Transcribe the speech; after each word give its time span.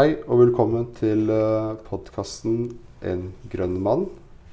Hei 0.00 0.14
og 0.32 0.38
velkommen 0.40 0.86
til 0.96 1.28
uh, 1.28 1.76
podkasten 1.84 2.70
'En 3.04 3.34
grønn 3.52 3.74
mann' 3.84 4.06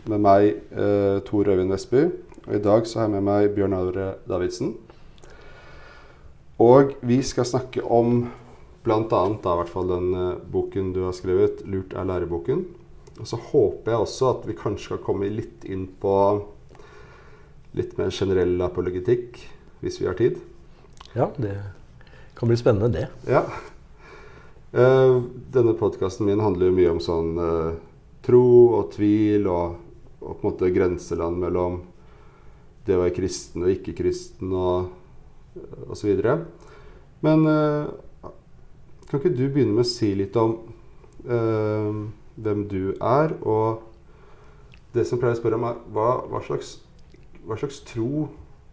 med 0.03 0.19
meg, 0.19 0.57
uh, 0.75 1.21
Tor 1.23 1.47
Øyvind 1.47 1.71
Vestby. 1.71 2.01
Og 2.47 2.55
I 2.57 2.59
dag 2.65 2.83
så 2.83 2.99
har 2.99 3.05
jeg 3.07 3.13
med 3.13 3.23
meg 3.23 3.55
Bjørn 3.55 3.75
Aure 3.77 4.07
Davidsen. 4.27 4.73
Og 6.59 6.97
vi 6.99 7.21
skal 7.23 7.47
snakke 7.47 7.79
om 7.79 8.27
bl.a. 8.83 8.99
da 9.07 9.53
i 9.53 9.61
hvert 9.61 9.71
fall 9.71 9.87
den 9.87 10.09
uh, 10.17 10.35
boken 10.51 10.91
du 10.91 11.05
har 11.05 11.15
skrevet, 11.15 11.63
'Lurt 11.63 11.95
er 11.95 12.03
læreboken'. 12.03 12.65
Og 13.21 13.27
så 13.31 13.39
håper 13.39 13.91
jeg 13.91 14.03
også 14.03 14.29
at 14.33 14.49
vi 14.49 14.57
kanskje 14.57 14.83
skal 14.83 15.03
komme 15.05 15.31
litt 15.31 15.63
inn 15.63 15.87
på 15.87 16.43
litt 17.71 17.95
mer 17.97 18.11
generell 18.11 18.59
apologetikk, 18.67 19.39
hvis 19.79 20.01
vi 20.01 20.11
har 20.11 20.19
tid. 20.19 20.43
Ja, 21.15 21.31
det 21.37 21.55
kan 22.35 22.51
bli 22.51 22.59
spennende, 22.59 22.91
det. 22.91 23.07
Ja. 23.31 23.45
Uh, 24.73 25.23
denne 25.53 25.71
podkasten 25.79 26.27
min 26.27 26.41
handler 26.43 26.67
jo 26.67 26.75
mye 26.75 26.89
om 26.91 26.97
sånn 26.99 27.37
uh, 27.39 27.77
tro 28.25 28.47
og 28.75 28.89
tvil 28.97 29.47
og, 29.47 29.77
og, 30.19 30.33
på 30.33 30.41
en 30.41 30.47
måte 30.49 30.71
grenseland 30.75 31.39
mellom 31.39 31.77
det 32.87 32.97
å 32.97 33.05
være 33.05 33.15
kristen 33.15 33.63
og 33.63 33.71
ikke-kristen 33.71 34.51
og, 34.51 34.89
og 35.87 35.95
så 35.95 36.09
videre. 36.09 36.41
Men 37.23 37.47
uh, 37.47 37.87
kan 39.07 39.21
ikke 39.21 39.35
du 39.37 39.45
begynne 39.45 39.71
med 39.71 39.87
å 39.87 39.89
si 39.89 40.11
litt 40.19 40.35
om 40.39 40.59
hvem 41.27 42.59
du 42.71 42.93
er, 43.03 43.33
og 43.41 43.81
det 44.95 45.03
som 45.09 45.19
pleier 45.19 45.35
å 45.35 45.39
spørre 45.39 45.57
om, 45.57 45.65
er 45.67 45.79
hva, 45.91 46.11
hva, 46.29 46.39
slags, 46.45 46.77
hva 47.43 47.57
slags 47.59 47.81
tro 47.87 48.27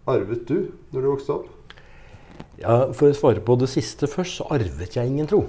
arvet 0.07 0.45
du 0.47 0.69
når 0.93 1.01
du 1.01 1.09
vokste 1.09 1.39
opp? 1.41 1.75
Ja, 2.61 2.93
For 2.95 3.11
å 3.11 3.17
svare 3.17 3.43
på 3.43 3.57
det 3.59 3.73
siste 3.73 4.07
først, 4.11 4.39
så 4.39 4.47
arvet 4.55 4.95
jeg 4.95 5.11
ingen 5.11 5.31
tro. 5.31 5.43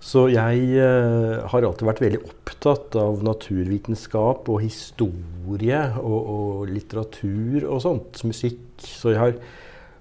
Så 0.00 0.24
jeg 0.32 0.62
eh, 0.80 1.42
har 1.52 1.66
alltid 1.66 1.84
vært 1.84 2.00
veldig 2.00 2.22
opptatt 2.24 2.96
av 2.96 3.20
naturvitenskap 3.24 4.48
og 4.48 4.62
historie 4.64 5.80
og, 6.00 6.20
og, 6.20 6.62
litteratur 6.72 7.66
og 7.66 7.82
sånt. 7.84 8.22
Musikk. 8.24 8.62
Så 8.80 9.12
jeg 9.12 9.20
har 9.20 9.36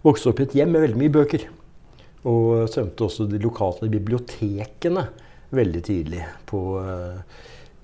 vokst 0.05 0.29
opp 0.31 0.39
i 0.39 0.47
et 0.47 0.55
hjem 0.61 0.71
med 0.71 0.85
veldig 0.87 1.01
mye 1.01 1.15
bøker. 1.19 1.43
Og 2.31 2.69
svømte 2.71 3.05
også 3.09 3.27
de 3.27 3.41
lokale 3.43 3.91
bibliotekene 3.91 5.03
veldig 5.55 5.83
tidlig. 5.83 6.23
På 6.47 6.63
eh, 6.79 7.19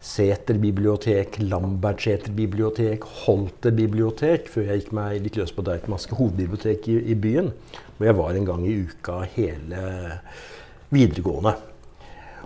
Sæter 0.05 0.59
bibliotek, 0.61 1.41
Lambertseter 1.43 2.31
bibliotek, 2.37 3.03
Holte 3.25 3.71
bibliotek, 3.75 4.47
før 4.53 4.69
jeg 4.69 4.83
gikk 4.83 4.91
meg 4.95 5.19
litt 5.23 5.39
løs 5.41 5.51
på 5.55 5.65
Deichmanske 5.65 6.15
hovedbibliotek 6.15 6.91
i, 6.93 6.99
i 7.11 7.19
byen. 7.19 7.51
Hvor 7.97 8.07
jeg 8.07 8.21
var 8.23 8.35
en 8.37 8.51
gang 8.53 8.67
i 8.69 8.75
uka 8.85 9.23
hele 9.35 9.87
videregående. 10.95 11.57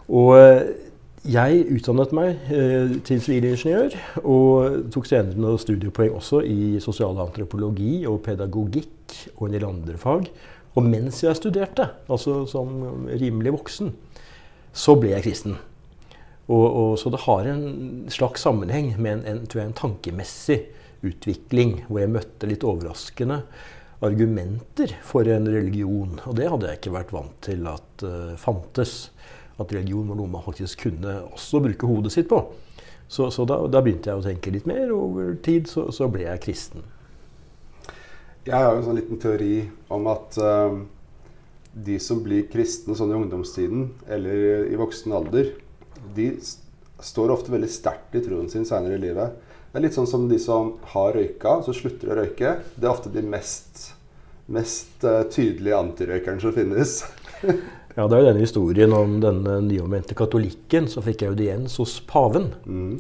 Og 0.10 0.34
eh, 0.40 0.70
jeg 1.30 1.66
utdannet 1.76 2.14
meg 2.16 2.52
eh, 2.54 2.94
til 3.06 3.20
sivilingeniør 3.22 3.98
og 4.24 4.86
tok 4.94 5.10
senere 5.10 5.38
noen 5.38 5.60
studiepoeng 5.62 6.16
også 6.18 6.42
i 6.48 6.80
sosialantropologi 6.84 8.06
og 8.10 8.22
pedagogikk 8.26 9.18
og 9.36 9.48
en 9.48 9.58
del 9.58 9.68
andre 9.68 9.98
fag. 10.00 10.30
Og 10.78 10.86
mens 10.86 11.24
jeg 11.26 11.38
studerte, 11.38 11.90
altså 12.10 12.44
som 12.50 13.06
rimelig 13.10 13.54
voksen, 13.58 13.92
så 14.74 14.96
ble 15.00 15.12
jeg 15.16 15.26
kristen. 15.28 15.58
Og, 16.50 16.66
og, 16.66 16.94
så 16.98 17.12
det 17.14 17.24
har 17.28 17.50
en 17.52 17.66
slags 18.10 18.46
sammenheng 18.46 18.94
med 18.98 19.20
en, 19.20 19.26
en, 19.28 19.42
jeg, 19.46 19.66
en, 19.66 19.76
tankemessig 19.78 20.60
utvikling, 21.06 21.84
hvor 21.88 22.02
jeg 22.02 22.14
møtte 22.16 22.50
litt 22.50 22.66
overraskende 22.66 23.44
argumenter 24.06 24.96
for 25.06 25.28
en 25.30 25.46
religion. 25.52 26.16
Og 26.26 26.38
det 26.40 26.48
hadde 26.50 26.72
jeg 26.72 26.80
ikke 26.80 26.96
vært 26.96 27.14
vant 27.14 27.36
til 27.46 27.68
at 27.70 28.06
uh, 28.08 28.34
fantes 28.40 29.12
at 29.60 29.74
religion 29.76 30.08
var 30.08 30.18
noe 30.20 30.32
man 30.32 30.46
faktisk 30.46 30.86
kunne 30.88 31.20
også 31.34 31.62
bruke 31.64 31.90
hodet 31.90 32.14
sitt 32.16 32.30
på. 32.32 32.42
Så, 33.10 33.32
så 33.34 33.46
da, 33.50 33.58
da, 33.68 33.82
begynte 33.82 34.12
jeg 34.12 34.22
å 34.22 34.24
tenke 34.24 34.54
litt 34.54 34.68
mer. 34.70 34.92
Over 34.94 35.34
tid 35.44 35.68
så, 35.70 35.88
så 35.96 36.08
ble 36.12 36.28
jeg 36.28 36.44
kristen. 36.46 36.86
Jeg 38.46 38.56
har 38.56 38.72
jo 38.72 38.80
en 38.80 38.88
sånn 38.88 39.00
liten 39.00 39.20
teori 39.22 39.54
om 39.94 40.08
at 40.10 40.38
uh, 40.42 40.78
de 41.74 41.98
som 42.02 42.22
blir 42.24 42.48
kristne 42.52 42.96
sånn 42.98 43.12
i 43.12 43.18
ungdomstiden 43.18 43.90
eller 44.10 44.70
i 44.70 44.78
voksen 44.80 45.14
alder, 45.18 45.52
de 46.16 46.32
står 47.02 47.34
ofte 47.34 47.54
veldig 47.54 47.70
sterkt 47.72 48.16
i 48.18 48.24
troen 48.24 48.50
sin 48.52 48.66
senere 48.68 48.98
i 48.98 49.02
livet. 49.02 49.36
Det 49.70 49.78
er 49.78 49.86
litt 49.86 49.98
sånn 49.98 50.10
som 50.10 50.30
de 50.30 50.38
som 50.42 50.76
har 50.94 51.14
røyka, 51.18 51.60
så 51.66 51.74
slutter 51.76 52.14
å 52.14 52.22
røyke. 52.22 52.56
Det 52.76 52.88
er 52.88 52.94
ofte 52.94 53.12
de 53.14 53.26
mest, 53.26 53.90
mest 54.50 55.06
uh, 55.06 55.26
tydelige 55.34 55.82
antirøykerne 55.82 56.46
som 56.46 56.54
finnes. 56.56 57.00
Ja, 58.00 58.06
Det 58.08 58.16
er 58.16 58.22
jo 58.22 58.28
denne 58.30 58.44
historien 58.46 58.94
om 58.96 59.18
denne 59.20 59.58
nyomvendte 59.60 60.16
katolikken 60.16 60.86
som 60.88 61.04
fikk 61.04 61.26
audiens 61.28 61.74
hos 61.82 61.98
paven. 62.08 62.46
Mm. 62.64 62.94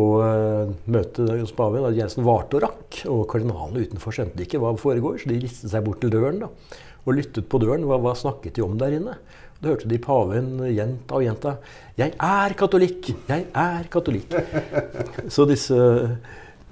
Og 0.00 0.14
uh, 0.24 0.70
møtet 0.88 1.28
hos 1.42 1.52
paven 1.52 1.84
audiensen 1.84 2.24
varte 2.24 2.56
og 2.56 2.62
rakk. 2.64 3.02
Og 3.12 3.26
kardinalene 3.28 3.82
utenfor 3.84 4.16
skjønte 4.16 4.40
ikke 4.46 4.62
hva 4.62 4.70
foregår, 4.80 5.18
så 5.20 5.28
de 5.28 5.36
ristet 5.42 5.74
seg 5.74 5.84
bort 5.84 6.00
til 6.00 6.12
døren 6.14 6.40
da, 6.40 6.48
og 7.04 7.18
lyttet 7.18 7.50
på 7.52 7.60
døren. 7.60 7.84
Hva, 7.84 7.98
hva 8.00 8.14
snakket 8.16 8.56
de 8.56 8.64
om 8.64 8.78
der 8.80 8.96
inne? 8.96 9.18
Da 9.60 9.74
hørte 9.74 9.90
de 9.90 9.98
paven 10.00 10.48
gjenta 10.70 11.18
og 11.18 11.26
gjenta 11.26 11.52
'Jeg 11.98 12.16
er 12.16 12.56
katolikk! 12.56 13.12
Jeg 13.28 13.44
er 13.52 13.90
katolikk!' 13.92 14.32
Så 15.36 15.44
disse 15.44 15.76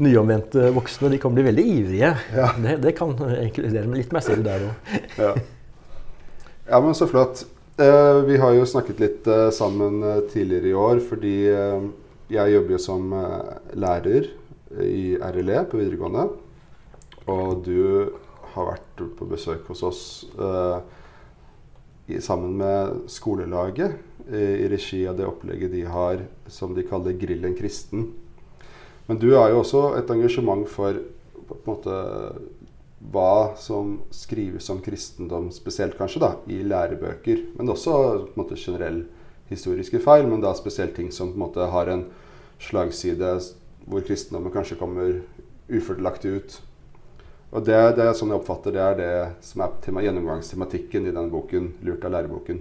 nyomvendte 0.01 0.71
voksne 0.73 1.13
de 1.13 1.21
kan 1.21 1.37
bli 1.37 1.45
veldig 1.51 1.67
ivrige. 1.75 2.15
Ja. 2.33 2.49
Det, 2.57 2.79
det, 2.81 2.97
kan 2.97 3.13
inkludere 3.43 3.93
litt 3.93 4.17
meg 4.17 4.25
selv 4.25 4.49
der 4.49 4.71
òg. 4.71 4.97
Ja. 5.21 5.37
ja, 6.65 6.81
men 6.81 6.97
så 6.97 7.13
flott. 7.13 7.45
Eh, 7.79 8.23
vi 8.27 8.37
har 8.37 8.57
jo 8.57 8.65
snakket 8.67 8.99
litt 8.99 9.27
eh, 9.31 9.49
sammen 9.55 10.01
eh, 10.03 10.25
tidligere 10.33 10.67
i 10.67 10.75
år 10.75 10.99
fordi 10.99 11.35
jeg 12.29 12.53
jobber 12.53 12.75
jo 12.75 12.79
som 12.83 13.13
lærer 13.79 14.27
i 14.83 15.15
RLE 15.15 15.61
på 15.71 15.79
videregående. 15.79 16.25
Og 17.31 17.63
du 17.65 18.11
har 18.57 18.67
vært 18.73 19.05
på 19.17 19.29
besøk 19.31 19.71
hos 19.71 19.85
oss 19.87 20.03
sammen 22.27 22.59
med 22.61 23.09
skolelaget 23.09 23.97
i 24.29 24.69
regi 24.69 25.01
av 25.09 25.17
det 25.17 25.29
opplegget 25.29 25.73
de 25.73 25.87
har 25.89 26.21
som 26.53 26.75
de 26.77 26.85
kaller 26.85 27.17
Grillen 27.17 27.57
kristen. 27.57 28.11
Men 29.09 29.23
du 29.23 29.31
har 29.39 29.55
jo 29.55 29.63
også 29.63 29.87
et 29.97 30.13
engasjement 30.13 30.69
for 30.69 31.01
på 31.49 31.57
en 31.57 31.69
måte 31.71 31.97
hva 32.99 33.55
som 33.57 34.01
skrives 34.11 34.69
om 34.71 34.81
kristendom, 34.83 35.53
spesielt 35.55 35.97
kanskje 35.99 36.23
da, 36.25 36.33
i 36.51 36.63
lærebøker. 36.67 37.45
Men 37.59 37.71
også 37.71 37.95
på 37.95 38.35
en 38.35 38.43
måte 38.43 38.59
generell 38.59 39.05
historiske 39.49 40.01
feil, 40.05 40.27
men 40.29 40.43
da 40.45 40.53
spesielt 40.57 40.97
ting 40.99 41.13
som 41.15 41.33
på 41.33 41.39
en 41.39 41.45
måte 41.47 41.69
har 41.73 41.91
en 41.93 42.09
slagside 42.63 43.37
hvor 43.89 44.05
kristendommen 44.05 44.53
kanskje 44.53 44.79
kommer 44.81 45.21
ufordelaktig 45.69 46.33
ut. 46.35 46.59
Og 47.49 47.65
det, 47.65 47.79
det, 47.97 48.05
er 48.05 48.17
sånn 48.17 48.35
jeg 48.35 48.43
oppfatter 48.43 48.75
det 48.75 48.83
er 48.85 48.99
det 48.99 49.13
som 49.47 49.63
er 49.65 50.05
gjennomgangstematikken 50.05 51.07
i 51.07 51.15
denne 51.15 51.31
boken, 51.33 51.73
'Lurt 51.81 52.05
av 52.05 52.13
læreboken'. 52.13 52.61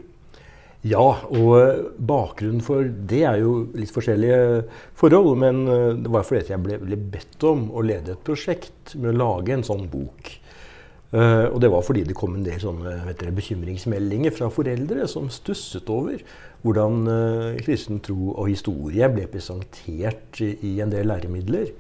Ja, 0.86 1.06
og 1.34 1.94
bakgrunnen 1.98 2.62
for 2.62 2.86
det 2.86 3.24
er 3.26 3.40
jo 3.42 3.54
litt 3.76 3.92
forskjellige 3.94 4.66
forhold. 4.98 5.34
Men 5.42 5.64
eh, 5.66 5.94
det 6.04 6.12
var 6.14 6.28
fordi 6.28 6.54
jeg 6.54 6.64
ble, 6.64 6.78
ble, 6.84 7.00
bedt 7.18 7.48
om 7.50 7.70
å 7.74 7.86
lede 7.86 8.14
et 8.14 8.26
prosjekt 8.28 8.94
med 9.00 9.16
å 9.16 9.18
lage 9.24 9.56
en 9.56 9.66
sånn 9.66 9.88
bok. 9.92 10.36
Uh, 11.08 11.48
og 11.54 11.62
det 11.64 11.70
var 11.72 11.86
fordi 11.88 12.02
det 12.04 12.18
kom 12.20 12.34
en 12.36 12.44
del 12.44 12.58
sånne 12.60 13.14
dere, 13.14 13.32
bekymringsmeldinger 13.32 14.34
fra 14.36 14.50
foreldre 14.52 15.06
som 15.08 15.30
stusset 15.32 15.88
over 15.88 16.20
hvordan 16.66 17.08
uh, 17.08 17.54
kristen 17.64 18.02
tro 18.04 18.34
og 18.34 18.50
historie 18.52 19.08
ble 19.14 19.24
presentert 19.32 20.42
i, 20.44 20.50
i 20.68 20.74
en 20.84 20.92
del 20.92 21.08
læremidler. 21.08 21.72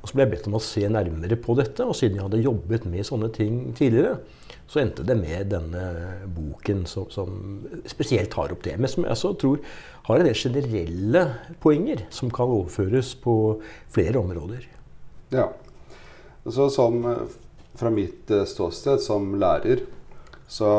Og 0.00 0.08
så 0.08 0.16
ble 0.16 0.26
jeg 0.26 0.32
bedt 0.34 0.48
om 0.50 0.58
å 0.58 0.62
se 0.62 0.82
nærmere 0.92 1.38
på 1.40 1.56
dette. 1.58 1.86
Og 1.86 1.96
siden 1.98 2.18
jeg 2.18 2.26
hadde 2.26 2.42
jobbet 2.44 2.86
med 2.90 3.06
sånne 3.08 3.30
ting 3.34 3.60
tidligere, 3.78 4.18
så 4.70 4.82
endte 4.82 5.06
det 5.06 5.16
med 5.18 5.50
denne 5.50 5.84
boken 6.36 6.84
som, 6.90 7.08
som 7.10 7.64
spesielt 7.90 8.30
tar 8.34 8.54
opp 8.54 8.64
det. 8.66 8.76
Men 8.78 8.90
som 8.90 9.06
jeg 9.06 9.18
så 9.18 9.32
tror 9.38 9.62
har 10.06 10.20
en 10.20 10.28
del 10.28 10.38
generelle 10.38 11.24
poenger 11.62 12.06
som 12.14 12.30
kan 12.34 12.52
overføres 12.60 13.14
på 13.22 13.36
flere 13.94 14.22
områder. 14.22 14.68
Ja. 15.34 15.50
Så 16.46 16.68
som 16.70 17.02
fra 17.76 17.90
mitt 17.90 18.30
eh, 18.30 18.46
ståsted 18.46 19.02
som 19.02 19.34
lærer, 19.40 19.82
så 20.48 20.70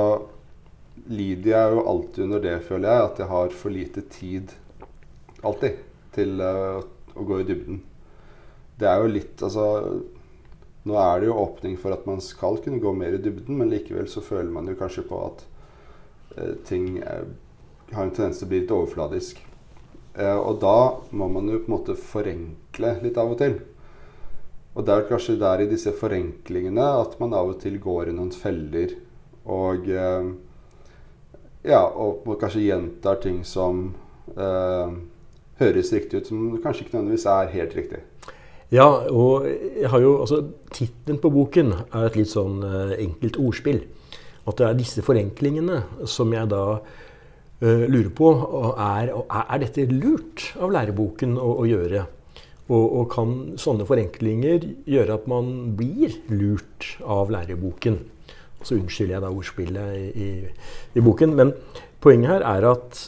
lider 1.08 1.52
jeg 1.52 1.76
jo 1.76 1.84
alltid 1.92 2.24
under 2.24 2.44
det, 2.44 2.56
føler 2.68 2.90
jeg, 2.90 3.10
at 3.10 3.20
jeg 3.22 3.32
har 3.32 3.54
for 3.60 3.76
lite 3.76 4.04
tid 4.12 4.54
alltid 5.46 5.78
til 6.16 6.42
uh, 6.42 6.82
å 7.14 7.26
gå 7.28 7.42
i 7.42 7.46
dybden. 7.48 7.82
Det 8.78 8.88
er 8.88 9.02
jo 9.02 9.10
litt 9.10 9.42
Altså 9.42 9.68
nå 10.88 10.96
er 11.02 11.20
det 11.20 11.28
jo 11.28 11.40
åpning 11.42 11.76
for 11.82 11.92
at 11.92 12.06
man 12.08 12.22
skal 12.24 12.62
kunne 12.64 12.80
gå 12.80 12.94
mer 12.96 13.18
i 13.18 13.20
dybden, 13.20 13.58
men 13.60 13.72
likevel 13.74 14.08
så 14.08 14.22
føler 14.24 14.52
man 14.54 14.70
jo 14.70 14.78
kanskje 14.80 15.04
på 15.10 15.18
at 15.26 15.42
eh, 16.38 16.54
ting 16.68 17.02
er, 17.02 17.26
har 17.92 18.06
en 18.06 18.14
tendens 18.16 18.40
til 18.40 18.48
å 18.48 18.52
bli 18.54 18.62
litt 18.62 18.72
overfladisk. 18.72 19.42
Eh, 20.16 20.38
og 20.38 20.62
da 20.64 20.78
må 21.12 21.28
man 21.34 21.52
jo 21.52 21.60
på 21.60 21.68
en 21.68 21.76
måte 21.76 21.98
forenkle 22.00 22.94
litt 23.04 23.20
av 23.20 23.34
og 23.34 23.42
til. 23.42 23.58
Og 24.78 24.88
det 24.88 24.96
er 24.96 25.08
kanskje 25.10 25.40
der 25.42 25.66
i 25.66 25.70
disse 25.74 25.92
forenklingene 25.98 26.88
at 27.02 27.20
man 27.20 27.36
av 27.36 27.52
og 27.52 27.60
til 27.66 27.76
går 27.84 28.14
i 28.14 28.16
noen 28.16 28.32
feller. 28.32 28.96
Og 29.44 29.92
eh, 29.92 30.32
ja, 31.68 31.84
og 31.84 32.24
kanskje 32.40 32.64
gjentar 32.64 33.20
ting 33.20 33.42
som 33.44 33.90
uh, 34.38 34.94
høres 35.60 35.90
riktig 35.92 36.22
ut, 36.22 36.30
som 36.30 36.54
kanskje 36.64 36.86
ikke 36.86 36.96
nødvendigvis 36.96 37.26
er 37.28 37.50
helt 37.52 37.76
riktig. 37.76 38.00
Ja, 38.74 38.86
og 39.08 39.46
jeg 39.48 39.88
har 39.88 40.02
jo, 40.04 40.18
altså 40.26 40.42
tittelen 40.76 41.22
på 41.24 41.32
boken 41.32 41.72
er 41.72 42.10
et 42.10 42.18
litt 42.20 42.32
sånn 42.34 42.60
uh, 42.66 42.98
enkelt 43.00 43.40
ordspill. 43.40 43.80
At 44.48 44.60
det 44.60 44.68
er 44.68 44.76
disse 44.80 45.04
forenklingene 45.04 45.82
som 46.08 46.34
jeg 46.36 46.52
da 46.52 46.64
uh, 46.76 47.86
lurer 47.88 48.12
på 48.16 48.34
er, 48.76 49.14
er 49.40 49.64
dette 49.64 49.88
lurt 49.94 50.50
av 50.60 50.76
læreboken 50.76 51.40
å, 51.40 51.54
å 51.64 51.68
gjøre. 51.70 52.04
Og, 52.68 52.84
og, 52.84 53.06
kan 53.14 53.36
sånne 53.56 53.88
forenklinger 53.88 54.66
gjøre 54.84 55.16
at 55.16 55.28
man 55.32 55.54
blir 55.80 56.18
lurt 56.28 56.98
av 57.08 57.32
læreboken? 57.32 58.02
Så 58.60 58.76
unnskylder 58.76 59.16
jeg 59.16 59.24
da 59.24 59.32
ordspillet 59.32 59.96
i, 59.96 60.08
i, 60.12 60.32
i 61.00 61.04
boken. 61.06 61.38
Men 61.40 61.56
poenget 62.04 62.34
her 62.34 62.48
er 62.52 62.68
at 62.74 63.06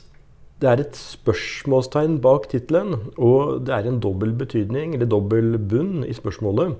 det 0.59 0.67
er 0.67 0.81
et 0.83 0.97
spørsmålstegn 0.99 2.17
bak 2.23 2.49
tittelen, 2.51 2.95
og 3.15 3.63
det 3.67 3.75
er 3.75 3.87
en 3.87 4.01
dobbel 4.03 4.33
betydning, 4.35 4.95
eller 4.95 5.07
dobbel 5.07 5.55
bunn, 5.57 6.03
i 6.03 6.15
spørsmålet 6.15 6.75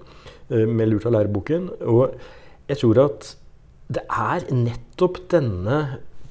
eh, 0.52 0.68
med 0.68 0.92
lurt 0.92 1.08
av 1.08 1.16
læreboken. 1.16 1.70
Og 1.88 2.18
jeg 2.68 2.81
tror 2.81 3.04
at 3.06 3.34
det 3.90 4.04
er 4.12 4.46
nettopp 4.54 5.24
denne 5.31 5.80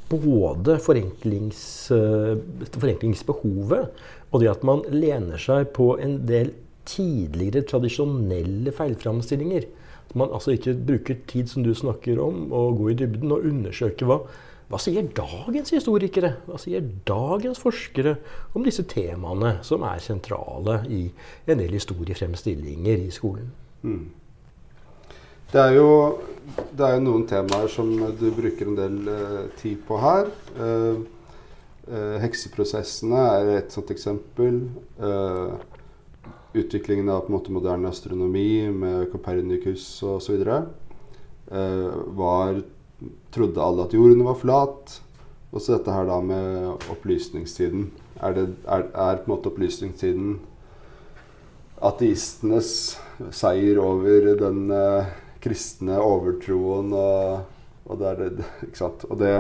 både 0.08 0.76
forenklings, 0.80 1.60
eh, 1.96 2.36
forenklingsbehovet 2.76 3.88
og 4.28 4.42
det 4.42 4.50
at 4.52 4.64
man 4.66 4.84
lener 4.92 5.40
seg 5.40 5.70
på 5.76 5.94
en 6.02 6.18
del 6.28 6.52
tidligere 6.88 7.64
tradisjonelle 7.68 8.72
feilframstillinger. 8.76 9.66
Man 10.16 10.32
altså 10.32 10.54
ikke 10.56 10.76
bruker 10.88 11.18
tid, 11.28 11.50
som 11.50 11.64
du 11.64 11.74
snakker 11.76 12.20
om, 12.22 12.46
og 12.52 12.78
gå 12.80 12.92
i 12.92 12.96
dybden 12.96 13.32
og 13.34 13.44
undersøke 13.44 14.08
hva 14.08 14.22
hva 14.68 14.76
sier 14.80 15.06
dagens 15.16 15.72
historikere, 15.72 16.34
hva 16.44 16.58
sier 16.60 16.84
dagens 17.08 17.60
forskere 17.62 18.18
om 18.52 18.66
disse 18.66 18.84
temaene 18.88 19.54
som 19.64 19.84
er 19.88 20.02
sentrale 20.04 20.82
i 20.92 21.06
en 21.48 21.62
del 21.62 21.72
historiefremstillinger 21.72 23.06
i 23.06 23.08
skolen? 23.14 23.48
Mm. 23.80 24.10
Det, 25.48 25.62
er 25.62 25.72
jo, 25.78 25.88
det 26.76 26.84
er 26.84 26.98
jo 26.98 27.06
noen 27.06 27.24
temaer 27.30 27.72
som 27.72 27.94
du 28.20 28.26
bruker 28.36 28.68
en 28.68 28.76
del 28.76 29.00
uh, 29.08 29.46
tid 29.56 29.80
på 29.88 30.02
her. 30.04 30.28
Uh, 30.60 31.00
uh, 31.88 32.16
hekseprosessene 32.20 33.24
er 33.40 33.52
et 33.56 33.74
sånt 33.74 33.92
eksempel. 33.94 34.66
utviklingen 36.58 37.08
av 37.12 37.20
på 37.22 37.30
en 37.30 37.36
måte 37.36 37.52
moderne 37.54 37.88
astronomi 37.88 38.68
med 38.68 39.08
Copernicus 39.12 40.02
osv. 40.02 40.42
Uh, 41.48 41.92
var 42.18 42.60
trodde 43.34 43.62
alle 43.62 43.86
at 43.86 43.94
jorden 43.96 44.24
var 44.26 44.38
flat. 44.40 44.98
Og 45.48 45.62
så 45.62 45.76
dette 45.76 45.94
her 45.94 46.08
da 46.08 46.18
med 46.20 46.88
opplysningstiden. 46.92 47.88
Er, 48.20 48.34
det, 48.36 48.46
er, 48.66 48.88
er 48.92 49.20
på 49.22 49.28
en 49.28 49.34
måte 49.36 49.52
opplysningstiden 49.52 50.38
ateistenes 51.84 52.70
seier 53.34 53.78
over 53.82 54.32
den 54.38 54.72
eh, 54.74 55.12
kristne 55.42 55.98
overtroen 56.02 56.90
og, 56.96 57.44
og, 57.86 58.00
det 58.00 58.14
det, 58.40 58.48
ikke 58.66 58.80
sant? 58.80 59.06
Og 59.08 59.20
det, 59.20 59.32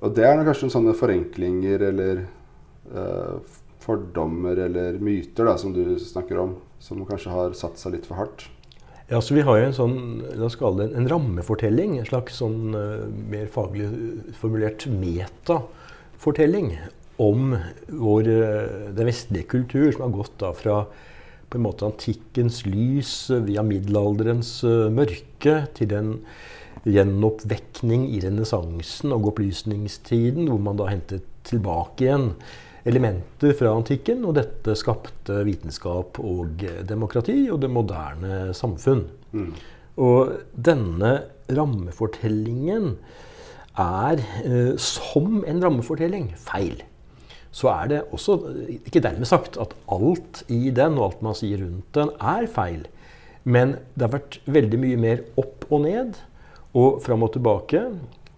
og 0.00 0.16
det 0.16 0.24
er 0.26 0.44
kanskje 0.46 0.72
sånne 0.72 0.96
forenklinger 0.96 1.84
eller 1.90 2.24
eh, 2.24 3.60
fordommer 3.84 4.64
eller 4.66 4.98
myter 5.04 5.50
da, 5.50 5.58
som 5.60 5.74
du 5.76 5.84
snakker 6.00 6.40
om, 6.40 6.56
som 6.80 7.04
kanskje 7.08 7.32
har 7.32 7.56
satt 7.58 7.80
seg 7.80 7.98
litt 7.98 8.08
for 8.08 8.22
hardt. 8.22 8.48
Ja, 9.10 9.20
så 9.20 9.34
Vi 9.36 9.44
har 9.44 9.58
jo 9.60 9.64
en 9.68 9.76
sånn, 9.76 9.96
la 10.32 10.46
oss 10.48 10.56
kalle 10.56 10.86
det 10.88 10.96
en, 10.96 11.08
rammefortelling. 11.10 11.98
En 12.00 12.08
slags 12.08 12.38
sånn 12.40 12.72
uh, 12.72 13.04
mer 13.28 13.50
faglig 13.52 13.90
formulert 14.38 14.86
metafortelling 14.88 16.72
om 17.20 17.52
vår, 17.90 18.30
uh, 18.30 18.88
den 18.96 19.10
vestlige 19.10 19.50
kultur, 19.52 19.90
som 19.92 20.06
har 20.06 20.14
gått 20.16 20.38
da 20.40 20.54
fra 20.56 20.78
på 21.52 21.60
en 21.60 21.66
måte 21.66 21.86
antikkens 21.86 22.62
lys 22.64 23.12
via 23.44 23.62
middelalderens 23.66 24.56
uh, 24.64 24.88
mørke 24.88 25.60
til 25.76 25.92
en 25.94 26.14
gjenoppvekning 26.88 28.08
i 28.08 28.24
renessansen 28.24 29.12
og 29.14 29.34
opplysningstiden, 29.34 30.48
hvor 30.48 30.64
man 30.64 30.80
da 30.80 30.88
hentet 30.88 31.28
tilbake 31.44 32.08
igjen 32.08 32.30
elementer 32.84 33.54
fra 33.56 33.72
antikken, 33.74 34.24
og 34.28 34.36
dette 34.36 34.76
skapte 34.76 35.40
vitenskap 35.46 36.20
og 36.20 36.64
demokrati 36.86 37.46
og 37.52 37.62
det 37.64 37.70
moderne 37.72 38.50
samfunn. 38.56 39.06
Mm. 39.32 39.52
Og 40.04 40.34
denne 40.52 41.12
rammefortellingen 41.54 42.96
er 43.80 44.20
eh, 44.44 44.74
som 44.80 45.42
en 45.46 45.62
rammefortelling 45.62 46.32
feil. 46.38 46.82
Så 47.54 47.70
er 47.70 47.90
det 47.90 48.02
også 48.14 48.38
ikke 48.80 49.02
dermed 49.02 49.30
sagt 49.30 49.56
at 49.62 49.74
alt 49.94 50.42
i 50.50 50.72
den 50.74 50.98
og 50.98 51.06
alt 51.06 51.22
man 51.22 51.38
sier 51.38 51.62
rundt 51.62 51.94
den, 51.94 52.10
er 52.18 52.48
feil. 52.50 52.86
Men 53.44 53.76
det 53.94 54.08
har 54.08 54.14
vært 54.16 54.40
veldig 54.50 54.80
mye 54.82 54.98
mer 54.98 55.24
opp 55.38 55.66
og 55.70 55.84
ned 55.84 56.18
og 56.74 56.98
fram 57.04 57.22
og 57.22 57.34
tilbake. 57.36 57.84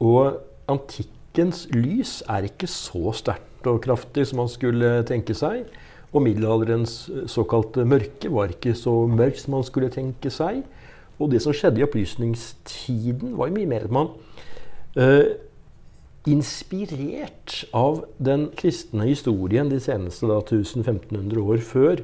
Og 0.04 0.36
antikkens 0.68 1.64
lys 1.72 2.18
er 2.28 2.50
ikke 2.50 2.68
så 2.68 3.14
sterkt 3.16 3.55
og 3.72 3.82
kraftig 3.84 4.26
som 4.28 4.42
man 4.42 4.50
skulle 4.52 5.00
tenke 5.08 5.36
seg. 5.36 5.66
Og 6.12 6.22
middelalderens 6.24 6.98
eh, 7.12 7.24
såkalte 7.30 7.86
mørke 7.88 8.30
var 8.32 8.52
ikke 8.54 8.76
så 8.78 8.94
mørkt 9.10 9.42
som 9.42 9.58
man 9.58 9.66
skulle 9.66 9.92
tenke 9.92 10.32
seg. 10.32 10.62
Og 11.16 11.32
det 11.32 11.42
som 11.44 11.54
skjedde 11.56 11.80
i 11.80 11.86
opplysningstiden, 11.86 13.36
var 13.38 13.50
jo 13.50 13.56
mye 13.56 13.70
mer 13.70 13.86
at 13.88 13.94
man 13.94 14.12
uh, 15.00 15.28
Inspirert 16.26 17.60
av 17.76 18.00
den 18.18 18.48
kristne 18.58 19.06
historien 19.06 19.70
de 19.70 19.78
seneste 19.80 20.26
da, 20.26 20.40
1500 20.42 21.38
år 21.38 21.62
før, 21.62 22.02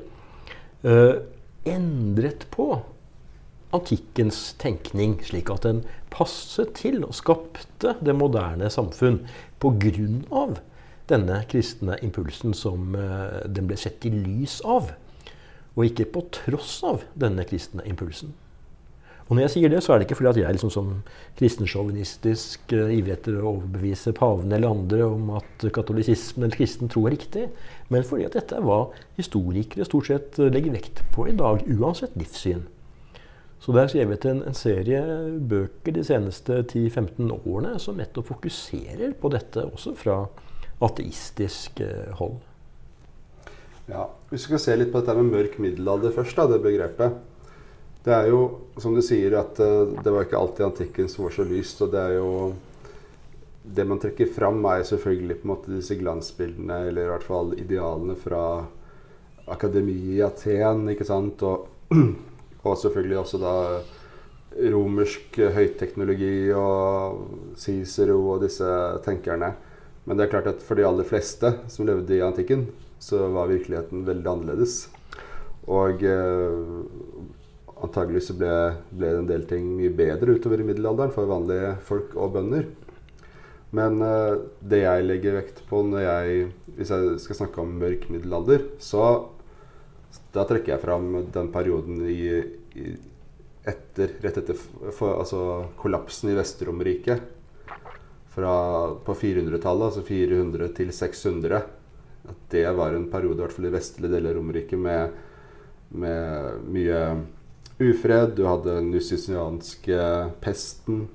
uh, 0.87 1.19
endret 1.67 2.47
på 2.55 2.69
antikkens 3.75 4.53
tenkning, 4.63 5.17
slik 5.27 5.51
at 5.53 5.67
den 5.67 5.83
passet 6.13 6.71
til 6.79 7.03
og 7.03 7.17
skapte 7.19 7.97
det 8.05 8.15
moderne 8.17 8.71
samfunn 8.73 9.23
på 9.63 9.75
grunn 9.83 10.23
av 10.31 10.61
denne 11.13 11.43
kristne 11.51 11.99
impulsen 12.05 12.57
som 12.57 12.97
eh, 12.99 13.43
den 13.47 13.69
ble 13.71 13.79
sett 13.81 14.05
i 14.09 14.13
lys 14.15 14.61
av, 14.65 14.93
og 15.73 15.85
ikke 15.89 16.11
på 16.13 16.27
tross 16.43 16.81
av 16.89 17.05
denne 17.19 17.45
kristne 17.49 17.85
impulsen. 17.89 18.33
Og 19.33 19.37
når 19.39 19.47
jeg 19.47 19.53
sier 19.55 19.71
det, 19.73 19.79
så 19.81 19.95
er 19.95 20.01
det 20.01 20.05
ikke 20.05 20.19
fordi 20.19 20.29
at 20.29 20.39
jeg 20.43 20.55
liksom 20.57 20.71
som 20.75 20.89
kristensjåvinistisk 21.39 22.75
uh, 22.77 22.91
ivrig 22.93 23.15
etter 23.15 23.39
å 23.39 23.55
overbevise 23.55 24.13
paven 24.19 24.53
eller 24.53 24.69
andre 24.75 25.07
om 25.07 25.31
at 25.39 25.65
katolisismen 25.73 26.45
eller 26.45 26.59
kristen 26.59 26.91
tro 26.93 27.07
er 27.07 27.15
riktig, 27.15 27.47
men 27.89 28.05
fordi 28.05 28.27
at 28.29 28.37
dette 28.37 28.59
er 28.59 28.67
hva 28.67 28.83
historikere 29.17 29.87
stort 29.89 30.11
sett 30.11 30.37
eh, 30.37 30.53
legger 30.53 30.77
vekt 30.77 31.01
på 31.15 31.31
i 31.31 31.37
dag, 31.39 31.65
uansett 31.65 32.13
livssyn. 32.21 32.67
Så 33.63 33.73
det 33.73 33.81
er 33.81 33.93
skrevet 33.95 34.29
en, 34.29 34.45
en 34.51 34.59
serie 34.59 35.01
bøker 35.39 35.97
de 35.97 36.05
seneste 36.05 36.65
10-15 36.67 37.33
årene 37.39 37.77
som 37.81 37.97
nettopp 37.97 38.35
fokuserer 38.35 39.15
på 39.17 39.33
dette, 39.33 39.65
også 39.65 39.95
fra 39.97 40.25
ateistisk 40.83 41.81
eh, 41.85 42.11
hold. 42.19 42.41
Ja, 43.91 44.07
vi 44.31 44.39
skal 44.39 44.61
se 44.63 44.75
litt 44.79 44.93
på 44.93 45.03
dette 45.03 45.15
med 45.19 45.31
mørk 45.33 45.59
middelalder 45.63 46.15
først, 46.15 46.37
da, 46.39 46.47
det 46.51 46.63
begrepet. 46.65 47.19
Det 48.03 48.13
er 48.15 48.29
jo, 48.33 48.43
som 48.83 48.95
du 48.97 49.03
sier, 49.05 49.35
at 49.39 49.59
uh, 49.63 49.95
det 50.03 50.11
var 50.11 50.27
ikke 50.27 50.39
alltid 50.39 50.67
antikken 50.67 51.11
som 51.11 51.27
var 51.27 51.35
så 51.37 51.47
lyst. 51.47 51.83
og 51.85 51.93
det 51.93 52.01
er 52.03 52.17
jo 52.17 52.31
det 53.63 53.85
man 53.87 54.01
trekker 54.03 54.31
fram, 54.35 54.65
er 54.67 54.83
selvfølgelig 54.87 55.37
på 55.39 55.47
en 55.47 55.53
måte 55.53 55.75
disse 55.75 55.97
glansbildene, 56.01 56.81
eller 56.89 57.07
i 57.07 57.11
hvert 57.13 57.27
fall 57.27 57.53
idealene 57.55 58.17
fra 58.19 58.43
akademiet 59.53 60.17
i 60.19 60.23
Aten. 60.27 60.89
ikke 60.91 61.07
sant? 61.07 61.43
Og, 61.47 61.69
og, 62.65 62.79
selvfølgelig 62.79 63.19
også 63.19 63.43
da 63.43 63.57
romersk 64.73 65.39
høyteknologi 65.55 66.51
og 66.59 67.55
Cicero 67.57 68.19
og 68.35 68.43
disse 68.43 68.69
tenkerne. 69.07 69.55
Men 70.05 70.19
det 70.19 70.27
er 70.27 70.33
klart 70.33 70.51
at 70.51 70.65
for 70.65 70.79
de 70.79 70.87
aller 70.87 71.07
fleste 71.07 71.53
som 71.71 71.87
levde 71.87 72.17
i 72.17 72.25
antikken, 72.25 72.67
så 73.03 73.21
var 73.35 73.51
virkeligheten 73.51 74.05
veldig 74.07 74.31
annerledes. 74.33 74.77
Og 75.71 76.03
eh, 76.07 77.77
antagelig 77.83 78.25
så 78.27 78.37
ble, 78.39 78.55
ble, 78.91 79.13
en 79.19 79.29
del 79.29 79.45
ting 79.51 79.69
mye 79.77 79.93
bedre 79.95 80.39
utover 80.39 80.63
i 80.63 80.67
middelalderen 80.67 81.15
for 81.15 81.31
vanlige 81.31 81.77
folk 81.87 82.17
og 82.17 82.35
bønder. 82.37 82.67
Men 83.75 84.03
eh, 84.07 84.41
det 84.73 84.83
jeg 84.83 85.07
legger 85.07 85.39
vekt 85.39 85.63
på 85.71 85.85
når 85.87 86.07
jeg, 86.07 86.49
hvis 86.79 86.93
jeg 86.95 87.15
skal 87.23 87.41
snakke 87.45 87.63
om 87.63 87.79
mørk 87.83 88.09
middelalder, 88.13 88.67
så 88.83 89.07
da 90.35 90.45
trekker 90.49 90.75
jeg 90.75 90.83
fram 90.83 91.15
den 91.33 91.49
perioden 91.53 92.03
i, 92.09 92.27
i 92.77 92.91
etter, 93.69 94.17
rett 94.25 94.41
etter 94.41 94.59
for, 94.59 95.15
altså 95.15 95.43
kollapsen 95.79 96.33
i 96.33 96.37
Vesterromeriket 96.37 97.23
fra, 98.35 98.55
på 99.05 99.15
400-tallet, 99.15 99.87
altså 99.91 100.03
400 100.07 100.69
til 100.77 100.93
600. 100.93 101.63
At 102.29 102.43
det 102.55 102.67
var 102.77 102.95
en 102.95 103.11
periode, 103.11 103.41
i 103.41 103.45
hvert 103.45 103.57
fall 103.57 103.69
i 103.69 103.75
vestlige 103.75 104.13
deler 104.13 104.33
av 104.33 104.39
Romerike, 104.39 104.79
med, 104.79 105.17
med, 105.91 106.61
mye 106.73 107.01
ufred. 107.83 108.37
Du 108.37 108.47
hadde 108.47 108.79
den 108.79 108.93
nussisianske 108.95 109.99
pesten. 110.41 111.09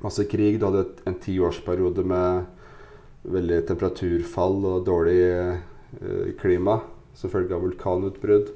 masse 0.00 0.24
krig. 0.24 0.58
Du 0.58 0.64
hadde 0.66 0.86
en 1.04 1.18
tiårsperiode 1.20 2.04
med 2.08 2.46
veldig 3.28 3.66
temperaturfall 3.68 4.64
og 4.64 4.86
dårlig 4.86 5.20
eh, 5.28 6.30
klima 6.40 6.78
som 7.14 7.30
følge 7.30 7.52
av 7.54 7.66
vulkanutbrudd. 7.66 8.48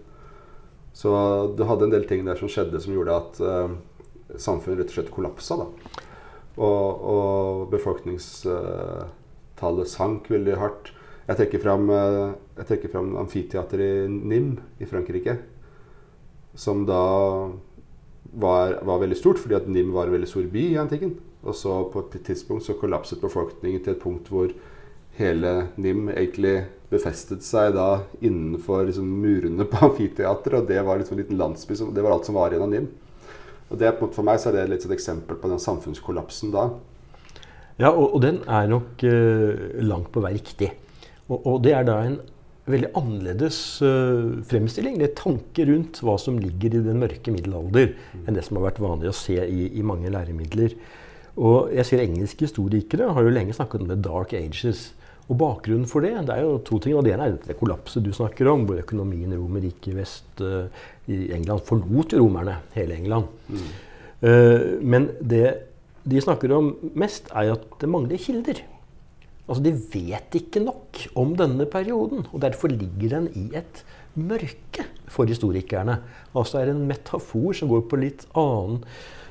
Så 0.94 1.10
du 1.58 1.64
hadde 1.68 1.88
en 1.88 1.92
del 1.92 2.06
ting 2.08 2.24
der 2.24 2.38
som 2.40 2.48
skjedde 2.48 2.80
som 2.80 2.94
gjorde 2.94 3.18
at 3.18 3.40
eh, 3.44 3.76
samfunnet 4.40 4.80
rett 4.80 4.92
og 4.92 4.96
slett 4.96 5.12
kollapsa. 5.12 5.58
Da. 5.60 6.03
Og, 6.54 6.86
og 7.14 7.70
befolkningstallet 7.72 9.88
sank 9.90 10.30
veldig 10.30 10.54
hardt. 10.60 10.92
Jeg 11.24 11.36
trekker 11.40 11.60
fram, 11.62 11.88
eh, 11.90 12.34
jeg 12.60 12.90
fram 12.92 13.16
amfiteateret 13.16 14.04
i 14.04 14.08
Nim 14.12 14.58
i 14.78 14.86
Frankrike. 14.86 15.38
Som 16.54 16.86
da 16.86 17.02
var, 18.34 18.84
var, 18.84 19.00
veldig 19.00 19.16
stort, 19.18 19.38
fordi 19.42 19.56
at 19.58 19.68
Nim 19.68 19.92
var 19.94 20.06
en 20.06 20.14
veldig 20.14 20.28
stor 20.28 20.46
by 20.52 20.64
i 20.70 20.78
antikken. 20.78 21.16
Og 21.44 21.54
så 21.56 21.90
på 21.92 22.04
et 22.04 22.24
tidspunkt 22.24 22.64
så 22.64 22.76
kollapset 22.78 23.20
befolkningen 23.20 23.82
til 23.84 23.94
et 23.94 24.02
punkt 24.02 24.30
hvor 24.32 24.52
hele 25.18 25.52
NIM 25.76 26.08
egentlig 26.10 26.64
befestet 26.90 27.44
seg 27.46 27.74
da 27.76 28.04
innenfor 28.24 28.86
liksom, 28.88 29.08
murene 29.22 29.66
på 29.68 29.88
amfiteatret. 29.88 30.60
Og 30.60 30.68
det 30.68 30.82
var 30.84 31.00
liksom 31.00 31.18
en 31.18 31.24
liten 31.24 31.40
landsby. 31.40 31.78
Det 31.94 32.04
var 32.04 32.16
alt 32.16 32.28
som 32.28 32.38
var 32.38 32.52
igjen 32.52 32.66
av 32.66 32.72
NIM. 32.72 32.90
Og 33.72 33.80
det, 33.80 33.94
For 34.00 34.26
meg 34.26 34.40
så 34.40 34.50
er 34.50 34.58
det 34.58 34.68
litt 34.74 34.84
et 34.86 34.94
eksempel 34.96 35.38
på 35.40 35.50
den 35.50 35.62
samfunnskollapsen 35.62 36.52
da. 36.54 36.68
Ja, 37.80 37.90
og, 37.90 38.14
og 38.14 38.20
den 38.22 38.42
er 38.46 38.68
nok 38.70 39.02
uh, 39.02 39.80
langt 39.82 40.12
på 40.14 40.22
vei 40.22 40.36
riktig. 40.36 40.70
Og, 41.26 41.40
og, 41.40 41.56
det 41.64 41.72
er 41.74 41.86
da 41.88 41.96
en 42.04 42.18
veldig 42.70 42.92
annerledes 42.96 43.58
uh, 43.84 44.36
fremstilling, 44.48 45.00
det 45.00 45.08
er 45.08 45.16
tanke 45.18 45.66
rundt 45.68 45.98
hva 46.04 46.14
som 46.20 46.38
ligger 46.40 46.76
i 46.76 46.84
den 46.84 47.00
mørke 47.02 47.34
middelalder, 47.34 47.96
enn 48.22 48.36
det 48.36 48.44
som 48.46 48.60
har 48.60 48.68
vært 48.68 48.82
vanlig 48.84 49.10
å 49.10 49.16
se 49.16 49.40
i, 49.42 49.66
i 49.74 49.84
mange 49.86 50.12
læremidler. 50.12 50.76
Og 51.34 51.72
jeg 51.74 51.88
ser 51.88 52.04
Engelske 52.04 52.46
historikere 52.46 53.10
har 53.16 53.26
jo 53.26 53.32
lenge 53.34 53.56
snakket 53.56 53.82
om 53.82 53.90
the 53.90 53.98
dark 53.98 54.36
ages. 54.38 54.92
Og 55.24 55.38
Bakgrunnen 55.40 55.88
for 55.88 56.04
det 56.04 56.12
det 56.28 56.34
er 56.34 56.42
jo 56.44 56.58
to 56.66 56.78
ting. 56.78 56.96
og 56.96 57.04
Det 57.04 57.14
ene 57.14 57.28
er 57.30 57.38
det 57.46 57.56
kollapset 57.56 58.04
du 58.04 58.12
snakker 58.12 58.50
om, 58.50 58.66
hvor 58.68 58.80
økonomien 58.80 59.32
i 59.32 59.38
Romerriket 59.40 59.96
vest 59.96 60.42
uh, 60.44 60.66
i 61.08 61.30
England 61.32 61.64
forlot 61.64 62.12
jo 62.12 62.20
romerne 62.20 62.58
hele 62.74 62.98
England. 62.98 63.30
Mm. 63.48 63.70
Uh, 64.20 64.60
men 64.84 65.08
det 65.20 65.46
de 66.04 66.20
snakker 66.20 66.52
om 66.52 66.74
mest, 66.92 67.30
er 67.32 67.54
at 67.54 67.64
det 67.80 67.88
mangler 67.88 68.20
kilder. 68.20 68.60
Altså, 69.48 69.62
De 69.64 69.72
vet 69.72 70.36
ikke 70.36 70.60
nok 70.60 71.00
om 71.16 71.34
denne 71.36 71.64
perioden, 71.68 72.26
og 72.32 72.42
derfor 72.44 72.68
ligger 72.68 73.18
den 73.18 73.28
i 73.32 73.48
et 73.56 73.84
mørke 74.14 74.84
for 75.08 75.24
historikerne. 75.28 75.98
Altså 76.36 76.60
er 76.60 76.72
en 76.72 76.86
metafor 76.88 77.52
som 77.56 77.68
går 77.72 77.86
på 77.88 78.00
litt 78.00 78.26
annen 78.36 78.82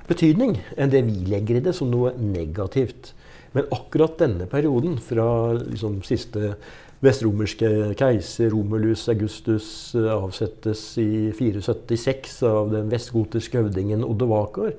betydning 0.09 0.57
enn 0.75 0.91
det 0.91 1.05
vi 1.07 1.15
legger 1.31 1.59
i 1.59 1.63
det 1.63 1.75
som 1.77 1.91
noe 1.91 2.11
negativt. 2.19 3.13
Men 3.53 3.69
akkurat 3.71 4.17
denne 4.17 4.47
perioden, 4.49 4.97
fra 5.01 5.53
liksom 5.59 6.01
siste 6.05 6.55
vestromerske 7.03 7.69
keiser 7.99 8.51
Romulus 8.53 9.07
Augustus 9.11 9.67
eh, 9.95 10.09
avsettes 10.13 10.85
i 11.01 11.31
476 11.35 12.37
av 12.47 12.71
den 12.73 12.91
vestgotiske 12.91 13.59
høvdingen 13.59 14.05
Oddevakar, 14.07 14.73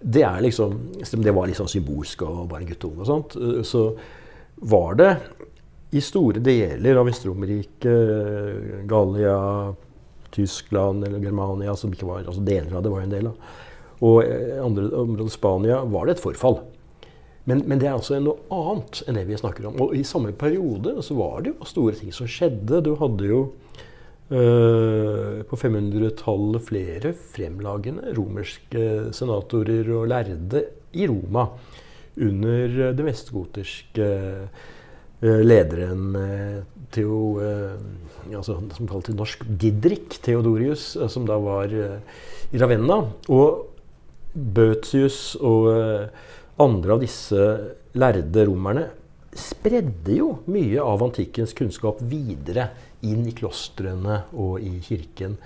det, 0.00 0.22
er 0.22 0.44
liksom, 0.44 0.76
det 1.00 1.34
var 1.34 1.48
litt 1.48 1.58
sånn 1.58 1.72
symbolsk 1.72 2.22
og 2.26 2.46
bare 2.50 2.64
en 2.64 2.70
guttunge 2.70 3.02
og 3.02 3.10
sånt. 3.10 3.36
Eh, 3.40 3.60
så 3.66 3.88
var 4.56 4.96
det 5.00 5.10
i 5.96 6.00
store 6.02 6.40
deler 6.42 6.98
av 6.98 7.06
Vestromerriket, 7.08 8.86
Gallia, 8.90 9.36
Tyskland 10.34 11.04
eller 11.06 11.22
Germania 11.22 11.76
som 11.78 11.92
ikke 11.94 12.08
var, 12.08 12.24
altså 12.24 12.42
Deler 12.44 12.74
av 12.76 12.82
det 12.84 12.92
var 12.92 13.04
en 13.04 13.12
del 13.12 13.28
av. 13.30 13.52
Og 14.04 14.18
andre 14.60 14.88
områder 14.98 15.32
Spania 15.32 15.78
var 15.88 16.08
det 16.08 16.16
et 16.16 16.24
forfall. 16.24 16.58
Men, 17.46 17.62
men, 17.62 17.78
det 17.78 17.86
er 17.86 17.94
altså 17.94 18.18
noe 18.18 18.42
annet 18.50 19.04
enn 19.06 19.20
det 19.20 19.28
vi 19.28 19.38
snakker 19.38 19.68
om. 19.68 19.78
Og 19.84 19.94
i 19.94 20.02
samme 20.06 20.32
periode 20.34 20.96
så 21.06 21.14
var 21.14 21.44
det 21.44 21.54
jo 21.54 21.68
store 21.68 21.94
ting 21.98 22.14
som 22.14 22.26
skjedde. 22.30 22.82
Du 22.82 22.96
hadde 22.98 23.28
jo 23.30 23.40
øh, 24.34 25.44
på 25.46 25.58
500-tallet 25.62 26.66
flere 26.66 27.14
fremlagende 27.36 28.16
romerske 28.18 29.12
senatorer 29.14 29.92
og 29.94 30.10
lærde 30.10 30.64
i 30.98 31.06
Roma 31.06 31.46
under 32.16 32.90
den 32.98 33.06
vestgoterske 33.06 34.10
øh, 35.22 35.40
lederen 35.46 36.18
øh, 36.18 36.60
Theo, 36.96 37.38
altså, 38.30 38.58
som 38.74 38.90
kalte 38.90 39.14
norsk 39.14 39.46
Didrik 39.46 40.18
Theodorius, 40.22 40.96
som 41.10 41.26
da 41.30 41.38
var 41.42 41.70
i 41.70 42.58
Ravenna. 42.58 43.04
Og 43.30 43.66
Bøtius 44.34 45.36
og 45.40 45.70
andre 46.62 46.96
av 46.96 47.02
disse 47.04 47.48
lærde 47.96 48.46
romerne 48.48 48.86
spredde 49.36 50.16
jo 50.16 50.30
mye 50.48 50.80
av 50.80 51.02
antikkens 51.04 51.52
kunnskap 51.56 52.00
videre 52.08 52.70
inn 53.04 53.26
i 53.28 53.34
klostrene 53.36 54.22
og 54.32 54.62
i 54.64 54.78
kirken. 54.84 55.36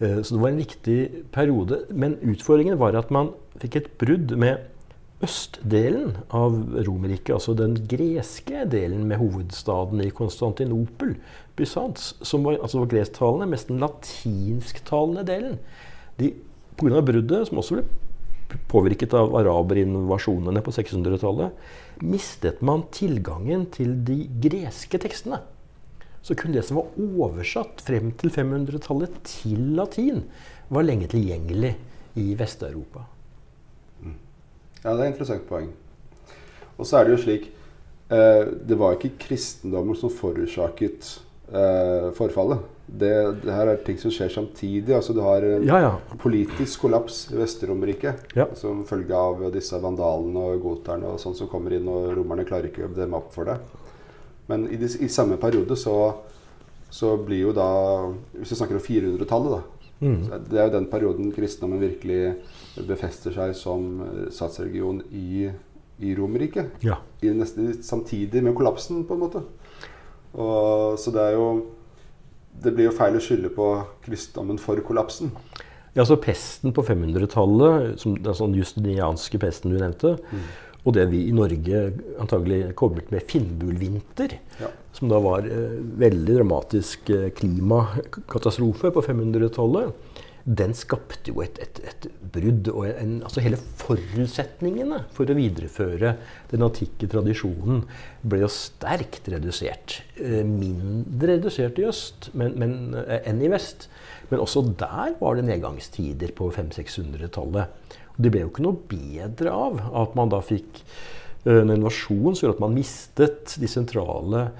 Eh, 0.00 0.20
så 0.22 0.34
det 0.34 0.40
var 0.40 0.52
en 0.52 0.62
viktig 0.62 1.00
periode. 1.34 1.84
Men 1.92 2.16
utfordringen 2.24 2.80
var 2.80 2.96
at 2.98 3.12
man 3.14 3.34
fikk 3.60 3.76
et 3.80 3.90
brudd 4.00 4.32
med 4.40 4.70
østdelen 5.24 6.16
av 6.34 6.56
Romerriket, 6.84 7.32
altså 7.36 7.54
den 7.56 7.76
greske 7.88 8.64
delen 8.68 9.06
med 9.08 9.20
hovedstaden 9.20 10.02
i 10.04 10.10
Konstantinopel, 10.12 11.14
Bysants, 11.56 12.12
som 12.26 12.44
var, 12.44 12.58
altså 12.58 12.82
var 12.82 12.90
gresktalende, 12.92 13.48
mest 13.52 13.70
den 13.70 13.80
latinsktalende 13.80 15.24
delen. 15.28 15.60
De, 16.18 16.34
Pga. 16.74 17.04
bruddet, 17.06 17.46
som 17.48 17.60
også 17.60 17.78
ble 17.78 17.86
påvirket 18.70 19.14
av 19.16 19.34
araberinvasjonene 19.38 20.62
på 20.64 20.72
600-tallet, 20.74 21.54
mistet 22.04 22.62
man 22.64 22.86
tilgangen 22.94 23.66
til 23.74 23.96
de 24.06 24.24
greske 24.44 25.00
tekstene. 25.00 25.40
Så 26.24 26.36
kun 26.40 26.54
det 26.54 26.64
som 26.64 26.80
var 26.80 26.94
oversatt 27.00 27.82
frem 27.84 28.12
til 28.20 28.32
500-tallet 28.32 29.16
til 29.28 29.74
latin, 29.76 30.22
var 30.72 30.86
lenge 30.86 31.10
tilgjengelig 31.12 31.74
i 32.20 32.30
Vest-Europa. 32.38 33.04
Mm. 34.00 34.16
Ja, 34.82 34.94
det 34.94 34.94
er 34.94 35.04
et 35.04 35.12
interessant 35.12 35.44
poeng. 35.48 35.68
Og 36.78 36.88
så 36.88 36.98
er 36.98 37.06
det 37.06 37.14
jo 37.14 37.22
slik 37.22 37.44
eh, 38.10 38.48
Det 38.66 38.74
var 38.78 38.96
ikke 38.96 39.12
kristendommen 39.28 39.94
som 39.98 40.10
forårsaket 40.10 41.10
eh, 41.52 42.08
forfallet 42.16 42.64
det, 42.86 43.12
det, 43.40 43.52
her 43.52 43.70
er 43.72 43.80
ting 43.84 43.96
som 43.98 44.12
skjer 44.12 44.28
samtidig. 44.32 44.92
altså 44.94 45.14
Du 45.16 45.22
har 45.24 45.42
en 45.42 45.64
ja, 45.66 45.80
ja. 45.80 45.92
politisk 46.20 46.84
kollaps 46.84 47.24
i 47.32 47.38
Vest-Romerriket 47.38 48.36
ja. 48.36 48.46
som 48.58 48.84
følge 48.88 49.16
av 49.16 49.46
disse 49.54 49.78
vandalene 49.80 50.42
og 50.50 50.62
goterne 50.62 51.14
og 51.14 51.22
sånn 51.22 51.36
som 51.38 51.48
kommer 51.50 51.74
inn, 51.76 51.88
og 51.88 52.12
romerne 52.18 52.46
klarer 52.48 52.68
ikke 52.68 52.88
å 52.88 52.94
demme 52.94 53.18
opp 53.20 53.32
for 53.34 53.48
det. 53.48 53.58
Men 54.50 54.66
i, 54.68 54.76
de, 54.76 54.90
i 55.00 55.08
samme 55.08 55.38
periode 55.40 55.76
så, 55.80 55.96
så, 56.92 57.14
blir 57.16 57.46
jo 57.46 57.52
da 57.56 57.68
Hvis 58.34 58.52
vi 58.52 58.58
snakker 58.58 58.76
om 58.76 58.84
400-tallet, 58.84 59.54
da. 59.54 59.86
Mm. 60.04 60.18
Det 60.50 60.58
er 60.58 60.66
jo 60.68 60.74
den 60.74 60.88
perioden 60.92 61.30
kristendommen 61.32 61.80
virkelig 61.80 62.34
befester 62.84 63.32
seg 63.32 63.54
som 63.56 64.02
statsreligion 64.28 64.98
i, 65.16 65.46
i 66.04 66.12
Romerriket. 66.18 66.82
Ja. 66.84 66.98
Samtidig 67.80 68.42
med 68.44 68.52
kollapsen, 68.58 69.06
på 69.08 69.16
en 69.16 69.22
måte. 69.22 69.40
Og, 70.34 70.98
så 71.00 71.14
det 71.14 71.22
er 71.22 71.38
jo 71.38 71.46
det 72.62 72.74
blir 72.74 72.88
jo 72.88 72.96
feil 72.96 73.18
å 73.18 73.22
skylde 73.22 73.50
på 73.54 73.68
kristendommen 74.04 74.60
for 74.62 74.78
kollapsen. 74.86 75.32
Ja, 75.94 76.04
så 76.06 76.16
Pesten 76.18 76.74
på 76.74 76.82
500-tallet, 76.86 78.02
den 78.02 78.36
sånn 78.36 78.54
justinianske 78.58 79.38
pesten 79.42 79.74
du 79.74 79.78
nevnte, 79.78 80.16
mm. 80.18 80.46
og 80.82 80.96
det 80.96 81.04
vi 81.12 81.20
i 81.28 81.34
Norge 81.34 81.84
antagelig 82.22 82.72
koblet 82.78 83.12
med 83.14 83.22
Finnbulvinter, 83.30 84.34
ja. 84.58 84.72
som 84.96 85.12
da 85.12 85.20
var 85.22 85.46
eh, 85.46 85.76
veldig 86.02 86.40
dramatisk 86.40 87.12
eh, 87.14 87.28
klimakatastrofe 87.38 88.90
på 88.94 89.04
500-tallet, 89.06 90.18
den 90.44 90.74
skapte 90.76 91.32
jo 91.32 91.40
et, 91.40 91.56
et, 91.62 91.78
et 91.88 92.06
brudd. 92.34 92.68
og 92.68 92.84
en, 92.90 93.16
altså 93.24 93.40
Hele 93.44 93.56
forutsetningene 93.80 95.00
for 95.16 95.30
å 95.30 95.36
videreføre 95.38 96.14
den 96.50 96.66
antikke 96.66 97.08
tradisjonen 97.10 97.84
ble 98.20 98.42
jo 98.42 98.50
sterkt 98.52 99.30
redusert. 99.32 100.02
Eh, 100.20 100.42
mindre 100.44 101.38
redusert 101.38 101.80
i 101.80 101.88
øst 101.88 102.28
men, 102.36 102.58
men, 102.60 102.76
eh, 103.00 103.22
enn 103.30 103.40
i 103.40 103.50
vest. 103.52 103.88
Men 104.28 104.44
også 104.44 104.66
der 104.76 105.16
var 105.20 105.38
det 105.38 105.48
nedgangstider 105.48 106.36
på 106.36 106.50
500-600-tallet. 106.52 107.92
Og 108.14 108.22
Det 108.22 108.32
ble 108.32 108.44
jo 108.44 108.52
ikke 108.52 108.68
noe 108.68 108.80
bedre 108.90 109.52
av 109.52 109.80
at 110.04 110.16
man 110.18 110.32
da 110.32 110.44
fikk 110.44 110.82
eh, 110.84 111.62
en 111.62 111.72
invasjon 111.72 112.34
som 112.36 112.44
gjorde 112.44 112.58
at 112.58 112.66
man 112.68 112.76
mistet 112.76 113.56
de 113.60 113.70
sentrale 113.70 114.50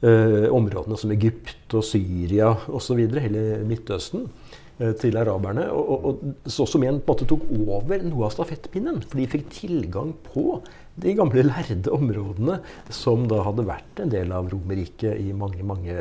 eh, 0.00 0.48
områdene 0.48 0.96
som 0.96 1.12
Egypt 1.12 1.76
og 1.76 1.84
Syria 1.84 2.54
osv., 2.72 3.04
hele 3.20 3.48
Midtøsten. 3.68 4.30
Eh, 4.76 4.92
til 5.00 5.16
araberne. 5.16 5.70
Og, 5.72 6.02
og, 6.04 6.24
og 6.44 6.68
som 6.68 6.82
igjen 6.84 6.98
på 7.00 7.14
en 7.14 7.14
måte 7.14 7.26
tok 7.30 7.44
over 7.56 8.02
noe 8.04 8.26
av 8.26 8.34
stafettpinnen. 8.34 8.98
For 9.06 9.16
de 9.16 9.28
fikk 9.32 9.46
tilgang 9.54 10.10
på 10.26 10.58
de 11.00 11.14
gamle 11.16 11.46
lærde 11.46 11.92
områdene 11.96 12.58
som 12.92 13.24
da 13.30 13.40
hadde 13.46 13.64
vært 13.68 14.02
en 14.04 14.12
del 14.12 14.34
av 14.36 14.50
Romerriket 14.52 15.16
i 15.22 15.32
mange, 15.36 15.64
mange 15.64 15.96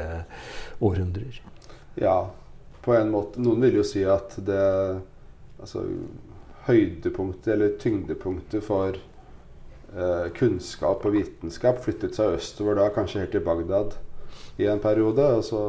århundrer. 0.83 1.39
Ja, 2.01 2.17
på 2.83 2.97
en 2.97 3.13
måte. 3.15 3.39
Noen 3.43 3.63
vil 3.63 3.79
jo 3.79 3.85
si 3.87 4.03
at 4.03 4.35
det 4.43 4.59
altså, 5.63 5.85
høydepunktet 6.67 7.53
eller 7.55 7.77
tyngdepunktet 7.79 8.67
for 8.67 8.99
eh, 8.99 10.27
kunnskap 10.35 11.07
og 11.07 11.15
vitenskap 11.15 11.79
flyttet 11.87 12.19
seg 12.19 12.41
østover 12.41 12.75
da, 12.81 12.91
kanskje 12.91 13.23
helt 13.23 13.35
til 13.37 13.47
Bagdad 13.47 13.95
i 14.59 14.67
en 14.67 14.83
periode. 14.83 15.31
Altså 15.39 15.63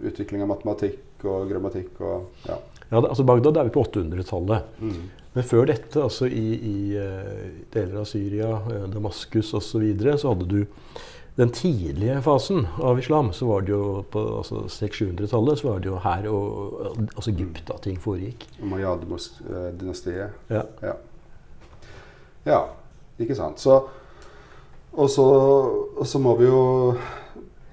utvikling 0.00 0.48
av 0.48 0.54
matematikk 0.56 1.04
og 1.28 1.48
grammatikk 1.50 2.00
og 2.00 2.46
ja. 2.48 2.58
Ja, 2.90 2.98
altså 2.98 3.22
Bagdad 3.22 3.56
er 3.56 3.68
vi 3.68 3.74
på 3.74 3.84
800-tallet. 3.86 4.70
Mm. 4.82 5.02
Men 5.36 5.44
før 5.46 5.68
dette, 5.70 6.02
altså 6.02 6.26
i, 6.26 6.46
i 6.58 6.78
uh, 6.98 7.44
deler 7.70 8.00
av 8.00 8.08
Syria, 8.10 8.48
uh, 8.66 8.86
Damaskus 8.90 9.52
osv., 9.54 9.68
så, 9.68 9.82
videre, 9.82 10.16
så 10.18 10.32
hadde 10.32 10.48
du 10.50 10.64
den 11.38 11.52
tidlige 11.54 12.18
fasen 12.26 12.66
av 12.82 12.98
islam. 12.98 13.30
Så 13.32 13.46
var 13.46 13.62
det 13.62 13.72
jo 13.76 14.02
på 14.10 14.24
altså 14.40 14.64
600-700-tallet 14.66 15.62
så 15.62 15.68
var 15.68 15.78
det 15.84 15.92
jo 15.92 16.00
her 16.02 16.26
og 16.32 17.06
altså 17.14 17.30
Egypt 17.30 17.70
at 17.70 17.86
ting 17.86 18.00
foregikk. 18.02 18.48
Mayad-dynastiet. 18.58 20.34
Ja. 20.50 20.66
ja. 20.82 20.98
Ja, 22.48 22.60
ikke 23.20 23.38
sant. 23.38 23.62
Så, 23.62 23.78
og 24.98 25.10
så 25.14 26.18
må 26.18 26.34
vi 26.40 26.50
jo 26.50 26.60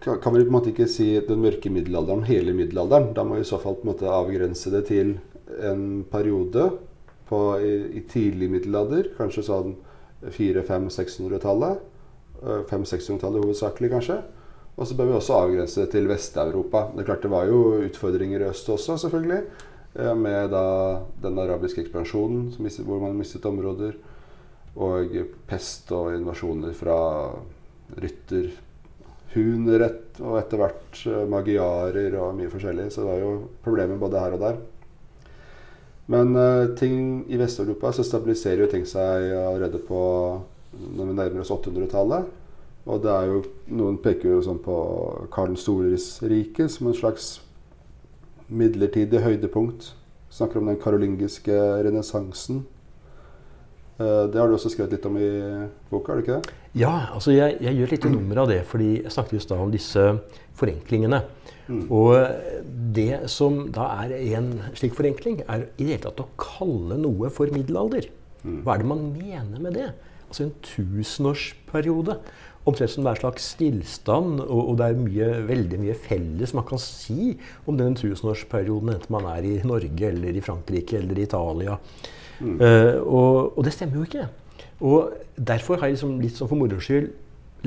kan, 0.07 0.33
vi 0.33 0.43
på 0.43 0.49
en 0.49 0.55
måte 0.55 0.71
ikke 0.71 0.87
si 0.91 1.09
den 1.27 1.43
mørke 1.43 1.71
middelalderen, 1.73 2.25
hele 2.27 2.53
middelalderen. 2.55 3.11
Da 3.17 3.25
må 3.27 3.37
vi 3.37 3.45
i 3.45 3.49
så 3.49 3.59
fall 3.61 3.77
på 3.79 3.85
en 3.85 3.91
måte 3.93 4.11
avgrense 4.11 4.71
det 4.73 4.85
til 4.89 5.17
en 5.63 6.03
periode 6.11 6.69
på, 7.29 7.41
i, 7.59 7.73
i 7.99 8.03
tidlig 8.09 8.49
middelalder. 8.53 9.11
Kanskje 9.17 9.45
sånn 9.47 9.75
400-500-600-tallet. 10.25 11.85
500-600-tallet 12.41 13.45
hovedsakelig, 13.45 13.91
kanskje. 13.95 14.19
Og 14.77 14.85
så 14.85 14.97
bør 14.97 15.09
vi 15.09 15.17
også 15.17 15.39
avgrense 15.39 15.81
det 15.81 15.91
til 15.95 16.09
Vest-Europa. 16.09 16.83
Det 16.93 17.01
er 17.01 17.09
klart 17.09 17.25
det 17.25 17.33
var 17.33 17.49
jo 17.49 17.61
utfordringer 17.87 18.43
i 18.43 18.49
øst 18.51 18.69
også, 18.69 18.99
selvfølgelig. 19.01 19.41
Med 20.21 20.51
da 20.53 20.67
den 21.23 21.39
arabiske 21.41 21.81
ekspansjonen, 21.81 22.51
hvor 22.85 23.01
man 23.01 23.17
mistet 23.17 23.47
områder 23.49 23.97
og 24.77 25.15
pest 25.49 25.89
og 25.95 26.11
invasjoner 26.13 26.75
fra 26.77 26.97
rytter, 27.97 28.51
hunrett 29.34 30.19
og 30.24 30.38
etter 30.39 30.62
hvert 30.62 31.00
eh, 31.05 31.24
magiarer 31.29 32.15
og 32.22 32.36
mye 32.38 32.51
forskjellig. 32.51 32.89
Så 32.91 33.03
det 33.03 33.12
var 33.12 33.22
jo 33.22 33.31
problemer 33.65 34.00
både 34.01 34.24
her 34.24 34.36
og 34.38 34.43
der. 34.43 34.60
Men 36.07 36.36
uh, 36.39 36.75
ting 36.79 37.25
i 37.27 37.39
Vest-Europa 37.39 37.91
så 37.91 38.05
stabiliserer 38.07 38.63
jo 38.63 38.69
ting 38.72 38.86
seg 38.88 39.25
allerede 39.36 39.81
på 39.84 40.00
når 40.77 41.10
vi 41.10 41.15
nærmer 41.17 41.43
oss 41.43 41.51
800-tallet. 41.51 42.29
Og 42.88 43.01
det 43.03 43.12
er 43.12 43.27
jo, 43.27 43.41
noen 43.75 43.98
peker 44.00 44.31
jo 44.31 44.43
sånn 44.46 44.62
på 44.63 44.77
Karl 45.34 45.51
den 45.51 45.60
stores 45.60 46.13
rike 46.24 46.69
som 46.72 46.88
en 46.88 46.96
slags 46.96 47.41
midlertidig 48.48 49.19
høydepunkt. 49.25 49.91
Snakker 50.31 50.62
om 50.62 50.72
den 50.72 50.79
karolingiske 50.79 51.57
renessansen. 51.84 52.63
Uh, 54.00 54.29
det 54.31 54.39
har 54.39 54.48
du 54.48 54.55
også 54.55 54.72
skrevet 54.72 54.96
litt 54.96 55.10
om 55.10 55.19
i 55.19 55.29
boka? 55.91 56.13
er 56.13 56.22
det 56.22 56.24
ikke 56.24 56.39
det? 56.39 56.55
Ja, 56.77 56.93
altså 57.15 57.34
jeg, 57.34 57.57
jeg 57.63 57.79
gjør 57.79 57.93
litt 57.93 58.07
nummer 58.12 58.43
av 58.43 58.51
det. 58.51 58.62
fordi 58.69 58.89
Jeg 59.01 59.13
snakket 59.13 59.39
just 59.39 59.51
da 59.51 59.60
om 59.62 59.74
disse 59.74 60.03
forenklingene. 60.57 61.24
Mm. 61.67 61.86
Og 61.91 62.15
det 62.96 63.27
som 63.31 63.65
da 63.75 63.89
er 64.03 64.13
en 64.38 64.51
slik 64.77 64.96
forenkling, 64.98 65.41
er 65.48 65.67
i 65.75 65.84
det 65.84 65.98
hele 65.98 66.03
tatt 66.05 66.24
å 66.24 66.29
kalle 66.39 67.00
noe 67.01 67.31
for 67.34 67.51
middelalder. 67.53 68.10
Mm. 68.43 68.62
Hva 68.63 68.75
er 68.75 68.84
det 68.84 68.91
man 68.91 69.07
mener 69.15 69.63
med 69.63 69.75
det? 69.79 69.89
Altså 70.27 70.48
en 70.48 70.53
tusenårsperiode. 70.65 72.19
Omtrent 72.67 72.91
som 72.91 73.05
det 73.05 73.13
er 73.13 73.15
en 73.15 73.22
slags 73.22 73.46
stillstand, 73.53 74.41
og, 74.43 74.60
og, 74.60 74.74
det 74.79 74.89
er 74.89 74.98
mye, 75.00 75.27
veldig 75.48 75.77
mye 75.79 75.93
felles 76.03 76.51
man 76.55 76.65
kan 76.67 76.81
si 76.84 77.38
om 77.63 77.77
den 77.79 77.96
tusenårsperioden, 77.96 78.91
enten 78.91 79.13
man 79.15 79.29
er 79.31 79.48
i 79.48 79.53
Norge 79.63 80.10
eller 80.10 80.36
i 80.36 80.43
Frankrike 80.43 81.00
eller 81.00 81.19
i 81.19 81.24
Italia. 81.29 81.77
Mm. 82.41 82.57
Uh, 82.60 82.98
og, 83.01 83.38
og, 83.56 83.62
det 83.65 83.73
stemmer 83.73 84.01
jo 84.01 84.10
ikke. 84.10 84.28
Og 84.85 85.13
Derfor 85.37 85.77
har 85.77 85.89
jeg 85.89 85.97
liksom 85.97 86.17
litt 86.21 86.37
sånn 86.37 86.49
for 86.49 86.57
moro 86.57 86.79
skyld 86.81 87.11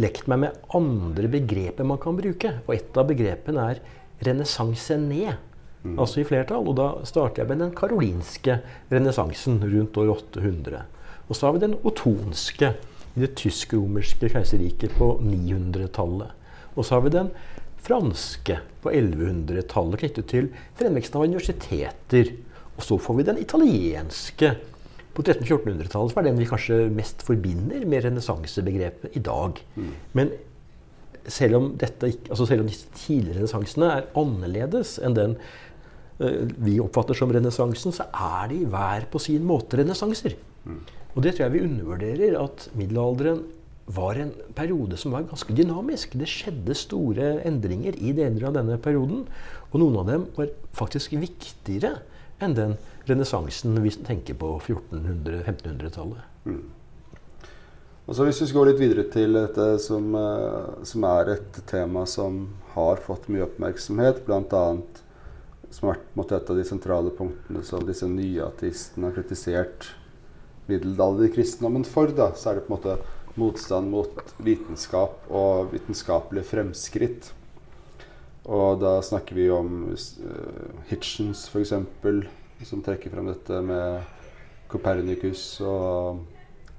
lekt 0.00 0.26
meg 0.30 0.40
med 0.42 0.56
andre 0.74 1.28
begreper 1.30 1.86
man 1.86 2.00
kan 2.02 2.16
bruke. 2.18 2.56
Og 2.66 2.74
et 2.74 2.98
av 2.98 3.06
begrepene 3.06 3.66
er 3.72 3.80
renessanse 4.26 4.96
ned. 4.98 5.38
Mm. 5.84 5.94
Altså 5.96 6.20
i 6.22 6.26
flertall. 6.26 6.66
Og 6.66 6.74
da 6.80 6.88
starter 7.06 7.42
jeg 7.44 7.50
med 7.52 7.62
den 7.62 7.76
karolinske 7.78 8.58
renessansen 8.90 9.60
rundt 9.62 10.00
år 10.02 10.12
800. 10.16 10.82
Og 11.28 11.38
så 11.38 11.46
har 11.46 11.54
vi 11.54 11.62
den 11.62 11.78
otonske 11.86 12.74
i 13.14 13.22
det 13.22 13.32
tysk-romerske 13.38 14.30
keiserriket 14.32 14.94
på 14.98 15.12
900-tallet. 15.22 16.34
Og 16.74 16.86
så 16.86 16.96
har 16.96 17.06
vi 17.06 17.14
den 17.14 17.30
franske 17.80 18.60
på 18.82 18.92
1100-tallet 18.92 20.02
knyttet 20.02 20.30
til 20.30 20.50
fremveksten 20.78 21.18
av 21.18 21.26
universiteter 21.30 22.34
og 22.80 22.86
så 22.86 22.96
får 22.96 23.18
vi 23.18 23.24
den 23.28 23.40
italienske 23.42 24.54
på 25.16 25.24
1300-1400-tallet, 25.24 26.14
var 26.16 26.26
den 26.26 26.38
vi 26.38 26.48
kanskje 26.48 26.84
mest 26.94 27.24
forbinder 27.26 27.82
med 27.88 28.04
renessansebegrepet 28.06 29.16
i 29.18 29.22
dag. 29.26 29.58
Mm. 29.74 29.90
Men 30.18 30.32
selv 31.30 31.58
om, 31.58 31.66
dette, 31.78 32.12
altså 32.30 32.46
selv 32.48 32.64
om 32.64 32.70
disse 32.70 32.88
tidligere 32.96 33.40
renessansene 33.40 33.90
er 33.96 34.08
annerledes 34.18 34.96
enn 35.04 35.16
den 35.18 35.36
uh, 36.22 36.46
vi 36.62 36.78
oppfatter 36.82 37.18
som 37.18 37.32
renessansen, 37.34 37.94
så 37.96 38.06
er 38.10 38.50
de 38.52 38.62
hver 38.70 39.08
på 39.12 39.22
sin 39.22 39.44
måte 39.46 39.80
renessanser. 39.82 40.38
Mm. 40.64 40.82
Og 41.16 41.24
det 41.24 41.34
tror 41.34 41.48
jeg 41.48 41.56
vi 41.56 41.64
undervurderer, 41.66 42.36
at 42.38 42.68
middelalderen 42.78 43.42
var 43.90 44.18
en 44.22 44.30
periode 44.54 44.98
som 45.00 45.14
var 45.14 45.26
ganske 45.26 45.54
dynamisk. 45.56 46.14
Det 46.18 46.28
skjedde 46.30 46.76
store 46.78 47.32
endringer 47.48 47.96
i 47.98 48.12
deler 48.14 48.46
av 48.46 48.54
denne 48.58 48.76
perioden. 48.82 49.24
Og 49.70 49.82
noen 49.82 49.98
av 50.02 50.10
dem 50.10 50.28
var 50.36 50.52
faktisk 50.76 51.16
viktigere 51.18 51.96
enn 52.40 52.54
den 52.56 52.76
renessansen 53.08 53.78
vi 53.82 53.90
tenker 53.90 54.34
på 54.34 54.52
1400-1500-tallet. 54.58 56.22
Mm. 56.44 56.68
Og 58.10 58.16
så 58.16 58.24
Hvis 58.26 58.40
vi 58.42 58.54
går 58.56 58.72
litt 58.72 58.80
videre 58.80 59.04
til 59.12 59.36
dette 59.38 59.66
som, 59.78 60.08
uh, 60.18 60.82
som, 60.82 61.04
er 61.06 61.36
et 61.36 61.60
tema 61.70 62.02
som 62.10 62.40
har 62.74 62.98
fått 63.04 63.28
mye 63.30 63.44
oppmerksomhet, 63.46 64.24
bl.a. 64.26 64.64
som 65.70 65.90
har 65.92 66.00
vært 66.18 66.34
et 66.34 66.50
av 66.50 66.58
de 66.58 66.64
sentrale 66.66 67.12
punktene 67.14 67.62
som 67.66 67.86
disse 67.86 68.08
nye 68.10 68.42
ateistene 68.48 69.06
har 69.06 69.14
kritisert 69.14 69.92
middelalderkristendommen 70.66 71.86
for, 71.86 72.10
da, 72.14 72.32
så 72.34 72.50
er 72.50 72.58
det 72.58 72.66
på 72.66 72.74
en 72.74 72.78
måte 72.80 72.98
motstand 73.38 73.92
mot 73.94 74.34
vitenskap 74.42 75.30
og 75.30 75.70
vitenskapelige 75.76 76.50
fremskritt. 76.50 77.30
Og 78.50 78.80
da 78.82 78.96
snakker 79.06 79.38
vi 79.38 79.46
om 79.54 79.84
uh, 79.92 80.84
Hitchens 80.90 81.46
f.eks., 81.52 81.76
som 82.66 82.82
trekker 82.84 83.12
frem 83.12 83.30
dette 83.30 83.60
med 83.64 84.02
Copernicus 84.70 85.44
og, 85.64 86.20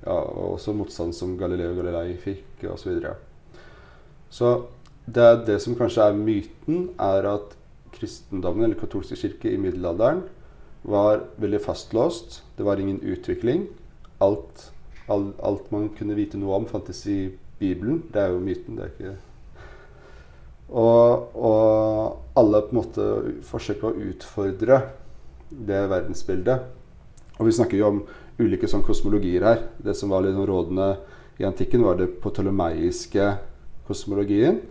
ja, 0.04 0.16
og 0.16 0.56
også 0.56 0.76
motstand 0.78 1.16
som 1.18 1.38
Galileo 1.40 1.74
Galilei 1.78 2.16
fikk, 2.22 2.64
osv. 2.66 2.84
Så, 2.84 2.90
videre. 2.90 3.16
så 4.30 4.52
det, 5.06 5.24
er 5.24 5.42
det 5.48 5.58
som 5.64 5.76
kanskje 5.78 6.06
er 6.06 6.20
myten, 6.20 6.86
er 7.02 7.28
at 7.34 7.58
kristendommen, 7.96 8.66
eller 8.68 8.80
katolske 8.80 9.18
kirke, 9.20 9.52
i 9.52 9.60
middelalderen 9.60 10.24
var 10.88 11.26
veldig 11.42 11.60
fastlåst. 11.62 12.42
Det 12.58 12.66
var 12.66 12.80
ingen 12.82 13.02
utvikling. 13.04 13.68
Alt, 14.22 14.72
alt, 15.12 15.36
alt 15.44 15.68
man 15.74 15.92
kunne 15.98 16.18
vite 16.18 16.40
noe 16.42 16.62
om, 16.62 16.70
fantes 16.70 17.04
i 17.10 17.34
Bibelen. 17.60 18.06
Det 18.14 18.24
er 18.24 18.34
jo 18.34 18.42
myten. 18.42 18.78
det 18.78 18.88
er 18.88 18.96
ikke 18.96 19.18
og, 20.72 21.36
og 21.36 22.40
alle 22.40 22.62
på 22.64 22.72
en 22.72 22.78
måte 22.78 23.06
forsøker 23.44 23.90
å 23.90 24.06
utfordre 24.08 24.78
det 25.52 25.86
verdensbildet. 25.92 26.68
Og 27.40 27.48
vi 27.48 27.56
snakker 27.56 27.80
jo 27.80 27.88
om 27.88 28.02
ulike 28.42 28.70
sånn 28.70 28.86
kosmologier 28.86 29.46
her. 29.46 29.64
Det 29.82 29.96
som 29.98 30.12
var 30.14 30.26
litt 30.26 30.36
sånn 30.38 30.50
rådende 30.50 30.92
i 31.42 31.48
antikken, 31.48 31.86
var 31.86 31.98
det 32.00 32.12
potolemeiske 32.22 33.32
kosmologien. 33.88 34.62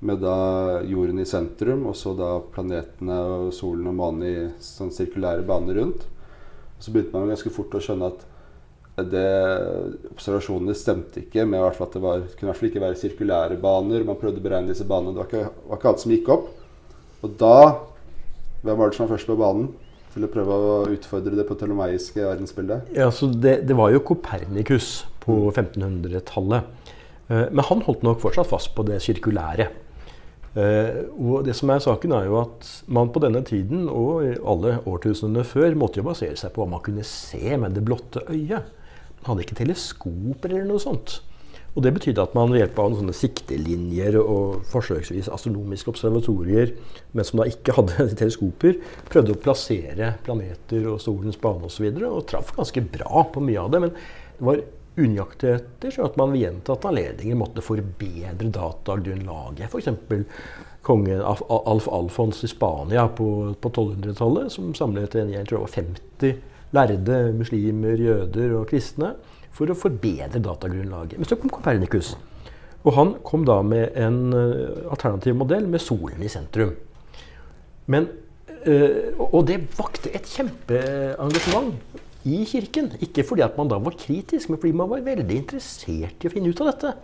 Med 0.00 0.22
da 0.22 0.80
jorden 0.88 1.20
i 1.20 1.28
sentrum, 1.28 1.84
og 1.90 1.96
så 1.98 2.14
da 2.16 2.38
planetene 2.54 3.18
og 3.20 3.50
solen 3.52 3.90
og 3.90 3.96
månen 3.98 4.24
i 4.26 4.34
sånn 4.64 4.92
sirkulære 4.94 5.44
baner 5.48 5.76
rundt. 5.82 6.06
Og 6.78 6.84
så 6.86 6.92
begynte 6.92 7.16
man 7.16 7.32
ganske 7.34 7.52
fort 7.52 7.76
å 7.76 7.82
skjønne 7.84 8.08
at 8.08 8.26
det, 9.10 9.28
observasjonene 10.10 10.74
stemte 10.76 11.22
ikke 11.22 11.46
med 11.48 11.62
at 11.62 11.94
det 11.94 12.02
var, 12.02 12.24
kunne 12.34 12.48
i 12.48 12.50
hvert 12.50 12.58
fall 12.58 12.68
ikke 12.68 12.82
være 12.82 12.98
sirkulære 13.00 13.60
baner. 13.60 14.04
Man 14.08 14.18
prøvde 14.20 14.42
å 14.42 14.44
beregne 14.44 14.72
disse 14.72 14.88
banene. 14.88 15.14
Det 15.14 15.22
var 15.22 15.30
ikke, 15.30 15.68
var 15.68 15.80
ikke 15.80 15.92
alt 15.92 16.02
som 16.02 16.14
gikk 16.16 16.32
opp. 16.34 16.50
Og 17.20 17.38
da 17.40 17.54
Hvem 18.60 18.76
var 18.76 18.90
det 18.90 18.96
som 18.98 19.06
var 19.06 19.14
først 19.14 19.28
på 19.30 19.38
banen 19.40 19.70
til 20.14 20.26
å 20.26 20.30
prøve 20.32 20.56
å 20.56 20.78
utfordre 20.90 21.36
det 21.38 21.46
på 21.48 21.56
ptolemaiske 21.58 22.24
verdensbildet? 22.24 22.90
Ja, 22.96 23.10
det, 23.10 23.54
det, 23.68 23.76
var 23.78 23.92
jo 23.94 24.02
Kopernikus 24.06 25.04
på 25.22 25.36
1500-tallet. 25.52 26.66
Eh, 27.30 27.46
men 27.50 27.66
han 27.68 27.84
holdt 27.86 28.02
nok 28.06 28.22
fortsatt 28.22 28.50
fast 28.50 28.74
på 28.76 28.86
det 28.88 29.00
sirkulære. 29.04 29.70
Uh, 30.50 31.06
og 31.14 31.44
det 31.46 31.52
som 31.54 31.70
er 31.70 31.78
saken 31.78 32.10
er 32.10 32.24
jo 32.26 32.40
at 32.40 32.66
Man 32.90 33.12
på 33.14 33.20
denne 33.22 33.38
tiden 33.46 33.84
og 33.86 34.24
alle 34.42 34.80
årtusenene 34.82 35.44
før 35.46 35.76
måtte 35.78 36.00
jo 36.00 36.08
basere 36.08 36.34
seg 36.34 36.50
på 36.56 36.64
hva 36.64 36.72
man 36.72 36.82
kunne 36.82 37.04
se 37.06 37.54
med 37.54 37.76
det 37.78 37.84
blotte 37.86 38.24
øyet. 38.26 38.66
Man 39.20 39.28
hadde 39.28 39.44
ikke 39.46 39.60
teleskoper 39.60 40.50
eller 40.50 40.66
noe 40.72 40.82
sånt. 40.82 41.20
Og 41.74 41.84
Det 41.84 41.92
betydde 41.94 42.22
at 42.22 42.34
man 42.34 42.50
ved 42.50 42.64
hjelp 42.64 42.80
av 42.82 42.96
sånne 42.98 43.14
siktelinjer 43.14 44.18
og 44.20 44.64
forsøksvis 44.72 45.30
astronomiske 45.30 45.92
observatorier, 45.92 46.74
men 47.14 47.26
som 47.26 47.40
da 47.40 47.46
ikke 47.50 47.76
hadde 47.76 48.08
teleskoper, 48.20 48.80
prøvde 49.10 49.36
å 49.36 49.40
plassere 49.44 50.14
planeter 50.26 50.88
og 50.90 50.98
solens 51.02 51.38
bane 51.40 51.62
osv. 51.62 51.70
Og, 51.70 51.76
så 51.76 51.86
videre, 51.86 52.10
og 52.10 52.26
traff 52.30 52.50
ganske 52.56 52.82
bra 52.98 53.24
på 53.30 53.44
mye 53.44 53.62
av 53.62 53.70
det. 53.70 53.82
Men 53.86 53.94
det 53.94 54.48
var 54.50 54.64
unøyaktigheter, 55.00 55.94
så 55.94 56.08
at 56.08 56.18
man 56.18 56.34
ved 56.34 56.42
gjentatte 56.42 56.90
anledninger 56.90 57.38
måtte 57.38 57.64
forbedre 57.64 58.50
datagrunnlaget. 58.52 59.70
F.eks. 59.70 59.88
kongen 60.86 61.22
Alf 61.22 61.88
Alfons 61.88 62.42
i 62.44 62.50
Spania 62.50 63.06
på, 63.14 63.28
på 63.60 63.70
1200-tallet, 63.70 64.50
som 64.52 64.74
samlet 64.74 65.14
en 65.22 65.36
var 65.38 65.70
50 65.70 66.40
lærde 66.74 67.20
muslimer, 67.38 67.98
jøder 67.98 68.58
og 68.58 68.68
kristne 68.70 69.14
for 69.54 69.70
å 69.70 69.78
forbedre 69.78 70.42
datagrunnlaget. 70.42 71.18
Men 71.20 71.28
så 71.28 71.38
kom 71.40 71.52
Copernicus. 71.52 72.14
Og 72.86 72.94
han 72.96 73.14
kom 73.26 73.44
da 73.48 73.58
med 73.66 73.96
en 74.00 74.20
uh, 74.32 74.90
alternativ 74.92 75.36
modell 75.36 75.66
med 75.68 75.82
solen 75.84 76.22
i 76.24 76.30
sentrum. 76.32 76.72
Men, 77.90 78.06
uh, 78.64 79.26
og 79.28 79.42
det 79.50 79.58
vakte 79.76 80.12
et 80.16 80.28
kjempeengasjement 80.30 81.74
i 82.28 82.42
kirken. 82.48 82.92
Ikke 83.04 83.24
fordi 83.26 83.44
at 83.44 83.58
man 83.60 83.68
da 83.70 83.80
var 83.82 83.98
kritisk, 84.00 84.48
men 84.48 84.60
fordi 84.60 84.76
man 84.76 84.90
var 84.92 85.04
veldig 85.04 85.42
interessert 85.42 86.24
i 86.24 86.30
å 86.30 86.32
finne 86.32 86.52
ut 86.52 86.62
av 86.64 86.72
dette. 86.72 86.94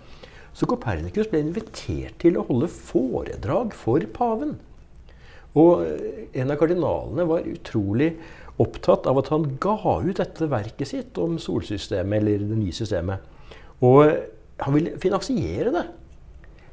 Så 0.56 0.68
Kopernikus 0.68 1.28
ble 1.28 1.42
invitert 1.44 2.16
til 2.22 2.38
å 2.40 2.46
holde 2.48 2.70
foredrag 2.72 3.74
for 3.76 4.04
paven. 4.14 4.56
Og 5.56 5.85
eh, 5.85 6.24
en 6.40 6.52
av 6.52 6.59
kardinalene 6.61 7.26
var 7.28 7.48
utrolig 7.48 8.14
opptatt 8.62 9.07
av 9.09 9.21
at 9.21 9.31
han 9.33 9.49
ga 9.61 9.77
ut 10.03 10.16
dette 10.21 10.49
verket 10.49 10.88
sitt 10.88 11.19
om 11.21 11.37
solsystemet, 11.40 12.21
eller 12.21 12.45
det 12.47 12.59
nye 12.59 12.75
systemet. 12.75 13.21
Og 13.85 14.09
han 14.62 14.77
ville 14.77 14.97
finansiere 15.03 15.73
det. 15.75 15.85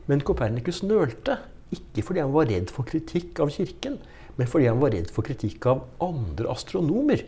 Men 0.07 0.23
Kopernikus 0.23 0.83
nølte. 0.87 1.37
Ikke 1.73 2.05
fordi 2.05 2.21
han 2.21 2.33
var 2.35 2.47
redd 2.51 2.71
for 2.71 2.87
kritikk 2.87 3.39
av 3.41 3.51
kirken, 3.53 3.97
men 4.37 4.49
fordi 4.49 4.67
han 4.69 4.81
var 4.81 4.93
redd 4.93 5.09
for 5.13 5.25
kritikk 5.25 5.65
av 5.71 5.83
andre 6.03 6.51
astronomer. 6.53 7.23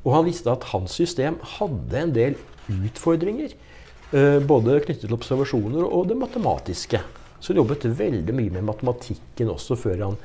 Og 0.00 0.14
han 0.14 0.26
visste 0.26 0.52
at 0.52 0.64
hans 0.72 0.94
system 0.96 1.36
hadde 1.58 2.00
en 2.00 2.14
del 2.16 2.38
utfordringer. 2.72 3.52
Eh, 4.10 4.38
både 4.42 4.80
knyttet 4.82 5.04
til 5.06 5.16
observasjoner 5.16 5.84
og 5.84 6.08
det 6.10 6.16
matematiske. 6.18 7.02
Så 7.40 7.52
han 7.52 7.60
jobbet 7.60 7.86
veldig 7.98 8.36
mye 8.36 8.54
med 8.56 8.66
matematikken 8.68 9.52
også 9.52 9.76
før 9.80 10.06
han 10.08 10.16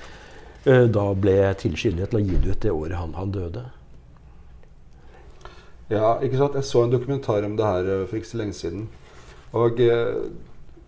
da 0.66 1.06
ble 1.14 1.38
tilskyldig 1.62 2.10
til 2.10 2.20
å 2.20 2.24
gi 2.26 2.38
det 2.42 2.54
ut 2.54 2.62
det 2.66 2.74
året 2.74 2.98
han, 2.98 3.14
han, 3.14 3.34
døde. 3.36 3.66
Ja, 5.92 6.16
ikke 6.26 6.40
sant? 6.40 6.58
Jeg 6.58 6.66
så 6.66 6.84
en 6.84 6.94
dokumentar 6.94 7.46
om 7.46 7.58
det 7.60 7.70
her 7.70 7.90
eh, 7.94 8.06
for 8.10 8.18
ikke 8.18 8.32
så 8.32 8.42
lenge 8.42 8.58
siden. 8.58 8.88
Og 9.54 9.82
eh, 9.86 10.26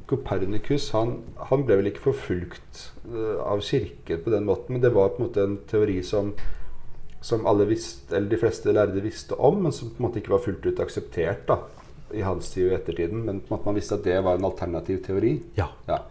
Kopernikus 0.08 0.90
han, 0.96 1.18
han, 1.50 1.66
ble 1.68 1.78
vel 1.82 1.90
ikke 1.90 2.06
forfulgt 2.06 2.86
uh, 3.12 3.44
av 3.44 3.60
kirken 3.60 4.22
på 4.24 4.32
den 4.32 4.46
måten, 4.48 4.78
men 4.78 4.84
det 4.84 4.94
var 4.96 5.12
på 5.12 5.20
en 5.20 5.26
måte 5.28 5.44
en 5.44 5.58
teori 5.68 5.98
som 6.06 6.32
som 7.22 7.46
alle 7.50 7.66
visste, 7.68 8.16
eller 8.16 8.30
de 8.30 8.40
fleste 8.40 8.72
lærde 8.72 9.02
visste 9.04 9.36
om, 9.36 9.58
men 9.64 9.74
som 9.76 9.90
på 9.90 10.00
en 10.00 10.08
måte 10.08 10.22
ikke 10.22 10.36
var 10.36 10.44
fullt 10.46 10.68
ut 10.68 10.80
akseptert 10.80 11.48
da, 11.50 11.58
i 12.16 12.22
hans 12.24 12.52
tid 12.54 12.68
og 12.68 12.72
i 12.72 12.78
ettertiden. 12.78 13.24
Men 13.26 13.42
på 13.42 13.50
en 13.50 13.58
måte 13.58 13.68
man 13.68 13.78
visste 13.80 13.98
at 13.98 14.06
det 14.06 14.20
var 14.24 14.38
en 14.38 14.48
alternativ 14.48 15.02
teori. 15.06 15.34
Ja. 15.58 15.68
ja. 15.90 16.04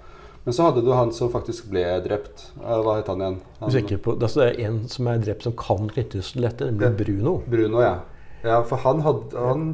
Men 0.47 0.55
så 0.55 0.63
hadde 0.63 0.83
du 0.87 0.93
han 0.95 1.11
som 1.11 1.27
faktisk 1.33 1.67
ble 1.73 1.83
drept. 2.05 2.53
Hva 2.63 2.93
het 3.01 3.09
han 3.11 3.23
igjen? 3.25 3.39
Han, 3.59 3.89
på, 4.05 4.13
det 4.15 4.29
er 4.45 4.61
en 4.69 4.77
som 4.87 5.09
er 5.11 5.25
drept 5.25 5.43
som 5.43 5.57
kan 5.59 5.89
knyttes 5.91 6.37
til 6.37 6.47
dette, 6.47 6.69
nemlig 6.71 6.93
Bruno. 7.01 7.33
Bruno, 7.51 7.81
ja. 7.83 7.97
ja 8.47 8.61
for 8.63 8.79
han, 8.85 9.03
hadde, 9.03 9.43
han 9.43 9.65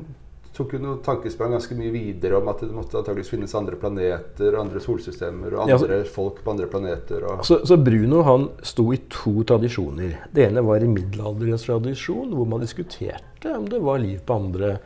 tok 0.56 0.72
jo 0.72 0.80
noen 0.80 1.02
tankesprang 1.04 1.52
ganske 1.58 1.76
mye 1.76 1.92
videre 1.92 2.40
om 2.40 2.48
at 2.48 2.64
det 2.64 2.70
måtte 2.72 2.96
antakeligvis 3.02 3.34
finnes 3.34 3.54
andre 3.60 3.76
planeter, 3.84 4.56
andre 4.62 4.80
solsystemer 4.80 5.58
og 5.58 5.66
andre 5.66 6.00
ja, 6.00 6.06
så, 6.06 6.16
folk 6.16 6.40
på 6.40 6.56
andre 6.56 6.72
planeter. 6.72 7.28
Så, 7.44 7.60
så, 7.68 7.76
Bruno 7.76 8.24
han 8.24 8.48
sto 8.64 8.88
i 8.96 9.02
to 9.12 9.44
tradisjoner. 9.52 10.22
Det 10.32 10.48
ene 10.48 10.64
var 10.64 10.80
i 10.80 10.88
middelalderens 10.88 11.68
tradisjon, 11.68 12.32
hvor 12.32 12.48
man 12.48 12.64
diskuterte 12.64 13.52
om 13.60 13.68
det 13.68 13.84
var 13.84 14.00
liv 14.00 14.24
på 14.24 14.40
andre 14.40 14.78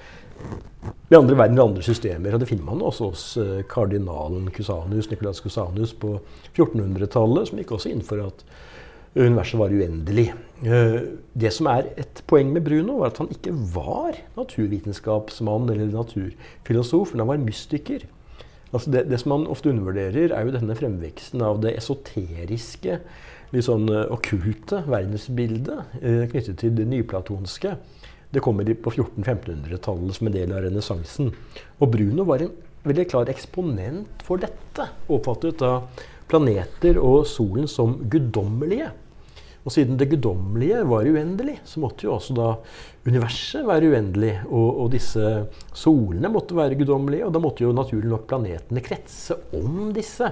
i 1.11 1.15
andre 1.15 1.37
verden 1.39 1.61
andre 1.63 1.85
systemer. 1.87 2.35
Og 2.35 2.43
det 2.43 2.49
finner 2.51 2.67
man 2.67 2.83
også 2.85 3.11
hos 3.13 3.27
eh, 3.39 3.61
kardinalen 3.71 4.49
Cusanus, 4.55 5.11
Nicolas 5.11 5.43
Cusanus 5.43 5.95
på 5.95 6.17
1400-tallet, 6.57 7.51
som 7.51 7.61
gikk 7.61 7.77
også 7.77 7.93
inn 7.93 8.03
for 8.07 8.25
at 8.25 8.43
universet 9.17 9.61
var 9.61 9.75
uendelig. 9.75 10.27
Eh, 10.67 10.99
det 11.39 11.53
som 11.55 11.71
er 11.71 11.93
et 12.03 12.25
poeng 12.27 12.51
med 12.53 12.67
Bruno, 12.67 12.99
var 13.01 13.15
at 13.15 13.23
han 13.23 13.31
ikke 13.33 13.55
var 13.75 14.19
naturvitenskapsmann 14.37 15.71
eller 15.73 15.95
naturfilosof, 15.95 17.15
men 17.15 17.25
han 17.25 17.33
var 17.37 17.45
mystiker. 17.45 18.09
Altså 18.75 18.91
det, 18.91 19.07
det, 19.07 19.23
som 19.23 19.37
man 19.37 19.47
ofte 19.47 19.71
undervurderer, 19.71 20.35
er 20.35 20.43
jo 20.43 20.57
denne 20.57 20.75
fremveksten 20.77 21.45
av 21.47 21.63
det 21.63 21.77
esoteriske, 21.79 22.99
litt 23.55 23.69
sånn 23.69 23.87
eh, 23.95 24.09
okkulte 24.11 24.83
verdensbildet 24.91 26.01
knyttet 26.03 26.59
til 26.59 26.75
det 26.75 26.89
nyplatonske. 26.91 27.77
Det 28.33 28.43
kommer 28.45 28.67
på 28.75 28.93
1400-1500-tallet 28.93 30.19
som 30.19 30.29
en 30.29 30.35
del 30.35 30.53
av 30.53 30.65
renessansen. 30.67 31.33
Og 31.79 31.91
Bruno 31.93 32.27
var 32.29 32.45
en 32.45 32.53
veldig 32.87 33.09
klar 33.11 33.31
eksponent 33.33 34.23
for 34.27 34.43
dette. 34.43 34.89
Oppfattet 35.13 35.63
av 35.67 35.89
planeter 36.31 36.99
og 37.01 37.25
solen 37.31 37.69
som 37.71 37.97
guddommelige. 38.11 38.91
Og 39.67 39.75
siden 39.75 39.99
det 39.99 40.07
guddommelige 40.13 40.85
var 40.87 41.09
uendelig, 41.11 41.57
så 41.67 41.81
måtte 41.83 42.07
jo 42.07 42.13
også 42.15 42.37
da 42.39 42.53
universet 43.09 43.67
være 43.67 43.91
uendelig. 43.91 44.37
Og, 44.47 44.69
og, 44.69 44.91
disse 44.95 45.23
solene 45.75 46.31
måtte 46.31 46.55
være 46.55 46.79
guddommelige, 46.79 47.27
og 47.27 47.35
da 47.35 47.43
måtte 47.43 47.67
jo 47.67 47.75
naturlig 47.75 48.13
nok 48.13 48.29
planetene 48.31 48.83
kretse 48.87 49.35
om 49.59 49.91
disse. 49.97 50.31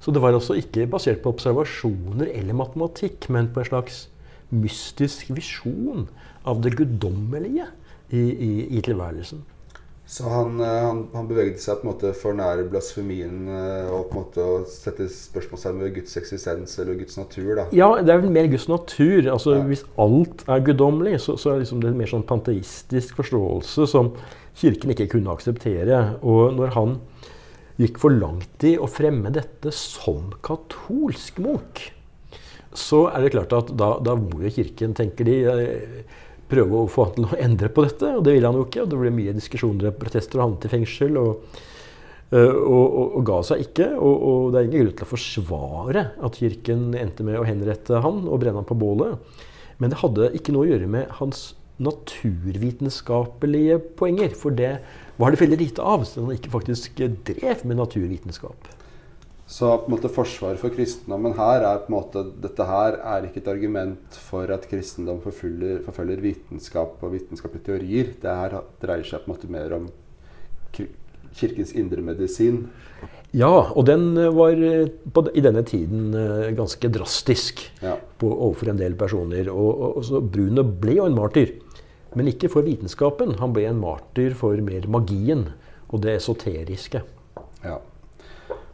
Så 0.00 0.14
det 0.14 0.22
var 0.22 0.36
altså 0.36 0.54
ikke 0.60 0.86
basert 0.90 1.22
på 1.24 1.32
observasjoner 1.34 2.30
eller 2.30 2.58
matematikk, 2.62 3.26
men 3.34 3.50
på 3.50 3.64
en 3.64 3.70
slags 3.72 4.04
mystisk 4.54 5.32
visjon 5.34 6.06
av 6.48 6.60
det 6.64 6.74
guddommelige 6.78 7.66
i, 8.10 8.20
i, 8.20 8.52
i 8.76 8.84
tilværelsen. 8.84 9.42
Så 10.10 10.26
han, 10.26 10.56
eh, 10.58 10.66
han, 10.66 11.04
han, 11.14 11.26
beveget 11.30 11.60
seg 11.62 11.78
på 11.78 11.86
en 11.86 11.92
måte 11.92 12.10
for 12.18 12.34
nær 12.34 12.64
blasfemien 12.72 13.44
eh, 13.46 13.90
og 13.94 14.08
på 14.08 14.16
en 14.16 14.18
måte 14.24 14.42
å 14.42 14.56
sette 14.66 15.06
spørsmålstegn 15.14 15.84
ved 15.84 15.92
Guds 16.00 16.18
eksistens 16.18 16.74
eller 16.82 16.98
Guds 16.98 17.14
natur? 17.20 17.52
da. 17.60 17.66
Ja, 17.76 17.92
det 18.02 18.16
er 18.16 18.24
vel 18.24 18.34
mer 18.34 18.48
Guds 18.50 18.66
natur. 18.66 19.28
Altså, 19.30 19.54
ja. 19.60 19.68
Hvis 19.68 19.84
alt 20.02 20.42
er 20.50 20.64
guddommelig, 20.66 21.20
så, 21.22 21.36
så, 21.38 21.52
er 21.52 21.62
liksom 21.62 21.84
det 21.84 21.92
en 21.92 22.00
mer 22.00 22.10
sånn 22.10 22.26
panteistisk 22.26 23.20
forståelse 23.22 23.86
som 23.92 24.10
Kirken 24.58 24.90
ikke 24.96 25.06
kunne 25.12 25.30
akseptere. 25.30 26.02
Og 26.26 26.58
når 26.58 26.74
han 26.74 26.98
gikk 27.78 28.02
for 28.02 28.10
langt 28.10 28.66
i 28.66 28.74
å 28.82 28.90
fremme 28.90 29.30
dette 29.32 29.70
som 29.76 30.32
katolsk 30.42 31.38
munk, 31.44 31.86
så 32.74 33.04
er 33.14 33.22
det 33.22 33.36
klart 33.38 33.54
at 33.54 33.70
da, 33.78 33.92
da 34.02 34.18
må 34.18 34.42
jo 34.42 34.50
Kirken, 34.58 34.98
tenker 34.98 35.30
de 35.30 35.38
eh, 35.54 36.18
prøve 36.50 36.82
å 36.82 36.90
få 36.90 37.08
han 37.08 37.16
til 37.16 37.26
å 37.28 37.40
endre 37.46 37.70
på 37.72 37.84
dette. 37.86 38.12
Og 38.16 38.24
det 38.26 38.36
ville 38.36 38.50
han 38.50 38.58
jo 38.58 38.66
ikke. 38.66 38.84
og 38.84 38.90
Det 38.92 39.00
ble 39.00 39.12
mye 39.14 39.36
diskusjoner 39.36 39.90
og 39.90 40.00
protester, 40.00 40.38
og 40.38 40.46
havnet 40.46 40.66
i 40.66 40.72
fengsel. 40.74 41.20
Og, 41.20 41.60
eh, 42.32 42.56
og, 42.56 42.86
og, 42.86 43.06
og, 43.06 43.22
ga 43.30 43.38
seg 43.50 43.64
ikke. 43.66 43.88
Og, 43.98 44.50
det 44.50 44.60
er 44.60 44.68
ingen 44.68 44.84
grunn 44.84 44.98
til 44.98 45.08
å 45.08 45.12
forsvare 45.12 46.04
at 46.26 46.40
kirken 46.42 46.90
endte 46.98 47.26
med 47.26 47.40
å 47.40 47.46
henrette 47.48 48.02
han 48.04 48.24
og 48.26 48.42
brenne 48.42 48.62
han 48.62 48.68
på 48.68 48.78
bålet. 48.80 49.38
Men 49.80 49.92
det 49.92 50.02
hadde 50.02 50.32
ikke 50.36 50.52
noe 50.54 50.66
å 50.66 50.72
gjøre 50.74 50.90
med 50.92 51.16
hans 51.20 51.38
naturvitenskapelige 51.80 53.78
poenger. 53.98 54.34
For 54.36 54.54
det 54.54 54.74
var 55.20 55.32
det 55.32 55.40
veldig 55.40 55.60
lite 55.62 55.84
av, 55.84 56.04
så 56.08 56.24
han 56.24 56.36
ikke 56.36 56.52
faktisk 56.52 57.00
drev 57.28 57.64
med 57.68 57.80
naturvitenskap. 57.80 58.69
Så 59.50 59.66
på 59.82 59.88
en 59.88 59.96
måte 59.96 60.08
forsvaret 60.14 60.60
for 60.62 60.70
kristendommen 60.70 61.34
her 61.34 61.64
er 61.66 61.80
på 61.82 61.90
en 61.90 61.96
måte 61.96 62.22
dette 62.38 62.66
her 62.68 63.00
er 63.02 63.24
ikke 63.26 63.40
et 63.42 63.48
argument 63.50 64.18
for 64.28 64.50
at 64.54 64.68
kristendom 64.70 65.18
forfølger, 65.24 65.80
forfølger 65.88 66.22
vitenskap 66.22 67.02
og 67.02 67.16
vitenskapelige 67.16 67.66
teorier. 67.66 68.12
Det 68.22 68.36
her 68.42 68.60
dreier 68.82 69.08
seg 69.08 69.24
på 69.24 69.26
en 69.26 69.34
måte 69.34 69.50
mer 69.50 69.74
om 69.74 69.90
kirkens 71.34 71.74
indremedisin. 71.74 72.62
Ja, 73.34 73.50
og 73.50 73.84
den 73.86 74.14
eh, 74.18 74.30
var 74.34 74.54
eh, 74.54 74.86
på, 74.86 75.26
i 75.34 75.42
denne 75.42 75.62
tiden 75.66 76.14
eh, 76.14 76.48
ganske 76.54 76.90
drastisk 76.90 77.62
ja. 77.82 77.96
på, 78.18 78.30
overfor 78.30 78.70
en 78.70 78.80
del 78.80 78.94
personer. 78.98 79.50
Og, 79.50 79.70
og, 79.70 80.00
og 80.00 80.06
så 80.06 80.22
Bruno 80.22 80.62
ble 80.66 81.00
jo 81.00 81.10
en 81.10 81.18
martyr. 81.18 81.56
Men 82.18 82.30
ikke 82.30 82.50
for 82.50 82.66
vitenskapen. 82.66 83.36
Han 83.42 83.54
ble 83.54 83.66
en 83.70 83.82
martyr 83.82 84.34
for 84.38 84.58
mer 84.66 84.86
magien 84.90 85.48
og 85.90 86.02
det 86.06 86.20
esoteriske. 86.20 87.02
Ja. 87.66 87.78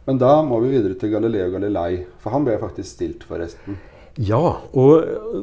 Men 0.07 0.19
da 0.21 0.37
må 0.47 0.61
vi 0.63 0.71
videre 0.71 0.95
til 0.99 1.11
Galileo 1.11 1.51
Galilei, 1.51 2.05
for 2.23 2.31
han 2.31 2.45
ble 2.47 2.55
faktisk 2.61 2.87
stilt, 2.95 3.25
forresten. 3.27 3.75
Ja, 4.17 4.39
og 4.73 4.93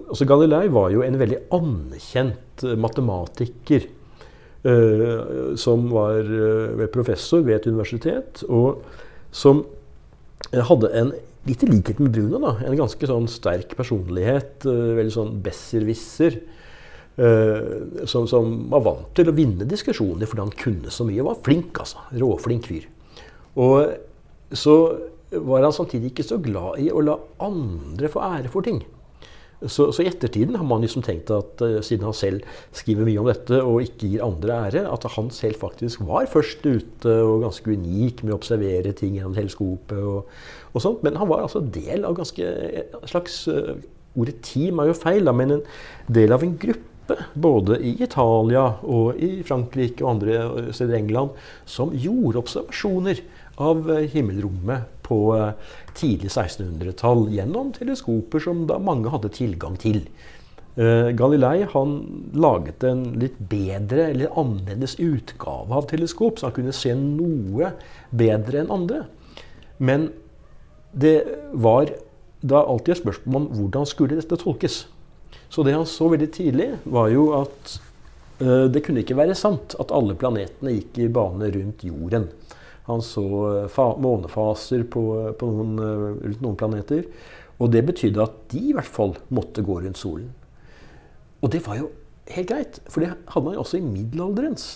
altså 0.08 0.26
Galilei 0.26 0.66
var 0.72 0.88
jo 0.90 1.04
en 1.04 1.18
veldig 1.20 1.44
anerkjent 1.54 2.64
eh, 2.64 2.78
matematiker. 2.80 3.86
Uh, 4.64 5.52
som 5.60 5.82
var 5.92 6.24
uh, 6.24 6.86
professor 6.88 7.42
ved 7.44 7.58
et 7.58 7.66
universitet, 7.68 8.40
og 8.48 8.80
som 9.28 9.58
hadde 10.48 10.88
en 10.96 11.10
litt 11.44 11.66
i 11.66 11.68
likhet 11.68 12.00
med 12.00 12.14
Bruno, 12.14 12.40
da, 12.40 12.54
en 12.64 12.78
ganske 12.78 13.10
sånn 13.10 13.28
sterk 13.28 13.74
personlighet. 13.76 14.64
Uh, 14.64 14.94
veldig 14.96 15.14
sånn 15.18 15.38
besserwisser. 15.44 16.40
Som, 17.14 18.24
som, 18.26 18.48
var 18.72 18.80
vant 18.82 19.10
til 19.14 19.28
å 19.30 19.34
vinne 19.36 19.62
diskusjoner 19.70 20.26
fordi 20.26 20.42
han 20.42 20.56
kunne 20.58 20.90
så 20.90 21.04
mye. 21.06 21.22
Var 21.22 21.36
flink, 21.46 21.76
altså. 21.78 22.00
Råflink 22.18 22.66
fyr. 22.66 22.88
Og 23.62 23.92
så 24.54 24.76
var 25.34 25.64
han 25.66 25.74
samtidig 25.74 26.12
ikke 26.12 26.26
så 26.26 26.38
glad 26.42 26.82
i 26.82 26.90
å 26.94 27.02
la 27.02 27.16
andre 27.42 28.10
få 28.10 28.22
ære 28.22 28.52
for 28.52 28.66
ting. 28.66 28.82
Så, 29.70 29.86
i 30.02 30.08
ettertiden 30.10 30.58
har 30.58 30.66
man 30.68 30.82
liksom 30.84 31.04
tenkt 31.06 31.30
at 31.32 31.62
uh, 31.64 31.78
siden 31.84 32.04
han 32.04 32.16
selv 32.16 32.44
skriver 32.76 33.06
mye 33.06 33.20
om 33.22 33.28
dette 33.30 33.60
og 33.64 33.84
ikke 33.86 34.10
gir 34.10 34.24
andre 34.24 34.58
ære, 34.66 34.82
at 34.90 35.06
han 35.14 35.30
selv 35.32 35.60
faktisk 35.62 36.02
var 36.04 36.28
først 36.28 36.66
ute 36.66 37.14
og 37.24 37.46
ganske 37.46 37.72
unik 37.72 38.24
med 38.24 38.34
å 38.34 38.38
observere 38.40 38.92
ting 38.96 39.16
gjennom 39.16 39.36
teleskopet. 39.36 39.96
og, 39.96 40.28
og 40.74 40.84
sånt. 40.84 41.04
Men 41.06 41.16
han 41.20 41.30
var 41.30 41.46
altså 41.46 41.62
del 41.64 42.04
av 42.04 42.16
ganske 42.18 42.50
slags 43.10 43.44
uh, 43.48 43.74
Ordet 44.14 44.36
team 44.46 44.78
er 44.78 44.86
jo 44.86 44.92
feil, 44.94 45.24
da, 45.26 45.32
men 45.34 45.56
en 45.56 45.62
del 46.14 46.30
av 46.30 46.44
en 46.46 46.52
gruppe 46.54 47.16
både 47.34 47.80
i 47.82 47.96
Italia 48.04 48.62
og 48.86 49.18
i 49.18 49.40
Frankrike 49.42 50.04
og 50.04 50.10
andre 50.12 50.68
steder 50.70 50.94
i 50.94 51.00
England, 51.00 51.32
som 51.66 51.90
gjorde 51.98 52.38
observasjoner 52.44 53.24
av 53.62 53.86
himmelrommet 54.12 54.90
på 55.04 55.18
tidlig 55.94 56.30
1600-tall 56.32 57.28
gjennom 57.34 57.72
teleskoper 57.76 58.42
som 58.42 58.64
da 58.68 58.80
mange 58.82 59.12
hadde 59.12 59.32
tilgang 59.34 59.76
til. 59.80 60.02
Uh, 60.74 61.12
Galilei 61.14 61.68
han 61.70 61.92
laget 62.34 62.82
en 62.88 63.04
litt 63.22 63.36
bedre 63.38 64.08
eller 64.10 64.32
annerledes 64.40 64.96
utgave 64.98 65.70
av 65.70 65.86
teleskop, 65.90 66.40
så 66.40 66.48
han 66.48 66.56
kunne 66.56 66.74
se 66.74 66.96
noe 66.98 67.70
bedre 68.10 68.64
enn 68.64 68.72
andre. 68.74 69.04
Men 69.78 70.08
det 70.90 71.20
var 71.52 71.92
da 72.42 72.64
alltid 72.64 72.96
et 72.96 73.02
spørsmål 73.04 73.38
om 73.38 73.48
hvordan 73.54 73.86
skulle 73.86 74.18
dette 74.18 74.38
tolkes. 74.40 74.84
Så 75.46 75.62
det 75.62 75.76
han 75.76 75.86
så 75.86 76.08
veldig 76.10 76.30
tidlig, 76.34 76.72
var 76.90 77.12
jo 77.12 77.30
at 77.38 77.76
det 78.42 78.80
kunne 78.82 79.04
ikke 79.04 79.16
være 79.16 79.36
sant 79.38 79.76
at 79.78 79.92
alle 79.94 80.16
planetene 80.18 80.72
gikk 80.74 80.98
i 81.04 81.06
bane 81.12 81.48
rundt 81.54 81.84
jorden. 81.86 82.26
Han 82.88 83.02
så 83.04 83.24
eh, 83.64 83.80
månefaser 84.04 84.84
på, 84.92 85.04
på 85.40 85.50
noen, 85.50 85.74
eh, 85.80 86.06
rundt 86.28 86.44
noen 86.44 86.58
planeter. 86.60 87.06
Og 87.62 87.70
det 87.72 87.84
betydde 87.86 88.24
at 88.24 88.38
de 88.52 88.62
i 88.70 88.74
hvert 88.76 88.90
fall 88.90 89.14
måtte 89.34 89.64
gå 89.64 89.78
rundt 89.80 90.00
solen. 90.00 90.32
Og 91.40 91.52
det 91.52 91.62
var 91.64 91.78
jo 91.78 91.90
helt 92.34 92.48
greit, 92.48 92.80
for 92.88 93.04
det 93.04 93.12
hadde 93.12 93.44
man 93.44 93.56
jo 93.56 93.62
også 93.62 93.78
i 93.78 93.84
middelalderens 93.84 94.66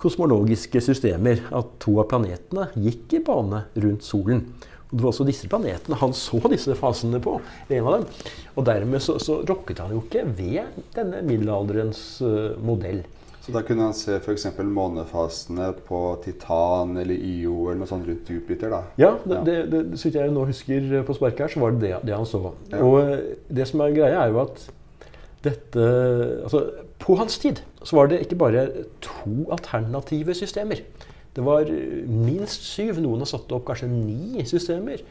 kosmologiske 0.00 0.82
systemer. 0.84 1.42
At 1.54 1.76
to 1.84 1.98
av 2.02 2.08
planetene 2.12 2.68
gikk 2.76 3.18
i 3.18 3.24
bane 3.24 3.64
rundt 3.84 4.06
solen. 4.06 4.44
Og 4.90 4.98
det 4.98 5.02
var 5.02 5.10
også 5.10 5.26
disse 5.26 5.48
planetene 5.50 5.98
han 6.00 6.12
så 6.16 6.38
disse 6.52 6.76
fasene 6.78 7.20
på. 7.24 7.38
en 7.68 7.88
av 7.88 7.98
dem. 7.98 8.08
Og 8.54 8.66
dermed 8.68 9.02
så, 9.02 9.18
så 9.18 9.40
rokket 9.48 9.80
han 9.82 9.94
jo 9.96 10.04
ikke 10.04 10.26
ved 10.38 10.80
denne 10.94 11.24
middelalderens 11.26 12.04
uh, 12.22 12.54
modell. 12.62 13.02
Så 13.44 13.52
da 13.52 13.60
kunne 13.66 13.84
han 13.84 13.96
se 13.96 14.16
f.eks. 14.16 14.46
månefasene 14.56 15.66
på 15.84 15.98
Titan 16.24 16.94
eller 16.96 17.12
Io 17.14 17.66
eller 17.66 17.82
noe 17.82 17.88
sånt 17.90 18.06
rundt 18.08 18.30
Jupiter? 18.32 18.72
da? 18.72 18.80
Ja, 19.00 19.10
det, 19.20 19.42
det, 19.44 19.56
det, 19.72 19.82
så 20.00 20.08
jeg 20.14 20.32
nå 20.32 20.46
husker 20.48 21.02
på 21.04 21.16
sparket 21.18 21.44
her, 21.44 21.52
så 21.52 21.60
var 21.60 21.74
det 21.74 21.82
det, 21.84 21.98
det 22.08 22.16
han 22.16 22.28
så. 22.28 22.40
Ja. 22.72 22.80
Og 22.80 22.96
eh, 23.02 23.34
det 23.52 23.68
som 23.68 23.84
er 23.84 23.92
greia, 23.96 24.22
er 24.22 24.32
jo 24.32 24.40
at 24.46 24.64
dette 25.44 25.88
Altså, 26.40 26.62
på 27.04 27.18
hans 27.20 27.36
tid 27.42 27.60
så 27.84 27.98
var 27.98 28.08
det 28.08 28.22
ikke 28.24 28.40
bare 28.40 28.64
to 29.04 29.44
alternative 29.52 30.32
systemer. 30.34 30.80
Det 31.36 31.44
var 31.44 31.68
minst 32.08 32.64
syv. 32.64 32.96
Noen 33.02 33.24
har 33.24 33.28
satt 33.28 33.52
opp 33.52 33.66
kanskje 33.68 33.90
ni 33.90 34.44
systemer. 34.48 35.02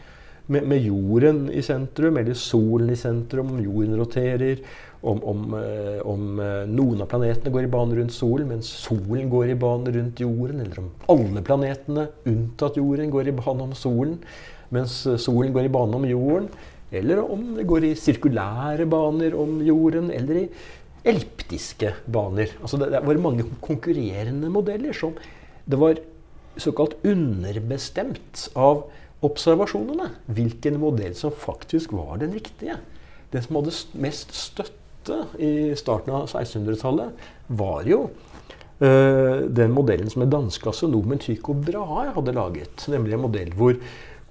Med, 0.45 0.65
med, 0.67 0.81
jorden 0.83 1.45
i 1.51 1.61
sentrum, 1.63 2.17
eller 2.19 2.35
solen 2.35 2.89
i 2.91 2.97
sentrum, 2.99 3.53
om 3.53 3.61
jorden 3.63 3.95
roterer 3.95 4.59
om, 5.03 5.21
om, 5.23 5.53
eh, 5.55 6.01
om, 6.07 6.39
eh, 6.39 6.65
noen 6.67 7.03
av 7.03 7.07
planetene 7.11 7.51
går 7.51 7.67
i 7.67 7.71
bane 7.71 7.95
rundt 7.95 8.15
solen, 8.15 8.47
mens 8.51 8.67
solen 8.83 9.29
går 9.31 9.53
i 9.53 9.57
bane 9.59 9.91
rundt 9.95 10.19
jorden. 10.23 10.61
Eller 10.63 10.79
om 10.79 10.91
alle 11.11 11.43
planetene, 11.43 12.07
unntatt 12.27 12.79
jorden, 12.79 13.11
går 13.11 13.31
i 13.31 13.35
bane 13.35 13.67
om 13.69 13.73
solen, 13.75 14.17
mens 14.71 15.01
eh, 15.07 15.19
solen 15.19 15.55
går 15.55 15.67
i 15.67 15.73
bane 15.73 15.99
om 15.99 16.07
jorden. 16.07 16.47
Eller 16.93 17.19
om 17.23 17.55
det 17.57 17.67
går 17.67 17.87
i 17.89 17.95
sirkulære 17.97 18.85
baner 18.87 19.35
om 19.35 19.57
jorden, 19.65 20.11
eller 20.13 20.43
i 20.43 20.47
elliptiske 21.03 21.91
baner. 22.07 22.51
Altså 22.61 22.79
det, 22.79 22.91
det 22.93 23.03
var 23.03 23.23
mange 23.23 23.47
konkurrerende 23.63 24.51
modeller 24.51 24.95
som 24.95 25.15
det 25.67 25.79
var 25.79 25.99
såkalt 26.59 26.95
underbestemt 27.07 28.47
av 28.55 28.85
observasjonene 29.23 30.09
hvilken 30.35 30.79
modell 30.81 31.15
som 31.17 31.33
faktisk 31.35 31.93
var 31.95 32.19
den 32.21 32.33
riktige. 32.35 32.77
Den 33.33 33.45
som 33.45 33.59
hadde 33.59 33.75
mest 34.03 34.33
støtte 34.37 35.23
i 35.41 35.73
starten 35.75 36.13
av 36.15 36.29
1600-tallet, 36.29 37.25
var 37.47 37.87
jo 37.87 38.05
uh, 38.07 39.43
den 39.49 39.73
modellen 39.75 40.11
som 40.11 40.23
den 40.23 40.31
danske 40.31 40.69
astronomen 40.71 41.21
Tycho 41.23 41.55
Brahe 41.57 42.13
hadde 42.15 42.35
laget. 42.35 42.85
Nemlig 42.91 43.17
en 43.17 43.25
modell 43.25 43.51
hvor 43.57 43.79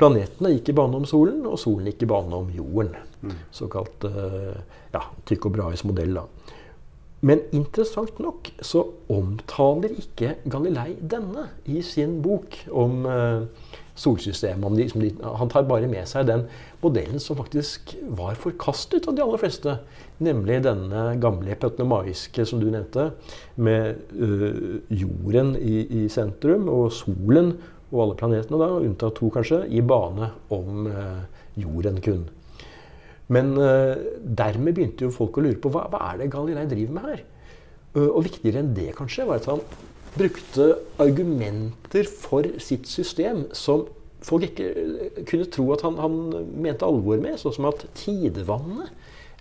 planetene 0.00 0.54
gikk 0.54 0.72
i 0.72 0.76
bane 0.76 1.02
om 1.02 1.08
solen, 1.08 1.42
og 1.46 1.60
solen 1.60 1.90
gikk 1.90 2.06
i 2.06 2.10
bane 2.14 2.38
om 2.38 2.48
jorden. 2.54 2.96
Mm. 3.22 3.36
Såkalt 3.54 4.06
uh, 4.08 4.56
ja, 4.94 5.06
Tycho 5.28 5.52
Brahes 5.52 5.84
modell. 5.88 6.16
da. 6.16 6.26
Men 7.22 7.44
interessant 7.54 8.18
nok 8.18 8.48
så 8.66 8.82
omtaler 9.12 9.92
ikke 9.94 10.36
Galilei 10.50 10.96
denne 10.98 11.46
i 11.70 11.82
sin 11.86 12.16
bok 12.24 12.56
om 12.74 13.04
uh, 13.06 13.44
solsystemet. 13.98 14.76
De, 14.76 14.86
de, 15.00 15.10
han 15.22 15.50
tar 15.52 15.66
bare 15.68 15.88
med 15.90 16.08
seg 16.08 16.26
den 16.28 16.46
modellen 16.82 17.20
som 17.22 17.38
faktisk 17.38 17.94
var 18.16 18.38
forkastet 18.40 19.08
av 19.08 19.16
de 19.16 19.24
aller 19.24 19.40
fleste. 19.40 19.76
Nemlig 20.22 20.62
denne 20.64 21.04
gamle 21.22 21.56
petnomaiske 21.60 22.46
som 22.48 22.62
du 22.62 22.68
nevnte, 22.72 23.10
med 23.56 24.00
øh, 24.16 24.80
jorden 24.88 25.54
i, 25.58 25.82
i, 26.02 26.06
sentrum 26.12 26.70
og 26.72 26.92
solen 26.96 27.54
og 27.92 28.06
alle 28.06 28.16
planetene, 28.20 28.60
da, 28.60 28.70
unntatt 28.80 29.18
to 29.18 29.28
kanskje, 29.32 29.66
i 29.68 29.82
bane 29.84 30.30
om 30.54 30.86
øh, 30.88 31.20
jorden 31.60 32.00
kun. 32.04 32.24
Men 33.32 33.52
øh, 33.60 33.96
dermed 34.24 34.72
begynte 34.72 35.06
jo 35.06 35.12
folk 35.12 35.36
å 35.36 35.44
lure 35.44 35.60
på 35.60 35.72
hva, 35.72 35.84
hva 35.92 36.06
er 36.10 36.22
det 36.22 36.32
Galilei 36.32 36.64
driver 36.70 36.96
med 36.96 37.12
her. 37.12 37.28
og 37.92 38.22
viktigere 38.24 38.62
enn 38.62 38.70
det 38.72 38.94
kanskje 38.96 39.26
var 39.28 39.36
at 39.36 39.46
han 39.50 39.60
brukte 40.16 40.76
argumenter 41.00 42.08
for 42.08 42.46
sitt 42.60 42.88
system 42.90 43.46
som 43.56 43.86
folk 44.22 44.46
ikke 44.50 44.68
eh, 44.68 45.22
kunne 45.28 45.48
tro 45.52 45.68
at 45.74 45.84
han, 45.86 45.98
han 46.00 46.18
mente 46.62 46.86
alvor 46.86 47.20
med, 47.22 47.38
sånn 47.40 47.56
som 47.56 47.70
at 47.70 47.86
tidevannet 47.98 48.92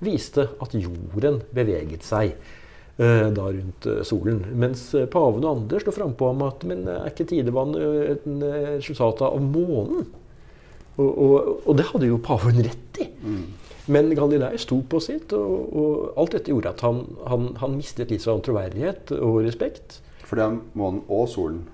viste 0.01 0.47
at 0.63 0.73
jorden 0.73 1.41
beveget 1.53 2.05
seg 2.07 2.31
eh, 2.33 3.27
da 3.29 3.51
rundt 3.53 3.85
uh, 3.85 3.99
solen. 4.07 4.39
Mens 4.57 4.87
uh, 4.97 5.05
paven 5.11 5.45
og 5.45 5.59
andre 5.59 5.81
står 5.83 5.97
frampå 5.99 6.31
om 6.31 6.41
at 6.47 6.65
men 6.65 6.87
er 6.89 7.11
ikke 7.11 7.27
tidevannet 7.29 8.15
et 8.15 8.25
resultat 8.79 9.21
av 9.27 9.37
månen? 9.43 10.07
Og, 10.97 11.09
og, 11.09 11.35
og, 11.65 11.75
det 11.77 11.85
hadde 11.91 12.09
jo 12.09 12.17
paven 12.21 12.57
rett 12.65 13.01
i. 13.01 13.07
Mm. 13.21 13.43
Men 13.93 14.09
Galilei 14.17 14.57
sto 14.61 14.79
på 14.89 14.99
sitt, 15.01 15.33
og, 15.37 15.77
og 15.77 16.19
alt 16.19 16.35
dette 16.35 16.53
gjorde 16.53 16.73
at 16.73 16.83
han, 16.85 17.03
han, 17.29 17.47
han 17.61 17.77
mistet 17.77 18.11
litt 18.13 18.25
sånn 18.25 18.43
troverdighet 18.45 19.13
og 19.17 19.43
respekt. 19.45 20.01
For 20.31 20.39
det 20.39 20.47
er 20.47 20.59
månen 20.79 21.01
og 21.11 21.25
solen 21.27 21.65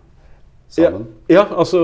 sammen? 0.74 1.04
Ja, 1.30 1.36
ja 1.36 1.43
altså 1.62 1.80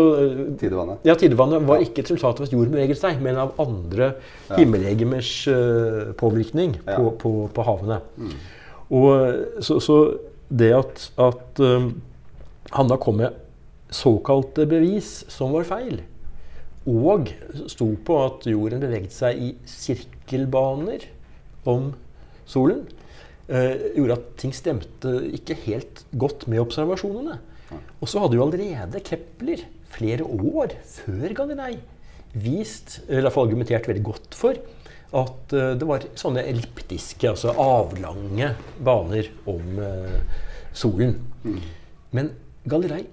Tidevannet? 0.58 1.04
Ja, 1.06 1.14
tidevannet 1.20 1.68
var 1.70 1.84
ikke 1.86 2.02
et 2.02 2.10
resultat 2.10 2.42
av 2.42 2.48
at 2.48 2.56
jorden 2.56 2.74
beveget 2.74 2.98
seg, 2.98 3.22
men 3.22 3.38
av 3.38 3.54
andre 3.62 4.08
ja. 4.50 4.58
himmellegemers 4.58 5.30
uh, 5.54 6.16
påvirkning 6.18 6.74
ja. 6.80 6.98
på, 6.98 7.12
på, 7.22 7.34
på, 7.54 7.68
havene. 7.68 8.00
Mm. 8.18 8.34
Og 8.98 9.62
så, 9.62 9.78
så, 9.86 10.00
det 10.50 10.72
at, 10.76 11.06
at 11.22 11.62
um, 11.62 11.94
han 12.74 12.90
da 12.90 12.98
kom 13.02 13.22
med 13.22 13.38
såkalte 13.94 14.66
bevis 14.70 15.20
som 15.30 15.54
var 15.54 15.70
feil, 15.70 16.02
og 16.90 17.30
sto 17.70 17.94
på 18.02 18.18
at 18.26 18.50
jorden 18.50 18.82
beveget 18.82 19.14
seg 19.14 19.38
i 19.38 19.54
sirkelbaner 19.70 21.06
om 21.70 21.94
solen, 22.50 22.82
eh, 22.90 23.03
gjorde 23.48 24.16
at 24.16 24.28
ting 24.40 24.54
stemte 24.56 25.10
ikke 25.36 25.58
helt 25.66 26.06
godt 26.16 26.46
med 26.48 26.62
observasjonene. 26.64 27.36
Og 28.00 28.08
så 28.08 28.22
hadde 28.24 28.38
jo 28.38 28.46
allerede 28.46 29.02
Kepler 29.04 29.66
flere 29.94 30.24
år 30.24 30.78
før 30.88 31.36
Galilei 31.38 31.74
vist, 32.34 33.00
eller 33.08 33.28
iallfall 33.28 33.50
argumentert 33.50 33.88
veldig 33.90 34.06
godt 34.06 34.38
for, 34.38 34.58
at 35.14 35.54
uh, 35.54 35.74
det 35.78 35.88
var 35.88 36.06
sånne 36.18 36.46
elliptiske, 36.50 37.30
altså 37.30 37.54
avlange 37.62 38.54
baner 38.84 39.30
om 39.50 39.78
uh, 39.78 40.40
solen. 40.74 41.20
Mm. 41.44 41.60
Men 42.18 42.32
Galilei, 42.70 43.04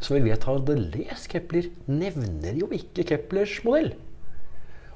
som 0.00 0.16
vi 0.16 0.28
vet 0.28 0.46
hadde 0.46 0.78
lest 0.94 1.30
Kepler, 1.32 1.66
nevner 1.90 2.62
jo 2.62 2.70
ikke 2.76 3.08
Keplers 3.10 3.58
modell. 3.66 3.92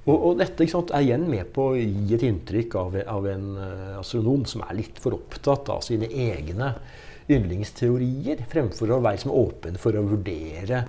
Og, 0.04 0.14
og 0.14 0.40
dette 0.40 0.66
sant, 0.68 0.92
er 0.92 1.06
igjen 1.06 1.24
med 1.30 1.48
på 1.54 1.70
å 1.70 1.78
gi 1.78 2.12
et 2.16 2.26
inntrykk 2.26 2.76
av, 2.76 2.98
av 3.08 3.28
en 3.30 3.46
uh, 3.56 4.00
astronom 4.02 4.44
som 4.48 4.64
er 4.66 4.76
litt 4.82 5.00
for 5.00 5.16
opptatt 5.16 5.70
av 5.72 5.80
sine 5.86 6.10
egne 6.10 6.74
yndlingsteorier, 7.32 8.42
fremfor 8.50 8.92
å 8.92 9.00
være 9.04 9.32
åpen 9.32 9.78
for 9.80 9.96
å 9.96 10.04
vurdere 10.04 10.82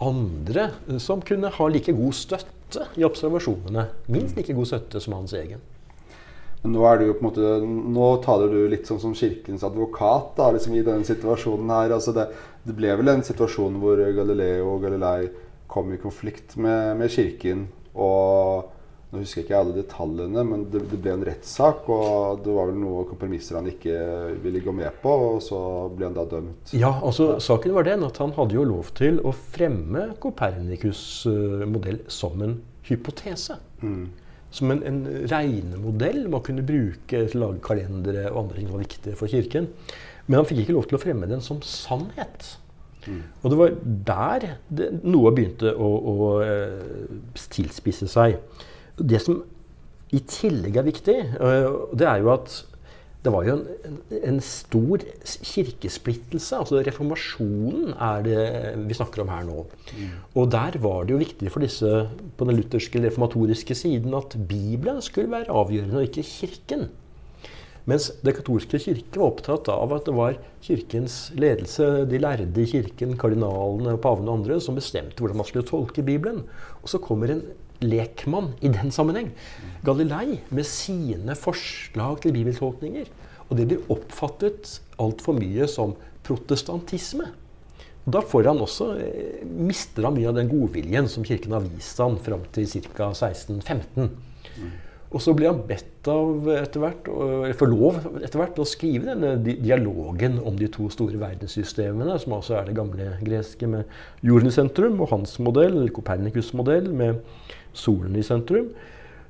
andre 0.00 0.70
som 1.02 1.22
kunne 1.26 1.50
ha 1.52 1.66
like 1.68 1.92
god 1.96 2.14
støtte 2.14 2.86
i 2.96 3.04
observasjonene. 3.04 3.88
Minst 4.14 4.38
like 4.38 4.54
god 4.54 4.70
støtte 4.70 5.02
som 5.02 5.18
hans 5.18 5.34
egen. 5.34 5.60
Men 6.62 6.74
nå, 6.76 6.84
er 6.84 7.00
du 7.00 7.06
jo 7.08 7.16
på 7.16 7.24
en 7.24 7.28
måte, 7.30 7.50
nå 7.96 8.08
taler 8.24 8.52
du 8.52 8.64
litt 8.68 8.88
sånn 8.88 9.00
som 9.00 9.16
Kirkens 9.16 9.64
advokat 9.64 10.34
da, 10.36 10.50
liksom 10.52 10.74
i 10.76 10.84
denne 10.84 11.08
situasjonen 11.08 11.72
her. 11.72 11.94
Altså 11.96 12.12
det, 12.16 12.28
det, 12.66 12.76
ble 12.76 12.92
vel 13.00 13.14
en 13.14 13.24
situasjon 13.24 13.78
hvor 13.80 14.02
Galileo 14.16 14.74
og 14.74 14.84
Galilei 14.84 15.30
kom 15.70 15.92
i 15.94 16.00
konflikt 16.02 16.58
med, 16.60 16.98
med 17.00 17.12
Kirken. 17.14 17.68
Og 17.94 18.76
Nå 19.10 19.24
husker 19.24 19.40
jeg 19.40 19.48
ikke 19.48 19.58
alle 19.58 19.72
detaljene, 19.74 20.42
men 20.46 20.60
det, 20.70 20.84
det 20.86 20.98
ble 21.02 21.10
en 21.16 21.24
rettssak. 21.26 21.88
Og 21.90 22.44
det 22.44 22.52
var 22.54 22.68
vel 22.68 22.76
noen 22.78 23.08
kompromisser 23.08 23.58
han 23.58 23.66
ikke 23.66 23.96
ville 24.44 24.62
gå 24.62 24.74
med 24.76 25.00
på, 25.02 25.14
og 25.32 25.40
så 25.42 25.58
ble 25.90 26.06
han 26.06 26.14
da 26.14 26.26
dømt. 26.30 26.70
Ja, 26.78 26.92
altså 27.02 27.32
saken 27.42 27.74
var 27.74 27.88
den 27.88 28.06
at 28.06 28.20
han 28.22 28.36
hadde 28.38 28.54
jo 28.54 28.68
lov 28.70 28.92
til 28.98 29.18
å 29.26 29.34
fremme 29.34 30.12
Copernicus' 30.22 31.26
eh, 31.26 31.66
modell 31.66 32.04
som 32.06 32.38
en 32.46 32.60
hypotese. 32.86 33.58
Mm. 33.82 34.04
Som 34.54 34.76
en, 34.76 34.86
en 34.86 35.02
regnemodell 35.30 36.22
man 36.30 36.46
kunne 36.46 36.66
bruke 36.66 37.26
til 37.26 37.38
å 37.40 37.48
lage 37.48 37.64
kalendere 37.66 38.28
og 38.30 38.44
andre 38.44 38.60
ting 38.60 38.70
som 38.70 38.78
var 38.78 38.86
viktige 38.86 39.18
for 39.18 39.30
kirken. 39.30 39.72
Men 40.28 40.38
han 40.38 40.46
fikk 40.46 40.68
ikke 40.68 40.78
lov 40.78 40.86
til 40.86 41.00
å 41.00 41.02
fremme 41.02 41.26
den 41.26 41.42
som 41.42 41.58
sannhet. 41.66 42.52
Mm. 43.06 43.22
Og 43.42 43.52
det 43.52 43.60
var 43.60 43.76
der 44.10 44.48
det, 44.68 44.90
noe 45.04 45.32
begynte 45.36 45.72
å, 45.74 45.90
å 46.12 46.32
eh, 46.44 47.14
tilspisse 47.54 48.08
seg. 48.10 48.40
Det 49.00 49.20
som 49.24 49.40
i 50.10 50.20
tillegg 50.26 50.80
er 50.80 50.88
viktig, 50.88 51.16
eh, 51.38 51.70
det 51.96 52.10
er 52.10 52.24
jo 52.24 52.34
at 52.34 52.60
det 53.20 53.32
var 53.34 53.44
jo 53.44 53.52
en, 53.58 53.96
en, 54.16 54.38
stor 54.40 55.02
kirkesplittelse. 55.28 56.56
altså 56.56 56.80
Reformasjonen 56.86 57.92
er 57.92 58.22
det 58.24 58.44
vi 58.88 58.96
snakker 58.96 59.26
om 59.26 59.32
her 59.32 59.44
nå. 59.44 59.66
Og 60.40 60.48
der 60.52 60.78
var 60.80 61.04
det 61.04 61.12
jo 61.12 61.20
viktig 61.20 61.52
for 61.52 61.64
disse 61.64 61.90
på 62.38 62.48
den 62.48 62.56
lutherske 62.56 63.02
reformatoriske 63.04 63.76
siden 63.76 64.16
at 64.16 64.38
Bibelen 64.48 65.02
skulle 65.04 65.34
være 65.34 65.52
avgjørende, 65.52 66.00
og 66.00 66.08
ikke 66.08 66.24
Kirken. 66.30 66.88
Mens 67.90 68.10
det 68.22 68.36
katolske 68.36 68.78
kirke 68.82 69.18
var 69.18 69.32
opptatt 69.32 69.70
av 69.72 69.94
at 69.96 70.06
det 70.06 70.14
var 70.14 70.36
kirkens 70.62 71.16
ledelse, 71.34 71.88
de 72.10 72.20
lærde 72.22 72.62
i 72.62 72.68
kirken, 72.70 73.16
kardinalene, 73.18 73.96
pavene 74.02 74.30
og 74.30 74.40
andre, 74.40 74.60
som 74.62 74.78
bestemte 74.78 75.18
hvordan 75.18 75.40
man 75.40 75.48
skulle 75.48 75.66
tolke 75.66 76.04
Bibelen. 76.06 76.44
Og 76.84 76.92
så 76.92 77.00
kommer 77.02 77.34
en 77.34 77.42
lekmann 77.82 78.52
i 78.60 78.70
den 78.70 78.92
sammenheng. 78.94 79.32
Galilei 79.86 80.38
med 80.54 80.68
sine 80.68 81.34
forslag 81.38 82.20
til 82.22 82.36
bibeltolkninger. 82.36 83.10
Og 83.48 83.58
det 83.58 83.66
blir 83.70 83.86
oppfattet 83.90 84.76
altfor 85.02 85.38
mye 85.40 85.66
som 85.70 85.96
protestantisme. 86.26 87.32
Da 88.10 88.22
får 88.24 88.46
han 88.48 88.60
også, 88.62 88.86
eh, 89.00 89.42
mister 89.44 90.06
han 90.06 90.14
mye 90.14 90.28
av 90.28 90.36
den 90.38 90.48
godviljen 90.48 91.08
som 91.08 91.24
kirken 91.24 91.52
har 91.52 91.60
vist 91.66 91.98
han 91.98 92.16
fram 92.18 92.46
til 92.52 92.66
ca. 92.66 93.10
1615. 93.12 94.10
Og 95.10 95.22
så 95.22 95.32
blir 95.34 95.50
han 95.50 95.64
bedt 95.66 96.06
av 96.10 96.46
etter 96.54 96.84
hvert, 96.84 97.08
eller 97.10 97.56
får 97.58 97.70
lov 97.72 97.96
etter 98.20 98.38
hvert 98.38 98.60
å 98.62 98.66
skrive 98.68 99.08
denne 99.08 99.32
dialogen 99.42 100.38
om 100.46 100.54
de 100.58 100.68
to 100.70 100.86
store 100.94 101.18
verdenssystemene, 101.18 102.14
som 102.22 102.36
altså 102.36 102.60
er 102.60 102.68
det 102.68 102.76
gamle 102.78 103.08
greske 103.18 103.66
med 103.70 103.90
jorden 104.22 104.52
i 104.52 104.54
sentrum, 104.54 105.00
og 105.02 105.10
hans 105.10 105.34
modell, 105.42 105.82
Copernicus' 105.96 106.52
modell, 106.54 106.86
med 106.94 107.18
solen 107.74 108.14
i 108.14 108.24
sentrum. 108.26 108.70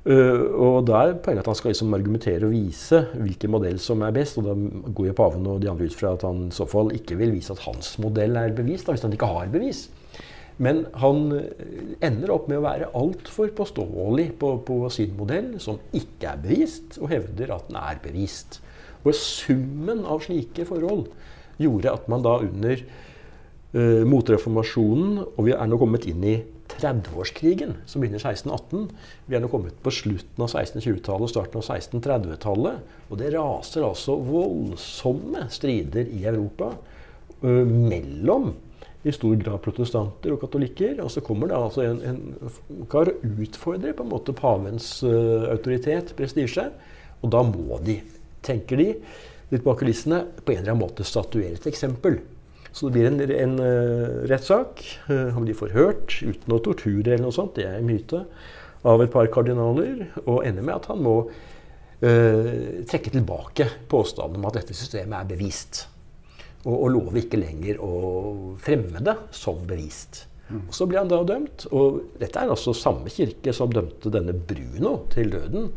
Uh, 0.00 0.46
og 0.56 0.86
da 0.88 1.00
er 1.04 1.18
poenget 1.20 1.42
at 1.42 1.48
han 1.50 1.56
skal 1.58 1.74
liksom 1.74 1.92
argumentere 1.92 2.46
og 2.46 2.54
vise 2.54 3.02
hvilken 3.20 3.52
modell 3.52 3.80
som 3.80 4.00
er 4.04 4.14
best. 4.16 4.38
Og 4.40 4.46
da 4.48 4.54
går 4.96 5.10
jo 5.10 5.16
paven 5.16 5.48
og 5.48 5.60
de 5.60 5.68
andre 5.72 5.88
ut 5.88 5.96
fra 5.96 6.14
at 6.16 6.24
han 6.28 6.46
i 6.48 6.56
så 6.56 6.68
fall 6.68 6.92
ikke 6.96 7.18
vil 7.20 7.34
vise 7.36 7.52
at 7.52 7.64
hans 7.66 7.98
modell 8.00 8.36
er 8.40 8.54
bevist, 8.56 8.88
da, 8.88 8.96
hvis 8.96 9.04
han 9.04 9.16
ikke 9.16 9.28
har 9.32 9.52
bevis. 9.52 9.86
Men 10.60 10.82
han 11.00 11.30
ender 12.04 12.32
opp 12.34 12.50
med 12.50 12.60
å 12.60 12.64
være 12.66 12.90
altfor 12.98 13.52
påståelig 13.56 14.26
på, 14.40 14.52
på, 14.68 14.80
sin 14.92 15.14
modell, 15.16 15.54
som 15.62 15.80
ikke 15.96 16.34
er 16.34 16.42
bevist, 16.42 16.98
og 17.00 17.08
hevder 17.14 17.54
at 17.56 17.70
den 17.70 17.78
er 17.80 18.00
bevist. 18.04 18.60
Og 19.00 19.16
summen 19.16 20.04
av 20.04 20.20
slike 20.26 20.66
forhold 20.68 21.06
gjorde 21.60 21.94
at 21.96 22.08
man 22.12 22.24
da 22.24 22.36
under 22.44 22.82
uh, 22.84 24.02
motreformasjonen, 24.08 25.20
og 25.32 25.46
vi 25.48 25.56
er 25.56 25.70
nå 25.70 25.80
kommet 25.80 26.04
inn 26.10 26.24
i 26.28 26.36
30-årskrigen, 26.76 27.78
som 27.88 28.02
begynner 28.02 28.20
1618. 28.20 28.90
Vi 29.26 29.36
er 29.36 29.42
nå 29.42 29.50
kommet 29.52 29.80
på 29.82 29.92
slutten 29.94 30.44
av 30.44 30.52
1620-tallet 30.52 31.26
og 31.26 31.32
starten 31.32 31.60
av 31.60 31.66
1630-tallet. 31.66 32.96
Og 33.08 33.20
det 33.20 33.32
raser 33.34 33.86
altså 33.88 34.20
voldsomme 34.28 35.48
strider 35.52 36.04
i 36.12 36.26
Europa 36.28 36.74
uh, 36.76 37.64
mellom 37.64 38.52
i 39.02 39.12
stor 39.14 39.36
grad 39.40 39.60
protestanter 39.64 40.34
og 40.34 40.42
katolikker. 40.42 40.98
Og 41.04 41.10
så 41.12 41.22
kommer 41.24 41.50
det 41.50 41.58
altså 41.58 41.84
en, 41.86 42.00
en 42.04 42.86
kar 42.92 43.08
og 43.12 43.42
utfordrer 43.46 43.96
på 43.96 44.04
en 44.04 44.12
måte 44.12 44.34
pavens 44.36 44.98
uh, 45.06 45.48
autoritet, 45.52 46.12
prestisje. 46.18 46.66
Og 47.20 47.32
da 47.32 47.42
må 47.46 47.80
de, 47.84 48.00
tenker 48.44 48.80
de, 48.80 48.90
litt 49.50 49.64
bak 49.64 49.80
kulissene, 49.80 50.22
på 50.44 50.54
en 50.54 50.60
eller 50.60 50.74
annen 50.74 50.84
måte 50.84 51.06
statuere 51.06 51.56
et 51.56 51.68
eksempel. 51.70 52.20
Så 52.70 52.86
det 52.86 52.94
blir 52.94 53.08
en, 53.08 53.20
en 53.20 53.56
uh, 53.58 54.24
rettssak. 54.30 54.82
Uh, 55.08 55.30
han 55.34 55.46
blir 55.46 55.58
forhørt 55.58 56.20
uten 56.20 56.52
noe 56.52 56.64
tortur 56.64 57.00
eller 57.00 57.24
noe 57.24 57.34
sånt, 57.34 57.56
det 57.56 57.66
er 57.66 57.80
en 57.80 57.88
myte, 57.88 58.24
av 58.86 59.02
et 59.04 59.12
par 59.12 59.28
kardinaler. 59.32 60.10
Og 60.26 60.44
ender 60.44 60.66
med 60.66 60.76
at 60.76 60.90
han 60.92 61.00
må 61.04 61.16
uh, 61.24 62.52
trekke 62.90 63.16
tilbake 63.16 63.70
påstanden 63.90 64.38
om 64.42 64.52
at 64.52 64.60
dette 64.60 64.76
systemet 64.76 65.22
er 65.22 65.32
bevist. 65.32 65.86
Og, 66.66 66.74
og 66.74 66.90
lover 66.92 67.22
ikke 67.22 67.40
lenger 67.40 67.80
å 67.80 67.92
fremme 68.60 69.00
det 69.04 69.16
som 69.32 69.62
bevist. 69.68 70.26
Mm. 70.50 70.66
Og 70.66 70.74
Så 70.76 70.86
blir 70.90 71.00
han 71.00 71.10
da 71.10 71.22
dømt. 71.24 71.66
Og 71.72 72.02
dette 72.20 72.42
er 72.42 72.52
altså 72.52 72.74
samme 72.76 73.12
kirke 73.12 73.54
som 73.56 73.72
dømte 73.72 74.12
denne 74.12 74.34
Bruno 74.34 74.98
til 75.14 75.32
døden. 75.32 75.70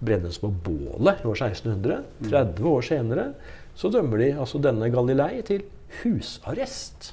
Brennes 0.00 0.40
på 0.40 0.48
bålet 0.48 1.20
i 1.20 1.28
år 1.28 1.42
1600. 1.50 2.04
30 2.30 2.70
år 2.70 2.86
senere 2.86 3.26
så 3.76 3.90
dømmer 3.92 4.20
de 4.20 4.30
altså 4.34 4.60
denne 4.62 4.88
Galilei 4.92 5.42
til 5.46 5.66
husarrest. 6.00 7.12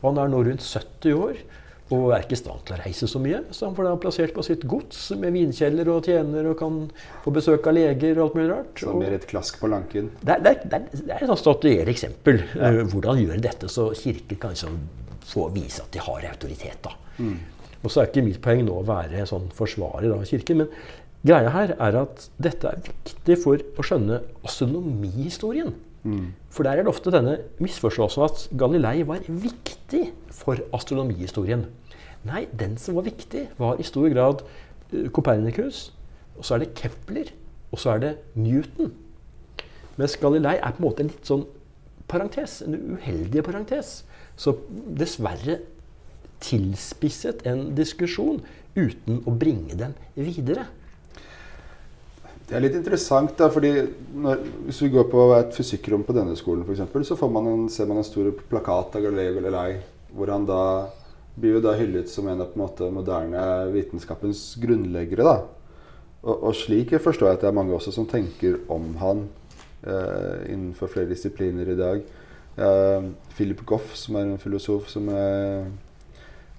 Og 0.00 0.10
han 0.10 0.22
er 0.22 0.32
nå 0.32 0.42
rundt 0.46 0.64
70 0.64 1.18
år 1.18 1.42
og 1.92 2.12
er 2.14 2.24
ikke 2.24 2.36
i 2.36 2.40
stand 2.40 2.62
til 2.66 2.76
å 2.76 2.80
reise 2.80 3.08
så 3.10 3.20
mye. 3.22 3.42
Så 3.52 3.66
han 3.68 3.76
får 3.76 3.88
da 3.88 3.92
plassert 4.00 4.34
på 4.36 4.44
sitt 4.46 4.64
gods 4.70 5.00
med 5.20 5.34
vinkjeller 5.36 5.90
og 5.92 6.08
tjener 6.08 6.48
og 6.48 6.56
kan 6.60 6.78
få 7.24 7.34
besøk 7.36 7.68
av 7.68 7.76
leger 7.76 8.16
og 8.16 8.24
alt 8.24 8.38
mulig 8.38 8.48
rart. 8.52 8.72
Så 8.80 8.94
mer 8.96 9.16
et 9.16 9.28
klask 9.28 9.60
på 9.60 9.70
lanken? 9.72 10.08
Det 10.22 10.36
er, 10.38 10.42
det 10.46 10.54
er, 10.78 10.88
det 10.94 11.18
er 11.18 11.26
et 11.26 11.42
statuerende 11.42 11.92
eksempel. 11.92 12.42
Ja. 12.56 12.72
Uh, 12.72 12.82
hvordan 12.92 13.20
gjøre 13.20 13.44
dette 13.44 13.70
så 13.72 13.90
kirken 13.98 14.40
kan 14.40 14.56
liksom 14.56 14.80
få 15.32 15.46
vise 15.54 15.84
at 15.84 15.92
de 15.94 16.02
har 16.02 16.26
autoritet. 16.32 16.80
da. 16.84 16.96
Mm. 17.18 17.36
Og 17.82 17.90
så 17.90 18.02
er 18.02 18.10
ikke 18.10 18.24
mitt 18.24 18.42
poeng 18.42 18.64
nå 18.66 18.80
å 18.80 18.86
være 18.86 19.26
sånn 19.28 19.48
forsvarer 19.56 20.12
av 20.14 20.24
kirken. 20.28 20.62
Men 20.62 20.74
greia 21.26 21.52
her 21.54 21.74
er 21.76 22.02
at 22.04 22.28
dette 22.42 22.72
er 22.72 22.84
viktig 22.88 23.38
for 23.42 23.62
å 23.76 23.86
skjønne 23.86 24.22
astronomihistorien. 24.46 25.74
Mm. 26.02 26.32
For 26.50 26.66
der 26.66 26.80
er 26.80 26.86
det 26.86 26.90
ofte 26.90 27.12
denne 27.14 27.36
misforståelsen 27.62 28.24
at 28.26 28.46
Galilei 28.58 29.02
var 29.06 29.22
viktig 29.26 30.08
for 30.34 30.62
astronomihistorien. 30.74 31.66
Nei, 32.28 32.46
den 32.58 32.76
som 32.78 32.98
var 32.98 33.06
viktig, 33.08 33.48
var 33.58 33.80
i 33.80 33.86
stor 33.86 34.08
grad 34.12 34.44
Kopernikus, 35.12 35.90
Og 36.38 36.44
så 36.44 36.54
er 36.54 36.62
det 36.62 36.74
Kepler. 36.74 37.32
Og 37.72 37.80
så 37.80 37.94
er 37.94 37.98
det 37.98 38.12
Newton. 38.34 38.92
Mens 39.96 40.16
Galilei 40.16 40.56
er 40.56 40.72
på 40.72 40.82
en 40.82 40.86
måte 40.86 41.04
en 41.04 41.10
litt 41.12 41.28
sånn 41.28 41.44
parentes, 42.08 42.60
en 42.64 42.76
uheldig 42.96 43.44
parentes. 43.44 44.02
Så 44.36 44.54
dessverre 44.98 45.58
tilspisset 46.42 47.44
en 47.48 47.70
diskusjon 47.76 48.40
uten 48.76 49.20
å 49.28 49.34
bringe 49.36 49.76
den 49.78 49.94
videre. 50.16 50.66
Det 52.48 52.56
er 52.58 52.64
litt 52.64 52.76
interessant, 52.76 53.36
da, 53.38 53.46
fordi 53.52 53.70
når, 54.20 54.42
hvis 54.66 54.80
vi 54.82 54.90
går 54.92 55.06
på 55.08 55.26
et 55.38 55.54
fysikkrom 55.56 56.02
på 56.04 56.16
denne 56.16 56.34
skolen, 56.36 56.66
eksempel, 56.68 57.04
så 57.06 57.16
man 57.30 57.48
en, 57.48 57.68
ser 57.72 57.88
man 57.88 58.02
en 58.02 58.08
stor 58.08 58.28
plakat 58.50 58.98
av 58.98 59.06
Galilei 59.06 59.36
Galilei, 59.36 59.68
hvor 60.12 60.32
han 60.34 60.44
da 60.48 60.64
blir 61.34 61.56
jo 61.56 61.62
da 61.64 61.74
hyllet 61.76 62.10
som 62.10 62.28
en 62.28 62.40
av 62.42 62.50
på 62.52 62.58
en 62.58 62.64
måte 62.66 62.88
moderne 62.92 63.42
vitenskapens 63.72 64.54
grunnleggere. 64.60 65.24
da. 65.24 65.36
Og, 66.22 66.34
og 66.48 66.56
slik 66.56 66.92
forstår 67.02 67.28
jeg 67.28 67.38
at 67.38 67.44
det 67.44 67.50
er 67.50 67.56
mange 67.56 67.74
også 67.74 67.94
som 67.94 68.08
tenker 68.08 68.60
om 68.72 68.92
han 69.00 69.24
eh, 69.82 70.52
innenfor 70.52 70.92
flere 70.92 71.10
disipliner 71.10 71.72
i 71.72 71.78
dag. 71.78 72.02
Eh, 72.56 73.08
Philip 73.36 73.64
Goff, 73.66 73.94
som 73.98 74.18
er 74.20 74.28
en 74.28 74.42
filosof 74.42 74.90
som 74.92 75.08
jeg 75.10 75.64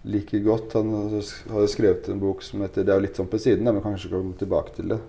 liker 0.10 0.44
godt, 0.44 0.76
han 0.76 0.92
har 0.92 1.70
skrevet 1.72 2.10
en 2.12 2.20
bok 2.20 2.42
som 2.44 2.66
heter 2.66 2.84
Det 2.84 2.92
er 2.92 3.00
jo 3.00 3.06
litt 3.06 3.20
sånn 3.22 3.32
på 3.32 3.40
siden, 3.40 3.70
men 3.70 3.86
kanskje 3.86 4.12
komme 4.12 4.36
tilbake 4.40 4.76
til 4.76 4.96
det. 4.96 5.02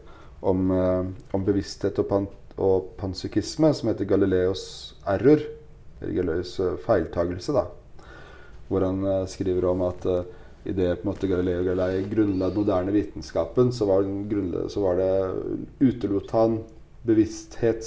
Om, 0.44 0.66
eh, 0.76 1.06
om 1.34 1.46
bevissthet 1.46 1.98
og, 2.04 2.10
pan, 2.10 2.28
og 2.60 2.92
panpsykisme, 3.00 3.72
som 3.74 3.90
heter 3.90 4.12
Galileos 4.12 4.66
error. 5.08 5.40
Galileos 6.04 6.60
eh, 6.60 6.76
feiltagelse, 6.84 7.56
da 7.56 7.64
hvor 8.68 8.84
han 8.86 9.04
uh, 9.04 9.26
skriver 9.30 9.66
om 9.70 9.84
at 9.86 10.06
uh, 10.06 10.22
i 10.64 10.72
det 10.72 10.94
på 10.96 11.04
en 11.04 11.10
måte 11.10 11.28
Galileo 11.28 11.64
Galilei 11.64 12.04
grunnla 12.08 12.48
den 12.48 12.56
moderne 12.56 12.92
vitenskapen, 12.94 13.72
så 13.72 13.84
var, 13.84 14.06
så 14.68 14.80
var 14.80 14.96
det 14.96 15.32
utelot 15.80 16.30
han 16.32 16.58
bevissthet, 17.04 17.84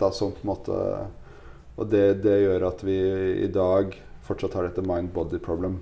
da, 0.00 0.10
som 0.12 0.34
på 0.36 0.44
en 0.44 0.50
måte 0.52 0.76
Og 1.80 1.86
det, 1.88 2.20
det, 2.20 2.42
gjør 2.42 2.66
at 2.68 2.82
vi 2.84 2.98
i 3.40 3.48
dag 3.48 3.94
fortsatt 4.26 4.52
har 4.58 4.66
dette 4.68 4.84
mind-body 4.84 5.38
problem, 5.40 5.78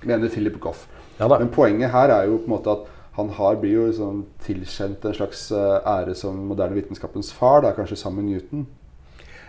mener 0.00 0.32
Philip 0.32 0.56
Goff. 0.60 0.86
Ja, 1.18 1.28
Men 1.28 1.52
poenget 1.52 1.92
her 1.92 2.08
er 2.08 2.24
jo 2.30 2.38
på 2.40 2.48
en 2.48 2.54
måte 2.54 2.72
at 2.72 2.88
han 3.18 3.28
har, 3.36 3.58
blir 3.60 3.74
jo 3.74 3.88
liksom 3.90 4.22
tilkjent 4.40 5.04
en 5.04 5.18
slags 5.18 5.50
ære 5.52 6.14
som 6.16 6.40
moderne 6.48 6.78
vitenskapens 6.78 7.34
far, 7.36 7.60
da, 7.66 7.74
kanskje 7.76 8.00
sammen 8.00 8.24
med 8.24 8.32
Newton. 8.32 8.64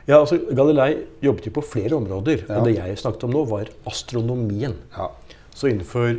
Ja, 0.06 0.20
altså 0.20 0.38
Galilei 0.51 0.91
jobbet 1.24 1.47
jo 1.47 1.56
på 1.56 1.66
flere 1.66 1.95
områder. 1.95 2.45
Ja. 2.47 2.60
Og 2.60 2.68
det 2.68 2.78
jeg 2.78 2.99
snakket 2.99 3.28
om 3.28 3.36
nå, 3.36 3.43
var 3.49 3.72
astronomien. 3.89 4.76
Ja. 4.97 5.10
Så 5.56 5.70
innenfor 5.70 6.18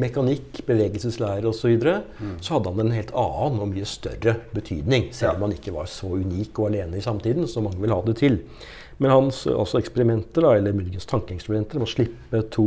mekanikk, 0.00 0.60
bevegelseslære 0.68 1.48
osv., 1.50 1.60
så, 1.60 1.70
videre, 1.72 1.96
mm. 2.20 2.34
så 2.40 2.56
hadde 2.56 2.72
han 2.72 2.84
en 2.84 2.94
helt 2.94 3.14
annen 3.18 3.62
og 3.64 3.72
mye 3.72 3.88
større 3.88 4.36
betydning. 4.54 5.10
Selv 5.16 5.40
om 5.40 5.48
han 5.48 5.56
ikke 5.56 5.74
var 5.74 5.90
så 5.90 6.12
unik 6.14 6.60
og 6.60 6.70
alene 6.70 7.00
i 7.00 7.04
samtiden 7.04 7.50
som 7.50 7.66
mange 7.66 7.82
vil 7.82 7.94
ha 7.94 8.00
det 8.06 8.16
til. 8.22 8.38
Men 9.00 9.14
hans 9.14 9.46
altså 9.48 9.80
eksperimenter, 9.80 10.44
da, 10.44 10.52
eller 10.58 10.76
muligens 10.76 11.08
tankeeksperimenter, 11.08 11.80
om 11.80 11.86
å 11.86 11.88
slippe 11.88 12.42
to 12.52 12.66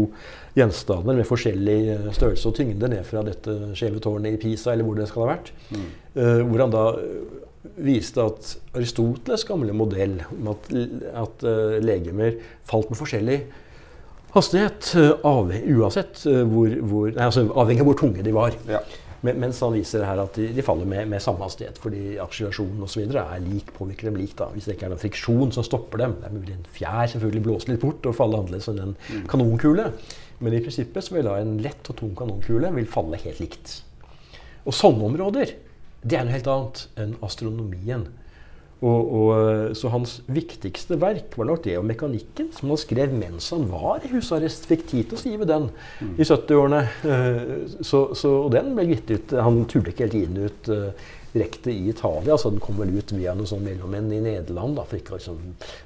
gjenstander 0.57 1.17
med 1.19 1.27
forskjellig 1.29 1.77
eh, 1.93 2.07
størrelse 2.13 2.49
og 2.49 2.55
tyngde 2.57 2.89
ned 2.89 3.05
fra 3.05 3.21
dette 3.25 3.53
skjeve 3.77 4.01
tårnet 4.01 4.33
i 4.33 4.39
Pisa, 4.41 4.73
eller 4.73 4.87
hvor 4.87 4.97
det 4.97 5.05
skal 5.11 5.23
ha 5.23 5.35
vært, 5.35 5.51
mm. 5.69 5.85
uh, 6.17 6.39
hvor 6.49 6.63
han 6.65 6.73
da 6.73 6.83
viste 7.79 8.23
at 8.23 8.55
Aristoteles' 8.75 9.45
gamle 9.47 9.75
modell 9.75 10.17
om 10.33 10.51
at, 10.51 10.71
at 11.23 11.45
uh, 11.47 11.77
legemer 11.83 12.35
falt 12.67 12.91
med 12.91 12.99
forskjellig 12.99 13.37
hastighet, 14.33 14.91
uh, 14.97 15.53
uansett 15.77 16.25
uh, 16.27 16.43
hvor, 16.49 16.75
hvor, 16.81 17.07
nei, 17.13 17.29
altså, 17.29 17.45
avhengig 17.53 17.85
av 17.85 17.89
hvor 17.91 17.99
tunge 18.03 18.25
de 18.25 18.35
var. 18.35 18.57
Ja. 18.69 18.83
Men, 19.23 19.37
mens 19.39 19.61
han 19.63 19.71
viser 19.71 20.03
her 20.03 20.19
at 20.19 20.35
de, 20.35 20.49
de 20.51 20.65
faller 20.65 20.87
med, 20.89 21.07
med, 21.07 21.23
samme 21.23 21.45
hastighet 21.45 21.77
fordi 21.79 22.17
akselerasjonen 22.19 22.83
osv. 22.83 23.05
er 23.07 23.45
lik, 23.45 23.71
påvirker 23.77 24.09
dem 24.09 24.19
lik. 24.19 24.35
da, 24.39 24.49
Hvis 24.51 24.67
det 24.67 24.75
ikke 24.75 24.89
er 24.89 24.91
noen 24.91 25.03
friksjon 25.05 25.53
som 25.55 25.63
stopper 25.63 26.03
dem. 26.03 26.17
Det 26.19 26.27
er 26.27 26.35
mulig 26.35 26.57
en 26.57 26.67
fjær 26.75 27.07
selvfølgelig 27.13 27.45
blåser 27.45 27.71
litt 27.71 27.85
bort 27.85 28.09
og 28.09 28.17
faller 28.17 28.43
annerledes 28.43 28.67
enn 28.73 28.81
en 28.83 28.97
mm. 28.99 29.23
kanonkule. 29.31 29.87
Men 30.43 30.57
i 30.57 30.59
prinsippet 30.65 31.07
så 31.07 31.15
vil 31.15 31.29
da 31.29 31.37
en 31.39 31.55
lett 31.63 31.87
og 31.93 32.01
tung 32.01 32.11
kanonkule 32.19 32.73
vil 32.75 32.89
falle 32.91 33.21
helt 33.23 33.39
likt. 33.39 33.77
Og 34.67 34.75
sånne 34.75 35.07
områder 35.07 35.55
det 36.03 36.19
er 36.19 36.27
noe 36.27 36.35
helt 36.35 36.51
annet 36.51 36.85
enn 36.99 37.15
astronomien. 37.25 38.05
Og, 38.83 39.13
og, 39.15 39.75
så 39.79 39.87
hans 39.93 40.17
viktigste 40.27 40.97
verk 40.99 41.37
var 41.39 41.47
nok 41.47 41.63
det 41.63 41.77
om 41.79 41.87
mekanikken, 41.87 42.49
som 42.51 42.73
han 42.73 42.81
skrev 42.81 43.15
mens 43.15 43.47
han 43.55 43.69
var 43.71 44.03
i 44.03 44.11
husarrest. 44.11 44.67
Fikk 44.67 44.87
tid 44.91 45.07
til 45.07 45.15
å 45.15 45.21
skrive 45.21 45.47
den 45.47 45.69
mm. 45.71 46.13
i 46.17 46.27
70-årene. 46.27 46.81
Eh, 47.07 48.31
og 48.33 48.49
den 48.51 48.73
ble 48.75 48.89
gitt 48.91 49.11
ut 49.13 49.35
Han 49.39 49.63
tulla 49.71 49.93
ikke 49.93 50.07
helt 50.07 50.17
inn 50.19 50.39
ut 50.43 50.71
uh, 50.73 51.11
direkte 51.33 51.71
i 51.71 51.87
Italia. 51.93 52.35
så 52.37 52.51
Den 52.51 52.59
kom 52.63 52.81
vel 52.81 52.91
ut 52.97 53.13
via 53.15 53.31
noen 53.37 53.47
sånn 53.49 53.63
mellommenn 53.63 54.11
i 54.11 54.19
Nederland 54.25 54.75
da, 54.77 54.83
for 54.89 54.99
ikke 54.99 55.15
å 55.15 55.19
liksom, 55.21 55.39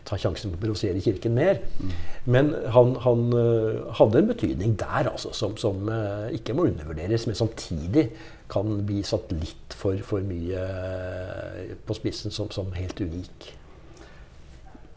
ta 0.07 0.17
sjansen 0.17 0.53
på 0.53 0.57
å 0.57 0.63
provosere 0.65 1.03
Kirken 1.03 1.37
mer. 1.37 1.61
Mm. 1.77 1.93
Men 2.33 2.49
han, 2.73 2.95
han 3.05 3.27
uh, 3.35 3.93
hadde 3.99 4.23
en 4.23 4.31
betydning 4.33 4.73
der 4.81 5.11
altså, 5.13 5.35
som, 5.37 5.53
som 5.61 5.85
uh, 5.85 6.33
ikke 6.33 6.57
må 6.57 6.65
undervurderes, 6.71 7.29
men 7.29 7.37
samtidig 7.37 8.09
kan 8.47 8.85
bli 8.85 9.03
satt 9.03 9.31
litt 9.35 9.75
for, 9.75 9.97
for 10.03 10.23
mye 10.25 10.61
eh, 10.63 11.73
på 11.85 11.97
spissen 11.97 12.31
som, 12.31 12.49
som, 12.53 12.71
helt 12.77 13.01
unik. 13.01 13.49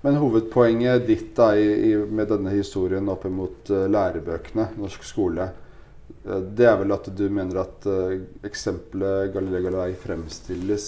Men 0.00 0.16
hovedpoenget 0.16 1.06
ditt 1.08 1.32
da, 1.36 1.52
i, 1.58 1.90
i, 1.90 1.96
med 1.96 2.30
denne 2.30 2.54
historien 2.54 3.08
opp 3.12 3.26
mot 3.28 3.68
uh, 3.68 3.84
lærebøkene, 3.90 4.70
norsk 4.80 5.04
skole, 5.04 5.50
uh, 6.24 6.38
det 6.40 6.70
er 6.70 6.78
vel 6.80 6.94
at 6.96 7.10
du 7.12 7.26
mener 7.28 7.60
at 7.66 7.88
uh, 7.90 8.14
eksempelet 8.46 9.34
Galilei 9.34 9.60
Galilei 9.66 9.90
fremstilles 10.00 10.86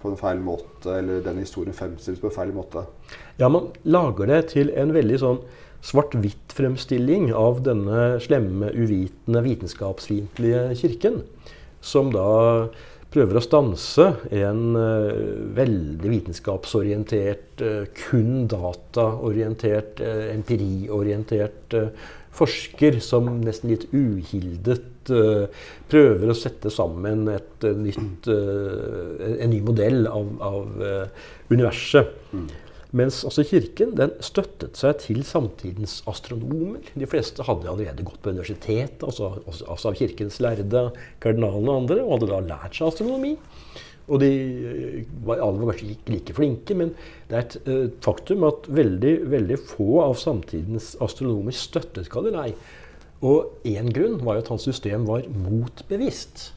på 0.00 0.12
en 0.12 0.16
feil 0.20 0.40
måte, 0.40 0.94
eller 0.96 1.20
den 1.24 1.42
historien 1.42 1.76
fremstilles 1.76 2.22
på 2.22 2.30
en 2.30 2.38
feil 2.38 2.54
måte? 2.56 2.86
Ja, 3.36 3.50
man 3.52 3.68
lager 3.84 4.32
det 4.32 4.40
til 4.54 4.72
en 4.72 4.94
veldig 4.96 5.20
sånn 5.20 5.44
svart-hvitt-fremstilling 5.84 7.34
av 7.36 7.60
denne 7.66 8.14
slemme, 8.24 8.70
uvitende, 8.72 9.44
vitenskapsfiendtlige 9.44 10.70
kirken 10.80 11.20
som 11.84 12.10
da 12.14 12.68
prøver 13.14 13.38
å 13.38 13.44
stanse 13.44 14.08
en 14.34 14.74
uh, 14.74 15.12
veldig 15.54 16.10
vitenskapsorientert, 16.10 17.62
uh, 17.62 17.84
kun 17.94 18.48
dataorientert, 18.50 20.02
uh, 20.02 20.26
empiriorientert 20.32 21.78
forsker 22.34 22.98
som 23.04 23.28
nesten 23.44 23.70
litt 23.70 23.86
uhildet 23.94 24.90
prøver 25.04 26.30
å 26.32 26.34
sette 26.34 26.70
sammen 26.72 27.26
nytt, 27.28 28.26
en 28.26 29.52
ny 29.52 29.58
modell 29.62 30.08
av, 30.08 30.30
av 30.42 30.80
universet. 31.52 32.16
Mens 32.94 33.24
altså 33.26 33.42
kirken 33.46 33.96
den 33.98 34.12
støttet 34.22 34.78
seg 34.78 35.00
til 35.02 35.24
samtidens 35.26 35.96
astronomer. 36.10 36.84
De 36.94 37.08
fleste 37.10 37.42
hadde 37.42 37.66
allerede 37.70 38.06
gått 38.06 38.20
på 38.22 38.30
universitet, 38.30 39.02
altså, 39.02 39.32
altså 39.50 39.90
av 39.90 39.98
kirkens 39.98 40.38
lærde, 40.44 40.84
kardinalene 41.24 41.72
og 41.72 41.80
andre, 41.82 41.98
og 42.04 42.14
hadde 42.14 42.30
da 42.30 42.38
lært 42.52 42.78
seg 42.78 42.92
astronomi. 42.92 43.32
Og 44.04 44.20
de 44.20 44.30
eh, 44.30 44.96
var, 45.24 45.40
alle 45.40 45.64
var 45.64 45.72
kanskje 45.72 45.94
ikke 45.96 46.12
like 46.12 46.36
flinke, 46.36 46.76
men 46.78 46.92
det 47.30 47.38
er 47.38 47.44
et 47.44 47.54
uh, 47.66 47.84
faktum 48.04 48.44
at 48.46 48.68
veldig, 48.68 49.14
veldig 49.32 49.58
få 49.72 49.88
av 50.04 50.18
samtidens 50.20 50.92
astronomer 51.02 51.56
støttet 51.56 52.10
Galilei. 52.12 52.50
Og 53.24 53.64
én 53.66 53.88
grunn 53.94 54.20
var 54.22 54.36
jo 54.36 54.44
at 54.44 54.52
hans 54.52 54.66
system 54.68 55.08
var 55.08 55.24
motbevisst. 55.32 56.52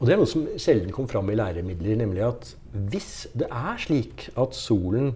Og 0.00 0.08
det 0.08 0.16
er 0.16 0.20
noe 0.20 0.28
som 0.28 0.48
sjelden 0.58 0.90
kom 0.92 1.06
fram 1.08 1.30
i 1.30 1.38
læremidler, 1.38 1.94
nemlig 2.00 2.26
at 2.26 2.52
hvis 2.90 3.28
det 3.38 3.46
er 3.46 3.78
slik 3.78 4.26
at 4.34 4.58
solen 4.58 5.12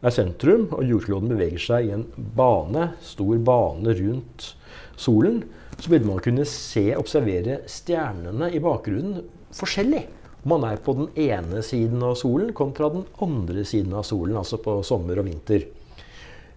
er 0.00 0.14
sentrum, 0.14 0.68
og 0.72 0.86
jordkloden 0.86 1.30
beveger 1.32 1.60
seg 1.62 1.88
i 1.88 1.94
en 1.96 2.06
bane, 2.36 2.90
stor 3.04 3.40
bane 3.44 3.94
rundt 3.98 4.52
solen, 5.00 5.42
så 5.80 5.92
vil 5.92 6.06
man 6.08 6.20
kunne 6.24 6.46
se, 6.48 6.90
observere 6.96 7.60
stjernene 7.70 8.50
i 8.52 8.60
bakgrunnen 8.62 9.24
forskjellig. 9.56 10.06
Man 10.48 10.64
er 10.64 10.80
på 10.80 10.94
den 10.96 11.10
ene 11.20 11.60
siden 11.64 12.00
av 12.04 12.16
solen 12.20 12.54
kontra 12.56 12.88
den 12.92 13.04
andre 13.20 13.64
siden 13.68 13.92
av 13.96 14.06
solen, 14.08 14.38
altså 14.40 14.60
på 14.60 14.78
sommer 14.86 15.20
og 15.20 15.28
vinter. 15.28 15.66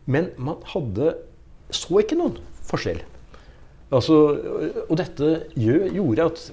Men 0.07 0.31
man 0.39 0.63
hadde 0.71 1.13
så 1.73 1.99
ikke 2.03 2.19
noen 2.19 2.39
forskjell. 2.67 3.01
Altså, 3.93 4.15
og 4.87 4.95
dette 4.97 5.29
gjorde 5.59 6.25
at 6.25 6.43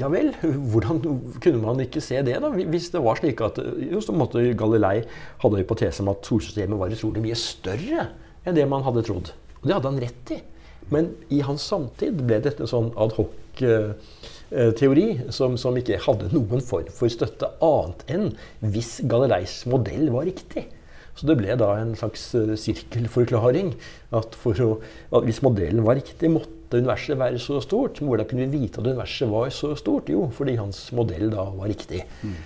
Ja 0.00 0.08
vel, 0.12 0.30
hvordan 0.40 1.00
kunne 1.42 1.60
man 1.60 1.82
ikke 1.84 2.02
se 2.04 2.22
det, 2.24 2.38
da? 2.40 2.50
Hvis 2.50 2.90
det 2.94 3.02
var 3.04 3.20
slik 3.20 3.42
at 3.44 3.60
jo, 3.60 4.00
så 4.00 4.14
måtte 4.16 4.44
Galilei 4.58 5.02
hadde 5.42 5.60
hypotese 5.60 6.04
om 6.04 6.12
at 6.14 6.26
solsystemet 6.26 6.80
var 6.80 6.94
utrolig 6.94 7.24
mye 7.24 7.38
større 7.38 8.08
enn 8.46 8.56
det 8.56 8.66
man 8.70 8.86
hadde 8.86 9.04
trodd. 9.04 9.32
Og 9.60 9.68
det 9.68 9.76
hadde 9.76 9.92
han 9.92 10.02
rett 10.06 10.34
i. 10.36 10.40
Men 10.90 11.12
i 11.30 11.40
hans 11.46 11.62
samtid 11.70 12.18
ble 12.26 12.40
dette 12.42 12.64
en 12.64 12.70
sånn 12.70 12.90
adhoc-teori 12.98 15.08
som, 15.30 15.56
som, 15.60 15.76
ikke 15.78 16.00
hadde 16.06 16.32
noen 16.32 16.60
form 16.64 16.88
for 16.94 17.08
støtte 17.12 17.46
annet 17.62 18.00
enn 18.10 18.26
hvis 18.72 19.00
Galileis 19.10 19.60
modell 19.70 20.06
var 20.14 20.24
riktig. 20.30 20.64
Så 21.18 21.22
det 21.28 21.36
ble 21.40 21.52
da 21.60 21.68
en 21.76 21.92
slags 21.98 22.22
eh, 22.38 22.56
sirkelforklaring. 22.58 23.68
At, 24.16 24.30
å, 24.40 24.42
at 25.12 25.24
hvis 25.26 25.42
modellen 25.44 25.84
var 25.84 25.98
riktig, 25.98 26.30
måtte 26.32 26.59
universet 26.78 27.18
være 27.18 27.38
så 27.42 27.58
stort. 27.64 27.98
Hvordan 27.98 28.28
kunne 28.30 28.46
vi 28.46 28.60
vite 28.64 28.80
at 28.80 28.86
universet 28.86 29.30
var 29.30 29.50
så 29.54 29.74
stort? 29.78 30.10
Jo, 30.12 30.28
fordi 30.32 30.54
hans 30.60 30.92
modell 30.92 31.30
da 31.32 31.48
var 31.56 31.70
riktig. 31.70 32.04
Mm. 32.22 32.38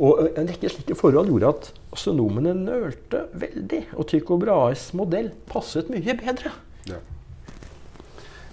Og 0.00 0.30
En 0.36 0.48
rekke 0.48 0.68
slike 0.72 0.96
forhold 0.96 1.28
gjorde 1.28 1.48
at 1.48 1.70
astronomene 1.92 2.54
nølte 2.56 3.26
veldig. 3.36 3.82
Og 3.96 4.06
Tycho 4.08 4.38
Brahes 4.40 4.90
modell 4.96 5.30
passet 5.50 5.90
mye 5.92 6.16
bedre. 6.16 6.52
Ja, 6.88 7.00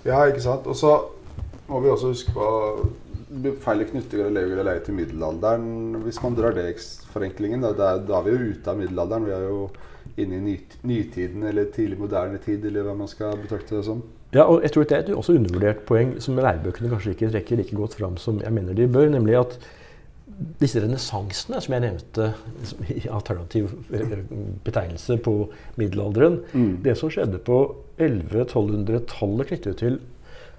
ja 0.05 0.23
ikke 0.27 0.43
sant. 0.43 0.67
Og 0.67 0.75
så 0.75 0.97
må 1.67 1.79
vi 1.83 1.91
også 1.91 2.11
huske 2.11 2.35
på 2.35 2.47
feil 3.63 3.83
knytter 3.87 4.23
Galileo 4.23 4.51
Galilei 4.55 4.79
til 4.83 4.95
middelalderen. 4.99 6.01
Hvis 6.03 6.19
man 6.23 6.35
drar 6.35 6.55
det 6.55 6.67
forenklingen, 7.11 7.63
da, 7.63 7.73
da, 7.75 7.95
da 7.99 8.19
er 8.19 8.27
vi 8.27 8.35
jo 8.35 8.51
ute 8.51 8.71
av 8.71 8.79
middelalderen. 8.79 9.27
Vi 9.27 9.35
er 9.35 9.47
jo 9.47 9.63
inne 10.17 10.39
i 10.39 10.59
nytiden 10.87 11.43
eller 11.47 11.71
tidlig 11.71 11.99
moderne 11.99 12.39
tid, 12.43 12.65
eller 12.65 12.87
hva 12.87 12.95
man 12.97 13.11
skal 13.11 13.39
betrakte 13.39 13.77
det 13.77 13.85
som. 13.87 14.03
Ja, 14.33 14.43
og 14.43 14.61
jeg 14.63 14.71
tror 14.71 14.83
Det 14.83 14.91
er 14.91 15.03
et 15.05 15.15
også 15.15 15.37
undervurdert 15.37 15.85
poeng 15.87 16.17
som 16.21 16.35
lærebøkene 16.35 16.89
kanskje 16.91 17.15
ikke 17.15 17.29
trekker 17.31 17.59
like 17.61 17.75
godt 17.75 17.95
fram 17.95 18.17
som 18.17 18.41
jeg 18.43 18.53
mener 18.53 18.73
de 18.73 18.87
bør. 18.87 19.09
Nemlig 19.09 19.37
at 19.39 19.59
disse 20.61 20.81
renessansene 20.83 21.61
som 21.63 21.73
jeg 21.73 21.83
nevnte 21.85 22.27
i 22.93 23.07
alternativ 23.09 23.71
betegnelse 24.65 25.17
på 25.17 25.49
middelalderen 25.79 26.41
mm. 26.53 26.83
Det 26.83 26.97
som 26.99 27.09
skjedde 27.09 27.39
på 27.47 27.61
1100-1200-tallet 27.97 29.49
knyttet 29.49 29.79
til 29.81 29.99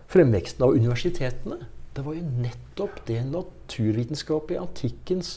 fremveksten 0.09 0.65
av 0.65 0.75
universitetene, 0.75 1.61
det 1.95 2.05
var 2.07 2.17
jo 2.17 2.25
nettopp 2.43 3.03
det 3.07 3.21
naturvitenskapet 3.29 4.57
i 4.57 4.61
antikkens 4.63 5.37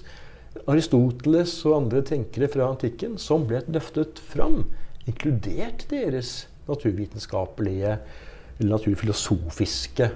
Aristoteles 0.68 1.54
og 1.68 1.78
andre 1.78 2.02
tenkere 2.06 2.50
fra 2.52 2.68
antikken 2.72 3.18
som 3.22 3.46
ble 3.48 3.62
løftet 3.72 4.20
fram, 4.32 4.64
inkludert 5.08 5.86
deres 5.92 6.46
naturvitenskapelige 6.70 7.96
eller 8.60 8.76
naturfilosofiske 8.76 10.10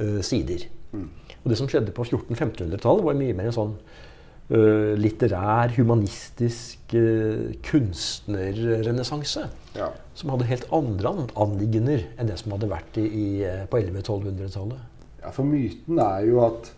uh, 0.00 0.20
sider. 0.22 0.68
Mm. 0.92 1.08
Og 1.42 1.50
Det 1.50 1.58
som 1.58 1.70
skjedde 1.70 1.94
på 1.94 2.06
1400-1500-tallet, 2.06 3.04
var 3.04 3.18
mye 3.18 3.36
mer 3.36 3.50
en 3.50 3.56
sånn 3.56 3.74
uh, 3.78 4.94
litterær, 4.98 5.74
humanistisk 5.76 6.94
uh, 6.96 7.50
kunstnerrenessanse. 7.66 9.46
Ja. 9.78 9.92
Som 10.18 10.34
hadde 10.34 10.48
helt 10.50 10.68
andre 10.74 11.14
anliggender 11.38 12.06
enn 12.18 12.30
det 12.30 12.38
som 12.40 12.54
hadde 12.56 12.70
vært 12.70 12.98
i, 13.00 13.06
i, 13.06 13.28
på 13.70 13.82
1100-1200-tallet. 13.82 14.82
Ja, 15.22 15.32
For 15.34 15.46
myten 15.46 15.98
er 16.02 16.26
jo 16.28 16.42
at 16.46 16.72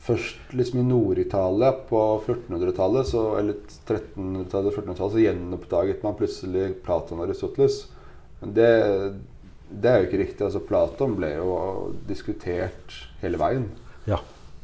først 0.00 0.54
liksom 0.56 0.80
i 0.80 0.88
Nord-Italia 0.88 1.72
på 1.88 2.00
1400-tallet, 2.24 3.14
eller 3.14 3.56
1300-tallet, 3.84 4.74
1400-tallet, 4.74 5.14
så 5.14 5.24
gjenoppdaget 5.24 6.04
man 6.06 6.16
plutselig 6.18 6.70
Platon 6.84 7.20
og 7.20 7.28
Aristoteles. 7.28 7.82
Men 8.40 8.54
det, 8.56 8.70
det 9.70 9.90
er 9.90 10.00
jo 10.00 10.08
ikke 10.08 10.22
riktig. 10.24 10.44
altså 10.46 10.62
Platon 10.64 11.16
ble 11.18 11.34
jo 11.36 11.54
diskutert 12.08 12.96
hele 13.22 13.40
veien. 13.40 13.68
Ja. 14.08 14.20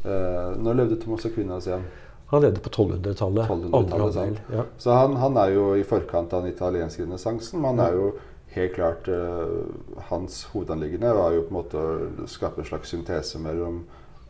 Eh, 0.07 0.53
når 0.63 0.83
levde 0.83 1.01
Thomas 1.03 1.27
Aquinas 1.29 1.69
igjen? 1.69 1.87
Han 2.31 2.43
levde 2.43 2.63
på 2.63 2.71
1200-tallet. 2.73 3.47
1200-tallet, 3.47 3.75
andre 3.75 4.01
halvdel. 4.01 4.15
sant? 4.39 4.55
Ja. 4.55 4.65
Så 4.83 4.97
han, 4.97 5.15
han 5.23 5.37
er 5.39 5.53
jo 5.55 5.67
i 5.79 5.85
forkant 5.87 6.33
av 6.35 6.43
den 6.43 6.55
italienske 6.55 7.05
renessansen. 7.05 7.61
Men 7.63 7.77
han 7.77 7.85
er 7.87 7.99
jo 7.99 8.09
helt 8.57 8.75
klart 8.75 9.09
eh, 9.13 10.01
Hans 10.09 10.45
hovedanliggende 10.53 11.13
var 11.15 11.37
jo 11.37 11.45
på 11.47 11.53
en 11.53 11.59
måte 11.61 11.83
å 11.83 12.29
skape 12.31 12.63
en 12.63 12.69
slags 12.71 12.91
syntese 12.95 13.39
mellom 13.43 13.83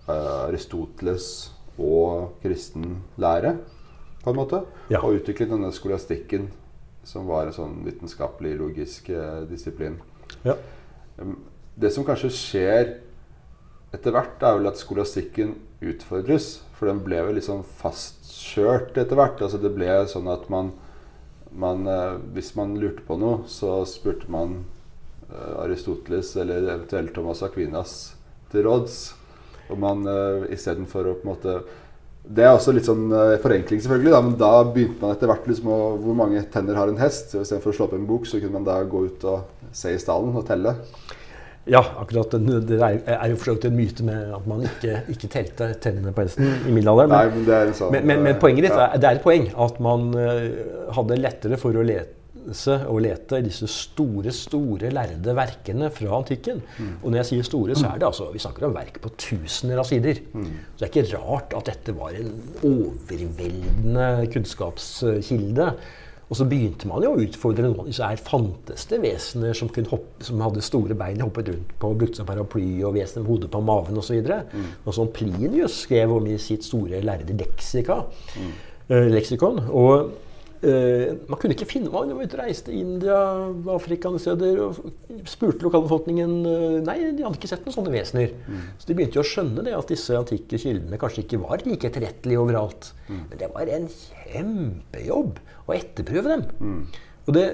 eh, 0.08 0.42
Aristoteles 0.48 1.30
og 1.76 2.38
kristen 2.42 3.02
lære, 3.20 3.56
på 4.24 4.32
en 4.32 4.38
måte. 4.38 4.62
Ja. 4.92 5.02
Og 5.04 5.20
utvikle 5.20 5.48
denne 5.50 5.72
skolastikken, 5.76 6.50
som 7.06 7.28
var 7.30 7.46
en 7.46 7.54
sånn 7.54 7.80
vitenskapelig, 7.86 8.56
logisk 8.58 9.10
eh, 9.14 9.42
disiplin. 9.50 10.00
Ja. 10.46 10.56
Det 11.76 11.92
som 11.94 12.06
kanskje 12.06 12.32
skjer 12.34 12.96
etter 13.94 14.14
hvert, 14.14 14.42
er 14.42 14.58
vel 14.58 14.68
at 14.68 14.80
skolastikken 14.80 15.54
utfordres. 15.84 16.56
For 16.76 16.90
den 16.90 17.02
ble 17.06 17.22
vel 17.28 17.38
litt 17.38 17.46
sånn 17.46 17.64
fastkjørt 17.78 18.98
etter 18.98 19.18
hvert. 19.18 19.40
Altså 19.44 19.60
det 19.62 19.72
ble 19.76 19.90
sånn 20.10 20.28
at 20.32 20.48
man, 20.52 20.72
man 21.54 21.86
eh, 21.88 22.18
Hvis 22.36 22.54
man 22.58 22.76
lurte 22.80 23.06
på 23.06 23.18
noe, 23.20 23.44
så 23.48 23.78
spurte 23.88 24.28
man 24.32 24.64
eh, 25.30 25.54
Aristoteles 25.62 26.34
eller 26.42 26.66
eventuelt 26.74 27.14
Thomas 27.16 27.44
Aquinas 27.46 28.16
til 28.50 28.66
råds. 28.66 28.98
Og 29.66 29.80
man 29.82 30.04
uh, 30.06 30.44
istedenfor 30.54 31.08
å 31.10 31.16
på 31.18 31.26
en 31.26 31.32
måte 31.32 31.54
Det 32.26 32.42
er 32.42 32.52
også 32.52 32.72
litt 32.74 32.88
sånn 32.88 33.04
eh, 33.14 33.36
forenkling, 33.42 33.80
selvfølgelig, 33.84 34.12
da, 34.14 34.22
men 34.24 34.38
da 34.40 34.52
begynte 34.66 34.98
man 35.02 35.14
etter 35.14 35.30
hvert 35.30 35.44
liksom 35.46 35.68
å 35.70 35.80
Hvor 36.02 36.16
mange 36.18 36.42
tenner 36.50 36.78
har 36.78 36.90
en 36.90 36.98
hest? 36.98 37.30
Så 37.30 37.44
Istedenfor 37.44 37.70
å 37.70 37.76
slå 37.76 37.86
opp 37.86 37.94
en 37.98 38.08
bok, 38.08 38.26
så 38.26 38.40
kunne 38.42 38.58
man 38.58 38.66
da 38.66 38.80
gå 38.82 39.04
ut 39.06 39.26
og 39.30 39.70
se 39.76 39.94
i 39.94 40.00
stallen 40.02 40.34
og 40.34 40.46
telle. 40.48 40.74
Ja, 41.66 41.82
akkurat. 41.98 42.30
Det 42.30 42.78
er, 42.78 43.24
jo 43.30 43.38
for 43.42 43.66
en 43.66 43.74
myte 43.74 44.04
med 44.06 44.34
at 44.36 44.44
man 44.46 44.62
ikke, 44.68 45.00
ikke 45.10 45.30
telte 45.32 45.70
tennene 45.82 46.12
på 46.14 46.22
hesten 46.22 46.46
i 46.46 46.74
middelalderen. 46.74 47.10
Nei, 47.10 47.24
Men, 47.32 47.46
det 47.48 47.56
er 47.56 47.72
sånn 47.74 47.90
men, 47.94 48.06
men, 48.06 48.22
men 48.22 48.38
poenget 48.42 48.68
ditt 48.68 48.76
ja. 48.76 48.84
er, 48.86 49.00
det 49.02 49.08
er 49.08 49.18
et 49.18 49.24
poeng 49.24 49.48
at 49.66 49.80
man 49.82 50.12
eh, 50.20 50.44
hadde 50.94 51.18
lettere 51.18 51.58
for 51.58 51.74
å 51.74 51.82
lese 52.46 52.78
og 52.86 53.02
lete 53.04 53.42
disse 53.44 53.68
store, 53.70 54.32
store 54.34 54.90
lærde 54.94 55.34
verkene 55.36 55.90
fra 55.90 56.16
antikken. 56.16 56.62
Mm. 56.78 56.94
Og 57.02 57.10
når 57.10 57.20
jeg 57.20 57.30
sier 57.30 57.50
store, 57.50 57.76
så 57.76 57.90
er 57.90 58.00
det 58.00 58.08
altså 58.08 58.30
Vi 58.32 58.42
snakker 58.42 58.66
om 58.68 58.74
verk 58.74 59.00
på 59.02 59.12
tusener 59.18 59.78
av 59.78 59.86
sider. 59.88 60.22
Mm. 60.32 60.48
Så 60.74 60.80
det 60.80 60.88
er 60.88 60.92
ikke 60.94 61.18
rart 61.18 61.54
at 61.56 61.70
dette 61.70 61.94
var 61.96 62.16
en 62.16 62.32
overveldende 62.62 64.26
kunnskapskilde. 64.32 65.70
Og 66.26 66.34
så 66.34 66.44
begynte 66.50 66.88
man 66.90 67.04
jo 67.04 67.12
å 67.14 67.22
utfordre 67.22 67.68
noen 67.68 67.86
disse 67.86 68.02
her 68.02 68.18
fantes 68.18 68.88
det 68.90 68.98
vesener 68.98 69.54
som, 69.54 69.68
kunne 69.70 69.92
hoppe, 69.92 70.24
som 70.26 70.40
hadde 70.42 70.64
store 70.64 70.96
bein, 70.98 71.22
hoppet 71.22 71.52
rundt 71.52 71.74
på 71.78 71.92
brukte 71.94 72.18
som 72.18 72.26
paraply 72.26 72.80
og 72.82 72.96
vesener 72.96 73.22
med 73.22 73.30
hodet 73.30 73.50
på 73.52 73.60
maven 73.62 74.00
osv. 74.00 74.26
Mm. 74.26 74.72
Og 74.82 74.96
som 74.96 75.12
Plinius 75.14 75.84
skrev 75.84 76.16
om 76.16 76.26
i 76.26 76.38
sitt 76.42 76.66
store 76.66 76.98
lærde 77.06 77.36
leksika, 77.38 78.00
eh, 78.88 79.06
leksikon. 79.12 79.68
Og 79.70 80.10
man 80.62 81.38
kunne 81.40 81.54
ikke 81.56 81.68
finne 81.68 81.90
Man 81.92 82.12
var 82.16 82.26
ute 82.26 82.38
og 82.38 82.42
reiste 82.42 82.72
i 82.72 82.80
India, 82.80 83.16
Afrika 83.74 84.08
andre 84.08 84.22
steder 84.22 84.60
og 84.64 84.78
spurte 85.28 85.66
lokalbefolkningen 85.66 86.34
eh, 86.48 86.78
Nei, 86.86 86.96
de 87.16 87.24
hadde 87.26 87.38
ikke 87.38 87.50
sett 87.50 87.66
noen 87.66 87.76
sånne 87.76 87.94
vesener. 87.94 88.32
Så 88.80 88.88
de 88.88 88.96
begynte 88.96 89.20
jo 89.20 89.24
å 89.24 89.28
skjønne 89.28 89.66
det 89.66 89.76
at 89.76 89.92
disse 89.92 90.16
antikke 90.16 90.60
kildene 90.62 91.00
kanskje 91.00 91.26
ikke 91.26 91.42
var 91.44 91.64
like 91.66 91.90
etterrettelige 91.90 92.42
overalt. 92.42 92.90
Men 93.10 93.36
det 93.40 93.50
var 93.54 93.72
en 93.76 93.90
kjempejobb 93.92 95.42
å 95.66 95.76
etterprøve 95.76 96.34
dem. 96.36 96.48
Og 97.26 97.36
det 97.36 97.46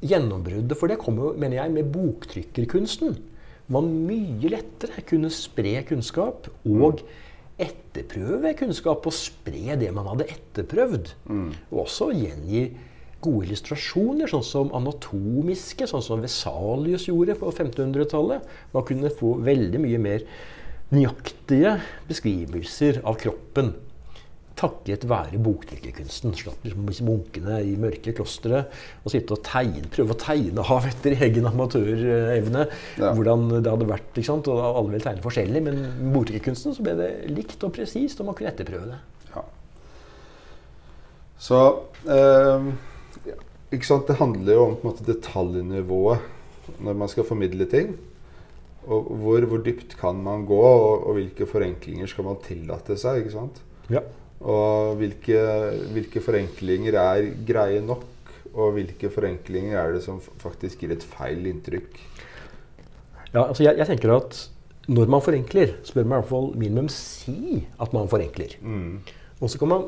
gjennombruddet 0.00 0.78
for 0.78 0.90
det 0.90 1.00
kom 1.00 1.18
jo, 1.20 1.32
mener 1.38 1.60
jeg, 1.60 1.74
med 1.74 1.90
boktrykkerkunsten. 1.94 3.18
Man 3.70 3.90
mye 4.08 4.50
lettere 4.50 5.04
kunne 5.06 5.30
spre 5.32 5.76
kunnskap 5.86 6.48
og 6.66 7.04
etterprøve 7.60 8.54
kunnskap 8.58 9.06
og 9.08 9.16
spre 9.16 9.76
det 9.80 9.90
man 9.96 10.08
hadde 10.12 10.28
etterprøvd. 10.32 11.12
Og 11.70 11.82
også 11.84 12.10
gjengi 12.16 12.70
gode 13.20 13.50
illustrasjoner, 13.50 14.30
sånn 14.30 14.46
som 14.46 14.72
anatomiske, 14.76 15.88
sånn 15.90 16.04
som 16.04 16.22
Vesalius 16.24 17.08
gjorde 17.10 17.36
på 17.40 17.52
1500-tallet. 17.52 18.48
Man 18.72 18.86
kunne 18.88 19.12
få 19.12 19.34
veldig 19.44 19.82
mye 19.82 20.00
mer 20.00 20.24
nøyaktige 20.90 21.76
beskrivelser 22.08 23.02
av 23.06 23.20
kroppen 23.20 23.74
takket 24.58 25.06
være 25.08 25.40
boktrykkerkunsten. 25.42 26.34
Slapp 26.36 26.64
liksom 26.66 26.88
disse 26.88 27.06
munkene 27.06 27.60
i 27.64 27.76
mørke 27.80 28.14
klostre 28.16 28.64
og 29.04 29.12
sitte 29.12 29.36
og 29.36 29.44
tegne, 29.46 29.86
prøve 29.92 30.14
å 30.14 30.20
tegne 30.20 30.64
av 30.74 30.88
etter 30.90 31.16
egen 31.26 31.48
amatørevne. 31.50 32.66
Ja. 33.00 33.12
Hvordan 33.16 33.46
det 33.60 33.70
hadde 33.70 33.88
vært. 33.90 34.10
ikke 34.14 34.28
sant? 34.28 34.50
Og 34.52 34.60
alle 34.64 34.92
ville 34.92 35.06
tegne 35.06 35.24
forskjellig, 35.24 35.64
men 35.68 35.80
med 35.86 36.12
boktrykkerkunsten 36.16 36.76
så 36.76 36.84
ble 36.86 36.96
det 36.98 37.10
likt 37.32 37.64
og 37.66 37.74
presist, 37.76 38.20
og 38.20 38.30
man 38.30 38.38
kunne 38.38 38.52
etterprøve 38.52 38.90
det. 38.92 39.00
Ja. 39.30 39.46
Så 41.40 41.62
eh, 42.04 42.68
ikke 43.70 43.88
sant? 43.88 44.06
Det 44.10 44.20
handler 44.20 44.56
jo 44.56 44.68
om 44.68 44.76
på 44.76 44.84
en 44.84 44.92
måte, 44.92 45.08
detaljnivået 45.08 46.78
når 46.80 46.96
man 47.00 47.10
skal 47.10 47.26
formidle 47.26 47.66
ting. 47.70 47.96
Og 48.90 49.10
hvor, 49.20 49.44
hvor 49.48 49.60
dypt 49.64 49.96
kan 50.00 50.20
man 50.24 50.46
gå, 50.48 50.60
og, 50.60 51.06
og 51.08 51.18
hvilke 51.18 51.48
forenklinger 51.48 52.08
skal 52.10 52.26
man 52.26 52.40
tillate 52.44 52.96
seg? 53.00 53.20
ikke 53.22 53.34
sant? 53.34 53.60
Ja. 53.92 54.02
Og 54.40 54.96
hvilke, 55.00 55.40
hvilke 55.92 56.22
forenklinger 56.24 56.96
er 56.96 57.28
greie 57.46 57.82
nok, 57.84 58.06
og 58.54 58.72
hvilke 58.78 59.10
forenklinger 59.12 59.76
er 59.78 59.92
det 59.94 60.04
som 60.06 60.20
faktisk 60.40 60.80
gir 60.82 60.94
et 60.94 61.04
feil 61.06 61.44
inntrykk? 61.50 62.00
Ja, 63.34 63.44
altså 63.44 63.66
jeg, 63.66 63.76
jeg 63.78 63.86
tenker 63.92 64.16
at 64.16 64.38
når 64.90 65.10
man 65.12 65.22
forenkler, 65.22 65.76
så 65.86 65.94
bør 65.94 66.06
man 66.06 66.16
i 66.16 66.22
hvert 66.22 66.32
fall 66.32 66.48
minimum 66.58 66.88
si 66.90 67.60
at 67.82 67.92
man 67.94 68.08
forenkler. 68.10 68.56
Og 69.40 69.52
så 69.52 69.60
kan 69.60 69.70
man 69.70 69.84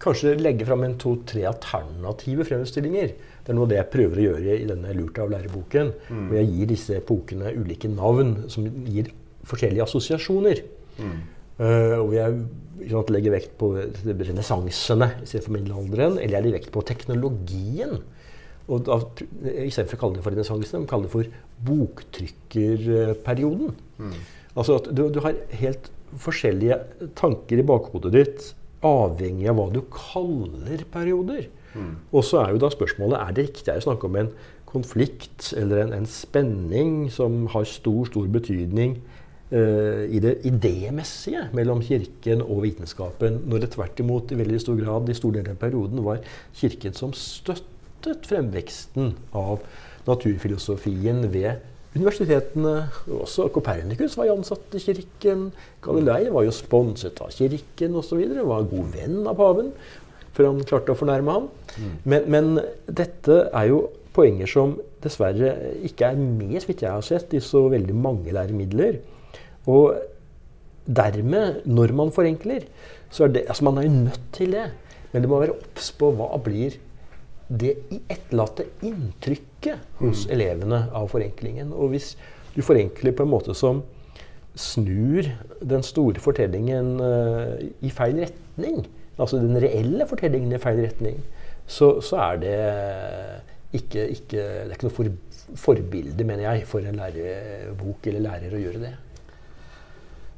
kanskje 0.00 0.36
legge 0.38 0.66
fram 0.68 0.84
en 0.84 0.96
to-tre 1.00 1.44
alternative 1.48 2.46
fremstillinger. 2.48 3.12
Det 3.44 3.52
er 3.52 3.58
noe 3.58 3.66
av 3.66 3.72
det 3.72 3.78
jeg 3.80 3.92
prøver 3.92 4.20
å 4.20 4.26
gjøre 4.30 4.56
i 4.56 4.68
denne 4.68 4.94
Lurt 4.96 5.20
av 5.22 5.32
læreboken. 5.32 5.92
Mm. 6.08 6.24
Hvor 6.28 6.38
jeg 6.40 6.52
gir 6.52 6.70
disse 6.72 6.96
epokene 6.98 7.52
ulike 7.56 7.90
navn 7.92 8.34
som 8.52 8.66
gir 8.88 9.12
forskjellige 9.46 9.86
assosiasjoner. 9.86 10.62
Eh, 11.00 11.94
og 11.96 12.08
hvor 12.08 12.16
jeg 12.16 12.40
sant, 12.90 13.10
legger 13.14 13.32
vekt 13.34 13.52
på 13.60 13.66
renessansene 13.76 15.08
istedenfor 15.24 15.52
middelalderen. 15.56 16.14
Eller 16.20 16.34
jeg 16.38 16.44
legger 16.46 16.58
vekt 16.60 16.72
på 16.74 16.84
teknologien. 16.88 17.94
Og 18.66 18.76
da, 18.86 18.94
Istedenfor 19.66 19.96
å 19.96 20.00
kalle 20.02 20.16
det 20.18 20.24
for 20.24 20.32
renessansen, 20.34 20.88
kalle 20.90 21.06
det 21.06 21.14
for 21.14 21.26
boktrykkerperioden. 21.68 23.68
Altså 24.56 24.72
at 24.80 24.86
du, 24.96 25.02
du 25.12 25.18
har 25.24 25.34
helt 25.60 25.84
forskjellige 26.22 26.76
tanker 27.18 27.56
i 27.60 27.66
bakhodet 27.66 28.12
ditt 28.14 28.40
avhengig 28.86 29.48
av 29.50 29.56
hva 29.58 29.66
du 29.74 29.80
kaller 29.92 30.78
perioder. 30.92 31.42
Og 32.14 32.22
så 32.24 32.36
er 32.40 32.48
jo 32.54 32.62
da 32.62 32.68
spørsmålet 32.72 33.20
er 33.20 33.30
det 33.36 33.46
riktig 33.50 33.72
å 33.74 33.84
snakke 33.84 34.04
om 34.08 34.16
en 34.22 34.30
konflikt 34.66 35.52
eller 35.56 35.76
en, 35.84 35.92
en 36.00 36.08
spenning 36.08 37.10
som 37.12 37.46
har 37.52 37.64
stor, 37.68 38.06
stor 38.08 38.26
betydning 38.32 38.96
i 39.46 40.18
det 40.18 40.32
idémessige 40.48 41.44
mellom 41.54 41.78
kirken 41.86 42.40
og 42.42 42.64
vitenskapen, 42.64 43.36
når 43.46 43.62
det 43.62 43.68
tvert 43.76 44.00
imot 44.02 44.32
i 44.34 44.38
veldig 44.40 44.58
stor 44.58 44.80
grad 44.80 45.06
i 45.06 45.14
store 45.14 45.38
deler 45.38 45.54
av 45.54 45.60
perioden 45.60 46.02
var 46.02 46.18
kirken 46.58 46.96
som 46.98 47.12
støttet 47.14 48.26
fremveksten 48.26 49.12
av 49.38 49.62
naturfilosofien 50.08 51.22
ved 51.30 51.62
universitetene. 51.96 52.74
Også 53.20 53.48
Copernicus 53.54 54.16
var 54.18 54.28
jo 54.28 54.36
ansatt 54.40 54.74
i 54.76 54.82
kirken. 54.82 55.50
Galilei 55.84 56.26
var 56.32 56.46
jo 56.46 56.54
sponset 56.54 57.22
av 57.22 57.32
kirken 57.34 57.96
osv. 57.98 58.20
Var 58.36 58.70
god 58.72 58.90
venn 58.96 59.22
av 59.24 59.38
paven 59.38 59.70
før 60.36 60.50
han 60.50 60.66
klarte 60.68 60.92
å 60.92 60.98
fornærme 60.98 61.32
ham. 61.32 61.46
Men, 62.04 62.26
men 62.28 62.50
dette 62.84 63.46
er 63.46 63.70
jo 63.70 63.86
poenger 64.16 64.48
som 64.50 64.74
dessverre 65.04 65.54
ikke 65.86 66.10
er 66.10 66.18
med, 66.20 66.58
så 66.60 66.70
vidt 66.70 66.84
jeg 66.84 66.92
har 66.92 67.04
sett, 67.04 67.32
i 67.36 67.40
så 67.44 67.66
veldig 67.72 67.96
mange 67.96 68.34
læremidler. 68.36 68.98
Og 69.66 69.96
dermed, 70.86 71.62
når 71.66 71.92
man 71.98 72.12
forenkler, 72.14 72.66
så 73.10 73.24
er 73.26 73.28
det 73.34 73.44
Altså, 73.48 73.64
man 73.64 73.78
er 73.78 73.86
jo 73.88 73.94
nødt 74.06 74.20
til 74.32 74.52
det. 74.52 74.66
Men 75.12 75.22
det 75.22 75.30
må 75.30 75.40
være 75.40 75.54
obs 75.56 75.90
på 75.98 76.10
hva 76.14 76.28
blir 76.42 76.76
det 77.48 77.76
i- 77.94 78.00
etterlatte 78.10 78.64
inntrykket 78.82 79.78
hos 80.00 80.26
elevene 80.30 80.88
av 80.94 81.08
forenklingen. 81.08 81.72
Og 81.72 81.88
hvis 81.94 82.16
du 82.56 82.62
forenkler 82.62 83.12
på 83.14 83.22
en 83.22 83.30
måte 83.30 83.54
som 83.54 83.82
snur 84.56 85.26
den 85.60 85.82
store 85.84 86.20
fortellingen 86.22 86.96
uh, 87.00 87.54
i 87.84 87.90
feil 87.92 88.18
retning, 88.24 88.86
altså 89.18 89.38
den 89.38 89.58
reelle 89.62 90.06
fortellingen 90.08 90.52
i 90.56 90.58
feil 90.62 90.80
retning, 90.86 91.18
så, 91.66 92.00
så 92.00 92.16
er 92.16 92.36
det 92.42 92.56
ikke, 93.76 94.06
ikke, 94.14 94.36
det 94.36 94.70
er 94.70 94.74
ikke 94.76 94.88
noe 94.88 94.96
for, 94.96 95.10
forbilde, 95.60 96.24
mener 96.24 96.46
jeg, 96.48 96.66
for 96.70 96.78
en 96.86 96.96
lærebok 96.98 98.06
eller 98.10 98.24
lærer 98.26 98.54
å 98.56 98.62
gjøre 98.62 98.82
det. 98.86 98.92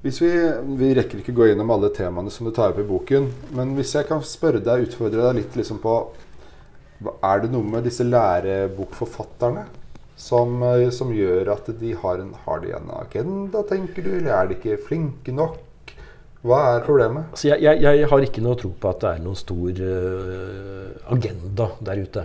Hvis 0.05 0.21
vi, 0.23 0.31
vi 0.79 0.93
rekker 0.95 1.19
ikke 1.19 1.35
gå 1.35 1.49
gjennom 1.49 1.73
alle 1.75 1.91
temaene 1.95 2.31
som 2.31 2.47
du 2.47 2.53
tar 2.55 2.71
opp 2.71 2.79
i 2.79 2.87
boken, 2.87 3.25
men 3.59 3.75
hvis 3.75 3.97
jeg 3.97 4.07
kan 4.07 4.23
spørre 4.23 4.61
deg, 4.63 4.87
utfordre 4.87 5.25
deg 5.25 5.41
litt 5.41 5.59
liksom 5.59 5.81
på 5.83 5.99
Er 7.27 7.43
det 7.43 7.51
noe 7.51 7.67
med 7.67 7.85
disse 7.87 8.07
lærebokforfatterne 8.07 9.65
som, 10.19 10.57
eh, 10.67 10.89
som 10.95 11.11
gjør 11.15 11.51
at 11.55 11.71
de 11.81 11.93
har, 11.95 12.23
en, 12.23 12.33
har 12.45 12.63
de 12.63 12.73
en 12.75 12.91
agenda, 12.95 13.63
tenker 13.67 14.07
du? 14.07 14.11
Eller 14.17 14.33
er 14.35 14.49
de 14.49 14.57
ikke 14.59 14.81
flinke 14.87 15.35
nok? 15.35 15.93
Hva 16.47 16.59
er 16.73 16.87
problemet? 16.87 17.35
Så 17.39 17.51
jeg, 17.51 17.63
jeg, 17.67 17.83
jeg 17.99 18.09
har 18.11 18.27
ikke 18.27 18.43
noe 18.43 18.59
tro 18.59 18.71
på 18.71 18.91
at 18.91 19.03
det 19.03 19.13
er 19.13 19.23
noen 19.23 19.39
stor 19.39 19.83
uh, 19.83 21.15
agenda 21.15 21.71
der 21.87 22.03
ute. 22.07 22.25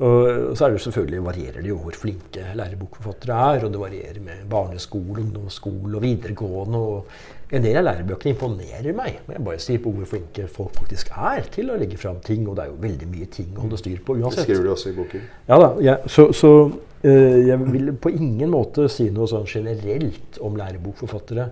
Og 0.00 0.56
så 0.56 0.64
er 0.64 0.72
det 0.72 0.80
selvfølgelig 0.80 1.24
varierer 1.26 1.60
det 1.60 1.68
jo 1.68 1.76
hvor 1.82 1.96
flinke 2.00 2.54
lærebokforfattere 2.56 3.40
er. 3.54 3.64
Og 3.66 3.72
det 3.72 3.80
varierer 3.82 4.20
med 4.24 4.46
barneskole, 4.48 5.20
ungdomsskole 5.20 5.98
og 5.98 6.02
videregående. 6.02 6.78
og 6.78 7.52
En 7.52 7.64
del 7.64 7.76
av 7.76 7.84
lærebøkene 7.84 8.32
imponerer 8.32 8.94
meg 8.96 9.18
Men 9.26 9.36
jeg 9.36 9.44
bare 9.44 9.58
sier 9.60 9.82
på 9.84 9.92
hvor 9.92 10.08
flinke 10.08 10.46
folk 10.48 10.78
faktisk 10.78 11.10
er 11.12 11.50
til 11.52 11.72
å 11.72 11.76
legge 11.80 12.00
fram 12.00 12.22
ting. 12.24 12.48
Og 12.48 12.56
det 12.56 12.64
er 12.64 12.72
jo 12.72 12.78
veldig 12.80 13.10
mye 13.12 13.28
ting 13.36 13.52
å 13.52 13.66
holde 13.66 13.82
styr 13.82 14.00
på 14.06 14.16
uansett. 14.16 14.40
Det 14.40 14.48
skriver 14.48 14.64
du 14.64 14.72
også 14.72 14.94
i 14.94 14.96
boken. 15.02 15.28
Ja 15.52 15.60
da, 15.60 15.70
ja, 15.84 15.98
Så, 16.06 16.30
så 16.32 16.54
uh, 16.70 17.38
jeg 17.50 17.60
vil 17.68 17.92
på 17.92 18.14
ingen 18.16 18.56
måte 18.56 18.88
si 18.88 19.10
noe 19.12 19.28
sånn 19.28 19.44
generelt 19.44 20.40
om 20.40 20.56
lærebokforfattere. 20.56 21.50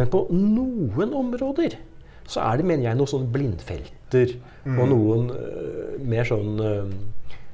Men 0.00 0.08
på 0.08 0.24
noen 0.32 1.16
områder 1.20 1.76
så 2.30 2.46
er 2.46 2.60
det, 2.60 2.64
mener 2.64 2.88
jeg, 2.88 2.96
noen 2.96 3.10
sånne 3.10 3.32
blindfelter. 3.34 4.38
Mm. 4.64 4.76
Og 4.78 4.92
noen 4.96 5.32
uh, 5.36 5.96
mer 6.00 6.24
sånn 6.24 6.60
uh, 6.64 7.00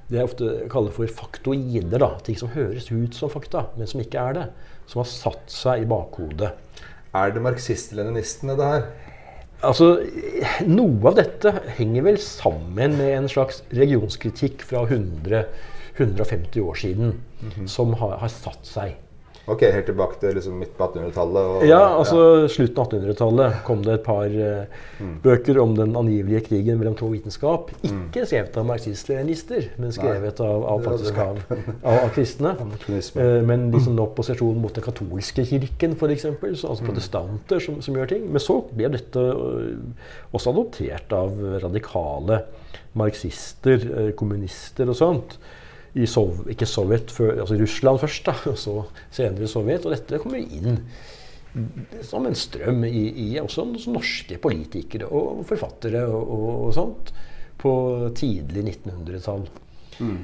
det 0.07 0.21
jeg 0.21 0.29
ofte 0.29 0.53
kaller 0.71 0.95
for 0.95 1.11
faktoider. 1.11 1.99
Da. 1.99 2.13
Ting 2.27 2.39
som 2.39 2.53
høres 2.55 2.91
ut 2.93 3.17
som 3.17 3.33
fakta, 3.33 3.67
men 3.79 3.91
som 3.91 4.03
ikke 4.03 4.23
er 4.23 4.39
det. 4.39 4.47
Som 4.87 5.03
har 5.03 5.11
satt 5.11 5.51
seg 5.51 5.83
i 5.83 5.89
bakhodet. 5.91 6.53
Er 7.17 7.33
det 7.35 7.43
marxist-leninistene, 7.43 8.55
det 8.59 8.69
her? 8.71 8.87
Altså, 9.65 9.89
Noe 10.69 11.11
av 11.11 11.17
dette 11.17 11.53
henger 11.79 12.05
vel 12.07 12.21
sammen 12.23 12.99
med 12.99 13.15
en 13.17 13.31
slags 13.33 13.63
regionskritikk 13.75 14.63
fra 14.69 14.85
100, 14.85 15.47
150 15.97 16.61
år 16.61 16.75
siden, 16.75 17.15
mm 17.41 17.51
-hmm. 17.51 17.67
som 17.67 17.95
har, 17.95 18.19
har 18.19 18.29
satt 18.29 18.67
seg. 18.67 18.97
Ok, 19.47 19.63
Helt 19.63 19.87
tilbake 19.87 20.17
til 20.19 20.35
liksom 20.35 20.57
midt 20.59 20.73
på 20.75 20.89
1800-tallet? 20.89 21.69
Ja, 21.69 21.79
altså 22.01 22.17
ja. 22.19 22.47
slutten 22.51 22.81
av 22.83 22.89
1800-tallet 22.91 23.59
kom 23.67 23.83
det 23.87 23.93
et 23.95 24.03
par 24.03 24.33
uh, 24.35 24.87
mm. 24.99 25.13
bøker 25.23 25.61
om 25.63 25.77
den 25.79 25.93
angivelige 25.99 26.41
krigen 26.49 26.81
mellom 26.81 26.97
to 26.99 27.07
vitenskap. 27.13 27.71
Mm. 27.85 28.01
Ikke 28.09 28.25
mm. 28.25 28.27
skrevet 28.27 28.59
av 28.59 28.67
marxist-leninister, 28.67 29.69
men 29.79 29.95
skrevet 29.95 30.43
av, 30.43 30.65
av, 30.73 30.83
faktisk 30.89 31.21
av, 31.23 31.39
av, 31.93 32.09
kristne. 32.17 32.57
uh, 32.59 33.29
men 33.47 33.69
liksom 33.75 34.01
opposisjon 34.03 34.59
mot 34.63 34.75
den 34.75 34.87
katolske 34.87 35.47
kirken, 35.47 35.95
f.eks. 35.95 36.27
Altså 36.33 36.81
mm. 36.81 36.89
protestanter 36.89 37.63
som, 37.63 37.79
som, 37.87 38.01
gjør 38.01 38.11
ting. 38.17 38.27
Men 38.27 38.43
så 38.43 38.59
ble 38.73 38.91
dette 38.97 39.23
uh, 39.23 40.11
også 40.35 40.57
adoptert 40.57 41.15
av 41.15 41.39
radikale 41.63 42.43
marxister, 42.99 44.11
kommunister 44.19 44.91
og 44.91 44.99
sånt 44.99 45.39
i 45.97 46.07
Sov 46.11 46.45
ikke 46.53 46.69
Sovjet, 46.69 47.13
før, 47.15 47.39
altså 47.43 47.57
Russland 47.61 48.01
først, 48.03 48.27
da, 48.29 48.35
og 48.51 48.59
så 48.61 48.75
senere 49.15 49.49
Sovjet. 49.49 49.87
Og 49.87 49.95
dette 49.97 50.21
kommer 50.23 50.43
inn 50.43 50.83
som 52.05 52.27
en 52.29 52.37
strøm 52.37 52.85
i, 52.85 53.07
i 53.25 53.29
også 53.41 53.65
norske 53.89 54.37
politikere 54.43 55.09
og 55.09 55.41
forfattere 55.49 56.03
og, 56.05 56.21
og, 56.21 56.49
og 56.67 56.75
sånt 56.77 57.13
på 57.57 57.73
tidlig 58.19 58.67
1900-tall. 58.67 59.47
Mm. 60.05 60.19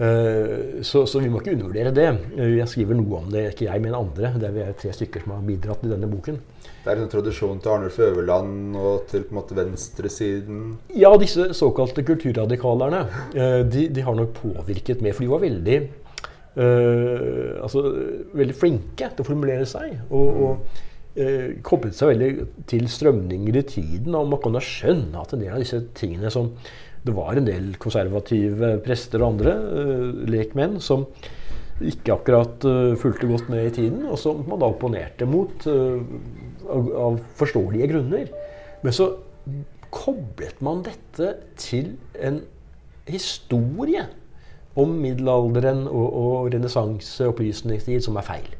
Uh, 0.00 0.80
så, 0.82 1.04
så, 1.06 1.20
vi 1.20 1.28
må 1.30 1.42
ikke 1.42 1.52
undervurdere 1.56 1.92
det. 1.94 2.08
Jeg 2.38 2.68
skriver 2.70 2.96
noe 2.98 3.20
om 3.20 3.28
det, 3.32 3.50
ikke 3.52 3.68
jeg, 3.68 3.84
men 3.84 3.94
andre. 3.98 4.32
Det 4.40 4.48
er 4.48 4.56
vi 4.56 4.64
er 4.64 4.76
tre 4.78 4.94
stykker 4.96 5.24
som 5.24 5.36
har 5.36 5.46
bidratt 5.46 5.84
i 5.86 5.92
denne 5.92 6.10
boken. 6.10 6.40
Det 6.82 6.90
er 6.90 6.98
en 6.98 7.10
tradisjon 7.10 7.60
til 7.62 7.70
Arnulf 7.70 7.98
Øverland 8.02 8.74
og 8.74 9.04
til 9.10 9.22
på 9.22 9.30
en 9.30 9.38
måte 9.38 9.54
venstresiden? 9.54 10.62
Ja, 10.98 11.12
disse 11.20 11.52
såkalte 11.54 12.02
kulturradikalerne 12.02 13.02
eh, 13.36 13.60
de, 13.70 13.84
de, 13.94 14.02
har 14.02 14.16
nok 14.18 14.32
påvirket 14.40 15.02
mer. 15.04 15.14
For 15.14 15.22
de 15.22 15.30
var 15.30 15.44
veldig, 15.44 15.76
uh, 16.58 17.62
altså, 17.62 17.84
veldig 18.34 18.56
flinke 18.58 19.12
til 19.12 19.22
å 19.22 19.28
formulere 19.28 19.68
seg. 19.70 19.94
Og, 20.10 20.42
og 20.48 20.82
uh, 21.22 21.54
koblet 21.62 21.94
seg 21.94 22.16
veldig 22.16 22.48
til 22.74 22.90
strømninger 22.90 23.60
i 23.62 23.64
tiden. 23.76 24.18
Og 24.18 24.34
man 24.34 24.42
kan 24.42 24.58
da 24.58 24.64
skjønne 24.66 25.22
at 25.22 25.36
en 25.36 25.44
del 25.44 25.54
av 25.54 25.62
disse 25.62 25.84
tingene 25.94 26.34
som 26.34 26.50
Det 27.02 27.14
var 27.16 27.36
en 27.36 27.48
del 27.48 27.72
konservative 27.82 28.76
prester 28.84 29.22
og 29.22 29.34
andre 29.34 29.56
uh, 29.58 30.22
lekmenn 30.30 30.78
som 30.82 31.08
ikke 31.82 32.14
akkurat 32.14 32.62
uh, 32.68 32.94
fulgte 33.00 33.26
godt 33.26 33.48
med 33.50 33.66
i 33.66 33.74
tiden, 33.74 34.04
og 34.06 34.20
som 34.22 34.44
man 34.46 34.60
da 34.62 34.68
opponerte 34.70 35.26
mot. 35.26 35.66
Uh, 35.66 36.04
av, 36.70 37.20
forståelige 37.38 37.90
grunner. 37.92 38.32
Men 38.82 38.96
så 38.96 39.12
koblet 39.92 40.60
man 40.64 40.82
dette 40.86 41.34
til 41.60 41.94
en 42.20 42.42
historie 43.10 44.06
om 44.78 44.94
middelalderen 45.02 45.84
og, 45.90 46.06
og 46.16 46.52
renessanse 46.54 47.26
opplysningstid 47.28 48.04
som 48.04 48.16
er 48.16 48.26
feil. 48.26 48.52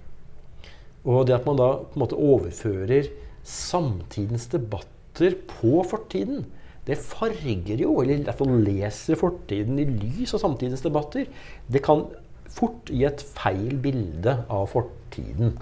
Og 1.09 1.27
det 1.27 1.39
at 1.39 1.47
man 1.49 1.59
da 1.59 1.71
på 1.83 1.97
en 1.97 2.05
måte 2.05 2.19
overfører 2.19 3.09
samtidens 3.49 4.47
debatter 4.53 5.39
på 5.49 5.81
fortiden, 5.89 6.45
det 6.87 6.99
farger 6.99 7.79
jo, 7.79 7.95
eller 8.03 8.19
i 8.19 8.25
hvert 8.27 8.41
fall 8.41 8.57
leser 8.67 9.19
fortiden 9.19 9.79
i 9.79 9.87
lys 9.87 10.35
av 10.35 10.43
samtidens 10.43 10.83
debatter. 10.83 11.29
Det 11.71 11.83
kan 11.85 12.09
fort 12.51 12.91
gi 12.91 13.05
et 13.07 13.23
feil 13.23 13.77
bilde 13.83 14.35
av 14.51 14.67
fortiden. 14.73 15.55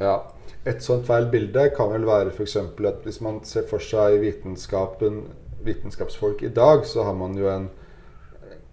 Ja, 0.00 0.16
et 0.66 0.82
sånt 0.84 1.06
feil 1.08 1.28
bilde 1.30 1.68
kan 1.76 1.92
vel 1.92 2.06
være 2.08 2.32
f.eks. 2.34 2.56
at 2.58 3.06
hvis 3.06 3.20
man 3.24 3.38
ser 3.46 3.68
for 3.70 3.84
seg 3.84 4.18
vitenskapen, 4.24 5.22
vitenskapsfolk 5.64 6.42
i 6.42 6.52
dag, 6.56 6.82
så 6.88 7.06
har 7.06 7.14
man 7.14 7.38
jo 7.38 7.46
en, 7.52 7.68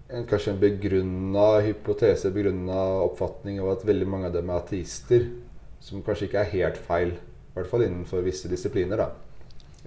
en 0.09 0.28
kanskje 0.28 0.55
en 0.55 0.61
begrunna 0.63 1.47
hypotese, 1.67 2.34
begrunna 2.34 2.80
oppfatning 3.05 3.61
av 3.61 3.75
at 3.75 3.86
veldig 3.88 4.09
mange 4.09 4.32
av 4.32 4.36
dem 4.39 4.49
er 4.49 4.63
ateister. 4.63 5.30
Som 5.84 6.01
kanskje 6.03 6.25
ikke 6.32 6.41
er 6.41 6.53
helt 6.55 6.84
feil. 6.89 7.13
I 7.13 7.53
hvert 7.59 7.69
fall 7.69 7.86
innenfor 7.86 8.25
visse 8.25 8.49
disipliner. 8.49 8.97
da. 8.97 9.26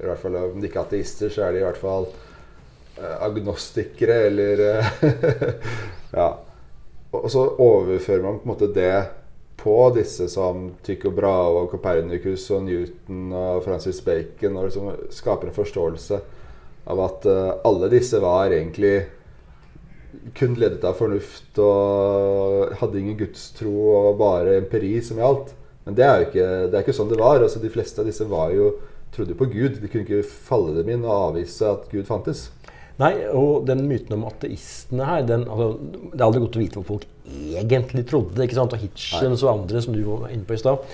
I 0.01 0.09
hvert 0.09 0.22
fall 0.22 0.36
Om 0.40 0.61
de 0.61 0.68
ikke 0.68 0.80
er 0.80 0.88
ateister, 0.88 1.32
så 1.32 1.46
er 1.46 1.55
de 1.55 1.61
i 1.61 1.64
hvert 1.66 1.80
fall 1.80 2.09
eh, 2.98 3.16
agnostikere 3.26 4.22
eller 4.30 4.64
Ja. 6.20 6.30
Og 7.11 7.26
så 7.30 7.42
overfører 7.59 8.22
man 8.22 8.38
på 8.38 8.46
en 8.46 8.53
måte 8.53 8.70
det 8.74 8.94
på 9.61 9.76
disse 9.94 10.28
som 10.30 10.70
Tycho 10.86 11.11
Brahe 11.12 11.53
og 11.61 11.70
Copernicus 11.72 12.46
og 12.55 12.64
Newton 12.64 13.32
og 13.36 13.64
Francis 13.66 14.01
Bacon 14.05 14.57
og 14.57 14.68
liksom 14.68 14.92
skaper 15.12 15.51
en 15.51 15.57
forståelse 15.57 16.20
av 16.90 17.03
at 17.05 17.26
uh, 17.28 17.59
alle 17.68 17.90
disse 17.92 18.20
var 18.22 18.55
egentlig 18.55 18.94
kun 20.38 20.57
ledet 20.59 20.84
av 20.86 20.96
fornuft 20.98 21.59
og 21.62 22.72
hadde 22.80 23.01
ingen 23.01 23.18
gudstro 23.18 23.74
og 23.94 24.18
bare 24.20 24.57
empiri 24.59 24.96
som 25.05 25.20
gjaldt. 25.20 25.53
Men 25.86 25.96
det 25.96 26.07
er 26.07 26.16
jo 26.16 26.28
ikke, 26.28 26.48
det 26.70 26.78
er 26.78 26.84
ikke 26.84 26.96
sånn 26.96 27.12
det 27.12 27.20
var. 27.20 27.42
Altså, 27.42 27.62
de 27.62 27.72
fleste 27.72 28.03
av 28.03 28.09
disse 28.09 28.26
var 28.30 28.51
jo, 28.55 28.72
trodde 29.14 29.34
jo 29.34 29.40
på 29.40 29.50
Gud. 29.52 29.80
De 29.80 29.90
kunne 29.90 30.06
ikke 30.06 30.24
falle 30.24 30.74
dem 30.78 30.90
inn 30.94 31.06
og 31.06 31.30
avvise 31.30 31.68
at 31.68 31.86
Gud 31.92 32.08
fantes. 32.08 32.48
Nei, 33.00 33.14
og 33.32 33.64
den 33.68 33.86
myten 33.88 34.18
om 34.18 34.26
ateistene 34.28 35.06
her 35.08 35.22
den, 35.24 35.46
altså, 35.48 35.70
Det 36.12 36.18
er 36.18 36.26
aldri 36.26 36.42
godt 36.42 36.58
å 36.58 36.61
vite 36.61 36.80
hva 36.80 36.88
folk 36.90 37.06
egentlig 37.30 38.04
trodde. 38.11 38.42
ikke 38.44 38.58
sant? 38.58 38.76
Og 38.76 38.82
Hitchens 38.82 39.44
og 39.46 39.54
andre 39.54 39.80
som 39.80 39.96
du 39.96 40.02
var 40.04 40.28
inne 40.28 40.44
på 40.44 40.56
i 40.56 40.61
stad, 40.61 40.84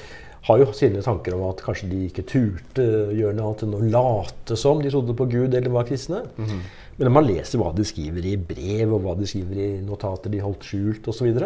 har 0.46 0.60
jo 0.60 0.68
sine 0.78 1.02
tanker 1.02 1.34
om 1.34 1.48
at 1.48 1.62
kanskje 1.64 1.88
de 1.90 2.04
ikke 2.06 2.22
turte 2.30 2.84
gjøre 3.16 3.34
noe 3.34 3.48
annet 3.48 3.64
enn 3.66 3.74
å 3.74 3.86
late 3.96 4.58
som 4.60 4.78
de 4.78 4.92
trodde 4.92 5.16
på 5.18 5.26
Gud 5.32 5.56
eller 5.58 5.72
var 5.74 5.88
kristne. 5.88 6.22
Mm 6.36 6.46
-hmm. 6.46 6.60
Men 6.96 7.08
når 7.08 7.12
man 7.12 7.26
leser 7.26 7.58
hva 7.58 7.72
de 7.74 7.84
skriver 7.84 8.24
i 8.24 8.36
brev, 8.36 8.92
og 8.92 9.02
hva 9.02 9.16
de 9.18 9.26
skriver 9.26 9.58
i 9.58 9.80
notater 9.84 10.30
de 10.30 10.38
holdt 10.38 10.64
skjult 10.64 11.08
osv., 11.08 11.40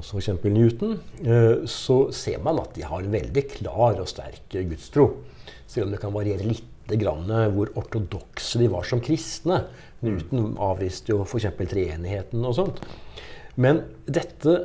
som 0.00 0.20
f.eks. 0.20 0.28
Newton, 0.44 0.98
eh, 1.22 1.66
så 1.66 2.12
ser 2.12 2.38
man 2.42 2.58
at 2.58 2.74
de 2.74 2.82
har 2.82 3.00
en 3.00 3.12
veldig 3.12 3.44
klar 3.48 4.00
og 4.00 4.08
sterk 4.08 4.48
gudstro. 4.50 5.10
Selv 5.74 5.88
om 5.88 5.94
det 5.94 6.00
kan 6.02 6.14
variere 6.14 6.46
litt 6.46 6.94
grann 7.00 7.26
hvor 7.54 7.72
ortodokse 7.80 8.60
de 8.60 8.70
var 8.70 8.86
som 8.86 9.02
kristne. 9.02 9.64
Newton 10.04 10.54
avviste 10.62 11.14
jo 11.14 11.24
f.eks. 11.24 11.48
treenigheten 11.58 12.44
og 12.44 12.56
sånt. 12.58 12.82
Men 13.58 13.82
dette 14.06 14.58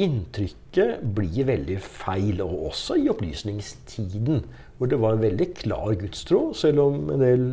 inntrykket 0.00 1.00
blir 1.16 1.48
veldig 1.48 1.76
feil, 1.80 2.42
og 2.44 2.70
også 2.70 2.98
i 3.00 3.08
opplysningstiden. 3.12 4.44
Hvor 4.76 4.90
det 4.92 4.98
var 5.00 5.16
en 5.16 5.22
veldig 5.24 5.46
klar 5.56 5.94
gudstro, 5.96 6.50
selv 6.56 6.82
om 6.84 7.10
en 7.14 7.22
del 7.24 7.44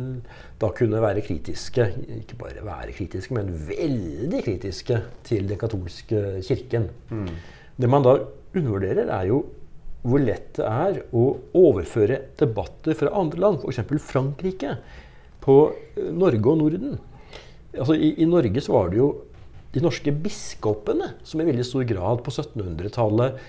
da 0.60 0.68
kunne 0.76 1.00
være 1.00 1.24
kritiske. 1.24 1.86
Ikke 2.20 2.36
bare 2.40 2.64
være 2.66 2.92
kritiske, 2.96 3.36
men 3.36 3.52
veldig 3.68 4.42
kritiske 4.44 5.00
til 5.24 5.48
den 5.48 5.60
katolske 5.60 6.24
kirken. 6.44 6.90
Mm. 7.08 7.30
Det 7.80 7.90
man 7.90 8.04
da 8.04 8.18
undervurderer, 8.54 9.08
er 9.08 9.30
jo 9.32 9.40
hvor 10.04 10.20
lett 10.20 10.52
det 10.58 10.68
er 10.68 11.00
å 11.16 11.24
overføre 11.56 12.20
debatter 12.40 12.96
fra 12.98 13.12
andre 13.16 13.40
land, 13.40 13.64
f.eks. 13.64 13.80
Frankrike, 14.04 14.76
på 15.44 15.56
Norge 15.96 16.50
og 16.52 16.60
Norden. 16.60 16.98
Altså, 17.74 17.96
i, 17.96 18.14
I 18.20 18.28
Norge 18.28 18.62
så 18.64 18.76
var 18.76 18.92
det 18.92 19.00
jo 19.00 19.10
de 19.74 19.82
norske 19.82 20.12
biskopene 20.24 21.14
som 21.26 21.40
i 21.40 21.46
veldig 21.48 21.66
stor 21.66 21.86
grad 21.88 22.22
på 22.24 22.32
1700-tallet 22.32 23.40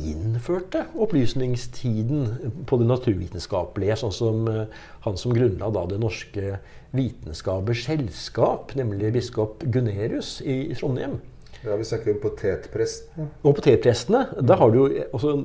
innførte 0.00 0.86
opplysningstiden 1.04 2.62
på 2.68 2.78
det 2.80 2.86
naturvitenskapelige, 2.88 3.98
sånn 4.00 4.14
som 4.14 4.46
uh, 4.48 4.62
han 5.04 5.18
som 5.20 5.34
grunnla 5.36 5.68
da 5.74 5.84
Det 5.90 5.98
norske 6.00 6.54
vitenskapers 6.96 7.84
selskap, 7.88 8.72
nemlig 8.78 9.12
biskop 9.16 9.64
Gunerius 9.72 10.38
i, 10.44 10.72
i 10.72 10.78
Trondheim. 10.78 11.18
Ja, 11.62 11.76
Vi 11.76 11.84
snakker 11.86 12.14
om 12.14 12.22
potetprestene. 12.22 13.28
Og 13.44 13.56
potetprestene, 13.58 14.24
da 14.40 14.56
har 14.58 14.72
du 14.72 14.80
jo 14.80 14.88
også, 15.12 15.36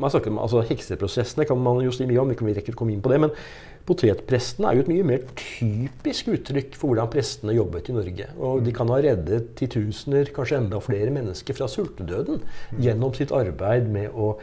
man 0.00 0.12
snakker 0.12 0.32
om, 0.32 0.40
altså 0.42 0.62
Hekseprosessene 0.66 1.46
kan 1.48 1.60
man 1.60 1.82
jo 1.84 1.92
si 1.94 2.06
mye 2.08 2.22
om, 2.22 2.30
vi 2.32 2.38
kan 2.38 2.50
rekke 2.56 2.74
komme 2.76 2.94
inn 2.94 3.02
på 3.04 3.12
det. 3.12 3.20
Men 3.26 3.34
potetprestene 3.88 4.70
er 4.70 4.78
jo 4.78 4.84
et 4.84 4.90
mye 4.92 5.06
mer 5.06 5.26
typisk 5.38 6.32
uttrykk 6.34 6.74
for 6.78 6.92
hvordan 6.92 7.12
prestene 7.12 7.56
jobbet 7.56 7.90
i 7.90 7.96
Norge. 7.96 8.30
Og 8.38 8.64
de 8.66 8.74
kan 8.76 8.90
ha 8.92 8.98
reddet 9.02 9.52
titusener, 9.60 10.32
kanskje 10.36 10.60
enda 10.62 10.80
flere 10.84 11.12
mennesker 11.14 11.56
fra 11.56 11.68
sultedøden 11.70 12.42
gjennom 12.80 13.14
sitt 13.16 13.34
arbeid 13.36 13.88
med 13.92 14.14
å 14.14 14.34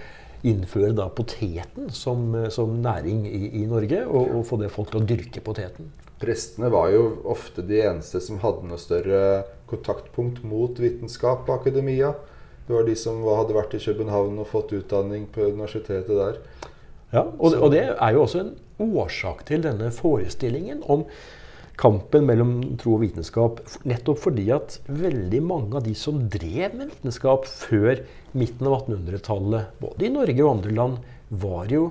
innføre 0.47 0.93
da 0.95 1.07
poteten 1.09 1.89
som, 1.93 2.29
som 2.53 2.77
næring 2.83 3.25
i, 3.27 3.43
i 3.61 3.65
Norge, 3.69 4.03
og, 4.05 4.35
og 4.37 4.45
få 4.47 4.59
det 4.61 4.71
folk 4.73 4.93
til 4.93 5.01
å 5.01 5.07
dyrke 5.09 5.41
poteten. 5.43 5.89
Prestene 6.21 6.69
var 6.73 6.89
jo 6.93 7.03
ofte 7.29 7.65
de 7.65 7.81
eneste 7.85 8.21
som 8.23 8.39
hadde 8.41 8.65
noe 8.65 8.81
større 8.81 9.21
kontaktpunkt 9.69 10.41
mot 10.47 10.79
vitenskap 10.81 11.45
og 11.45 11.59
akademia. 11.59 12.13
Det 12.67 12.75
var 12.75 12.87
de 12.87 12.95
som 12.99 13.23
hadde 13.23 13.55
vært 13.55 13.77
i 13.77 13.81
København 13.81 14.41
og 14.43 14.49
fått 14.51 14.73
utdanning 14.75 15.27
på 15.31 15.47
universitetet 15.53 16.11
der. 16.11 16.39
Ja, 17.13 17.23
og 17.23 17.53
det, 17.53 17.59
og 17.63 17.71
det 17.71 17.83
er 17.95 18.15
jo 18.15 18.23
også 18.25 18.41
en 18.43 18.55
årsak 18.83 19.45
til 19.47 19.63
denne 19.63 19.87
forestillingen 19.95 20.81
om 20.91 21.05
kampen 21.79 22.25
mellom 22.27 22.51
tro 22.81 22.97
og 22.97 23.05
vitenskap. 23.05 23.61
Nettopp 23.87 24.19
fordi 24.25 24.49
at 24.55 24.79
veldig 24.89 25.39
mange 25.45 25.77
av 25.79 25.85
de 25.85 25.93
som 25.95 26.19
drev 26.33 26.75
med 26.75 26.91
vitenskap 26.91 27.47
før 27.47 28.01
midten 28.37 28.67
av 28.67 28.81
1800-tallet, 28.81 29.79
både 29.79 30.09
i 30.09 30.11
Norge 30.13 30.43
og 30.43 30.51
andre 30.57 30.75
land, 30.75 30.99
var 31.29 31.71
jo 31.71 31.87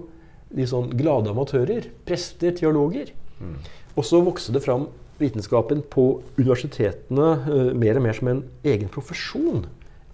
de 0.56 0.66
sånn 0.68 0.92
glade 0.98 1.32
amatører. 1.32 1.88
Prester, 2.06 2.52
teologer. 2.58 3.14
Mm. 3.40 3.56
Og 3.96 4.04
så 4.06 4.20
vokste 4.24 4.52
det 4.56 4.64
fram 4.66 4.90
vitenskapen 5.20 5.80
på 5.88 6.06
universitetene 6.36 7.32
uh, 7.46 7.72
mer 7.72 7.96
og 7.96 8.04
mer 8.04 8.16
som 8.18 8.28
en 8.34 8.44
egen 8.68 8.90
profesjon 8.92 9.64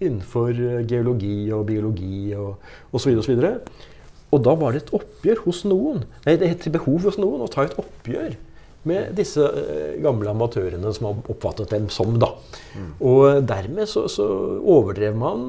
innenfor 0.01 0.53
uh, 0.57 0.79
geologi 0.87 1.51
og 1.55 1.67
biologi 1.69 2.31
og 2.37 2.55
osv. 2.93 3.13
Og, 3.17 3.25
så 3.25 3.33
videre, 3.33 3.57
og, 3.57 3.67
så 3.67 3.91
og 4.33 4.41
da 4.47 4.55
var 4.57 4.73
det 4.73 4.85
et 4.85 4.95
oppgjør 4.97 5.45
hos 5.45 5.61
noen. 5.69 6.07
Nei, 6.25 6.39
det 6.41 6.49
het 6.55 6.73
behov 6.73 7.05
hos 7.05 7.19
noen 7.21 7.45
å 7.45 7.51
ta 7.51 7.67
et 7.67 7.77
oppgjør 7.77 8.33
med 8.89 9.13
disse 9.15 9.39
uh, 9.39 9.93
gamle 10.03 10.33
amatørene 10.33 10.89
som 10.95 11.07
har 11.07 11.31
oppfattet 11.31 11.71
dem 11.71 11.85
som. 11.93 12.17
da. 12.19 12.33
Mm. 12.73 12.89
Og 13.07 13.45
dermed 13.47 13.87
så, 13.87 14.07
så 14.11 14.25
overdrev 14.59 15.15
man 15.15 15.45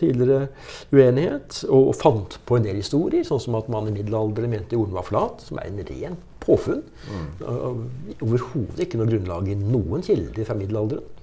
tidligere 0.00 0.50
uenighet 0.92 1.62
og, 1.70 1.94
og, 1.94 1.96
fant 1.96 2.38
på 2.44 2.58
en 2.58 2.66
del 2.66 2.82
historier, 2.82 3.24
sånn 3.24 3.40
som 3.40 3.56
at 3.60 3.70
man 3.72 3.88
i 3.88 3.94
middelalderen 3.94 4.52
mente 4.52 4.76
jorden 4.76 4.98
var 4.98 5.08
flat, 5.08 5.46
som 5.46 5.62
er 5.62 5.70
en 5.70 5.80
ren 5.88 6.18
påfunn. 6.44 6.82
Mm. 7.08 7.84
Overhodet 8.18 8.84
ikke 8.84 9.00
noe 9.00 9.08
grunnlag 9.08 9.48
i 9.48 9.56
noen 9.62 10.04
kilder 10.04 10.50
fra 10.50 10.58
middelalderen. 10.58 11.13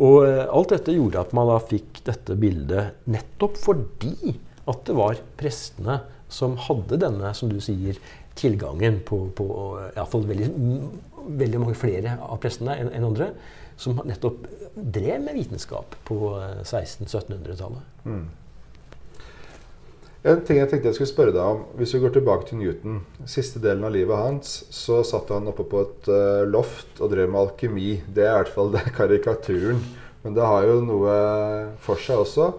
Og 0.00 0.24
eh, 0.26 0.46
alt 0.46 0.72
dette 0.72 0.94
gjorde 0.96 1.20
at 1.20 1.34
man 1.36 1.50
da 1.50 1.58
fikk 1.60 2.02
dette 2.06 2.36
bildet 2.40 3.04
nettopp 3.10 3.58
fordi 3.60 4.36
at 4.70 4.84
det 4.86 4.96
var 4.96 5.20
prestene 5.36 6.00
som 6.32 6.56
hadde 6.68 7.00
denne, 7.02 7.32
som 7.36 7.50
du 7.52 7.58
sier, 7.60 7.98
tilgangen 8.38 9.02
på, 9.04 9.26
på 9.36 9.46
iallfall 9.90 10.22
veldig, 10.24 10.46
veldig 11.42 11.58
mange 11.60 11.76
flere 11.76 12.14
av 12.24 12.38
prestene 12.40 12.78
enn 12.80 12.88
en 12.96 13.08
andre, 13.10 13.32
som 13.76 13.98
nettopp 14.06 14.46
drev 14.72 15.20
med 15.24 15.36
vitenskap 15.36 15.96
på 16.08 16.18
1600-1700-tallet. 16.62 17.90
Eh, 18.06 18.14
mm. 18.14 18.24
En 20.22 20.38
ting 20.46 20.60
jeg 20.60 20.70
tenkte 20.70 20.86
jeg 20.86 21.00
skulle 21.00 21.10
spørre 21.10 21.34
deg 21.34 21.42
om. 21.42 21.62
Hvis 21.78 21.96
vi 21.96 22.00
går 22.04 22.12
tilbake 22.14 22.46
til 22.46 22.60
Newton. 22.60 23.00
Siste 23.26 23.58
delen 23.62 23.82
av 23.86 23.94
livet 23.94 24.14
hans 24.14 24.60
så 24.70 25.00
satt 25.06 25.32
han 25.34 25.50
oppe 25.50 25.66
på 25.66 25.80
et 25.82 26.10
uh, 26.12 26.44
loft 26.46 27.02
og 27.02 27.10
drev 27.10 27.32
med 27.32 27.40
alkemi. 27.40 27.88
Det 28.06 28.22
er 28.26 28.36
i 28.36 28.42
hvert 28.44 28.54
fall 28.54 28.70
det 28.74 28.84
karikaturen. 28.94 29.82
Men 30.22 30.36
det 30.36 30.46
har 30.46 30.68
jo 30.68 30.78
noe 30.86 31.16
for 31.82 31.98
seg 31.98 32.22
også. 32.22 32.52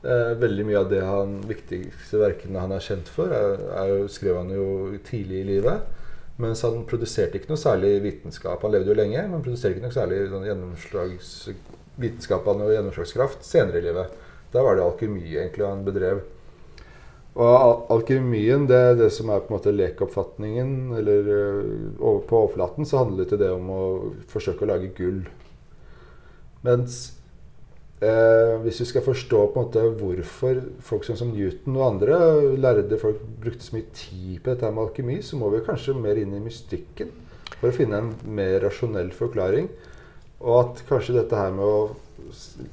Eh, 0.00 0.30
veldig 0.40 0.64
mye 0.64 0.78
av 0.80 0.86
det 0.88 1.00
han, 1.04 1.34
viktigste 1.44 2.16
verkene 2.22 2.62
han 2.62 2.72
er 2.72 2.80
kjent 2.80 3.08
for, 3.12 3.28
er, 3.36 3.58
er 3.76 3.90
jo, 3.90 4.06
skrev 4.08 4.38
han 4.38 4.52
jo 4.54 4.66
tidlig 5.04 5.42
i 5.42 5.48
livet. 5.50 5.82
Mens 6.40 6.62
han 6.64 6.86
produserte 6.88 7.36
ikke 7.36 7.52
noe 7.52 7.60
særlig 7.60 7.98
vitenskap. 8.06 8.64
Han 8.64 8.72
levde 8.72 8.94
jo 8.94 8.96
lenge, 8.96 9.26
men 9.28 9.44
produserte 9.44 9.76
ikke 9.76 9.84
noe 9.84 9.92
særlig 9.92 10.22
sånn 10.30 10.48
gjennomslags, 10.48 11.34
vitenskap 12.00 12.48
og 12.48 12.64
gjennomslagskraft 12.72 13.44
senere 13.44 13.82
i 13.82 13.88
livet. 13.90 14.16
Da 14.54 14.64
var 14.64 14.78
det 14.78 14.86
alkemi 14.86 15.26
egentlig 15.34 15.68
han 15.68 15.84
bedrev. 15.84 16.24
Og 17.38 17.86
alkymien, 17.94 18.64
det 18.66 18.76
er 18.76 18.96
det 18.98 19.12
som 19.14 19.30
er 19.30 19.44
på 19.44 19.52
en 19.52 19.58
måte 19.58 19.74
lekoppfatningen. 19.74 20.72
Eller 20.98 21.30
over 22.00 22.24
på 22.26 22.42
overflaten 22.42 22.88
så 22.88 23.04
handler 23.04 23.28
det 23.30 23.38
det 23.44 23.52
om 23.54 23.70
å 23.70 23.82
forsøke 24.32 24.66
å 24.66 24.72
lage 24.72 24.90
gull. 24.96 25.22
Mens 26.66 26.98
eh, 28.02 28.58
hvis 28.64 28.82
vi 28.82 28.88
skal 28.90 29.06
forstå 29.06 29.44
på 29.46 29.60
en 29.60 29.68
måte 29.68 29.86
hvorfor 30.02 30.60
folk 30.84 31.06
som 31.08 31.30
Newton 31.32 31.78
og 31.78 31.86
andre 31.86 32.18
lærde 32.60 32.98
folk 33.00 33.22
brukte 33.40 33.64
så 33.64 33.78
mye 33.78 33.88
tid 33.96 34.42
på 34.42 34.50
dette 34.50 34.74
med 34.74 34.84
alkymi, 34.88 35.20
så 35.24 35.38
må 35.40 35.52
vi 35.54 35.64
kanskje 35.64 35.96
mer 35.96 36.20
inn 36.20 36.34
i 36.36 36.42
mystikken 36.42 37.14
for 37.60 37.70
å 37.70 37.76
finne 37.76 38.02
en 38.02 38.12
mer 38.26 38.58
rasjonell 38.64 39.14
forklaring. 39.16 39.70
Og 40.40 40.54
at 40.58 40.86
kanskje 40.88 41.18
dette 41.20 41.36
her 41.36 41.52
med 41.54 41.64
å 41.64 41.80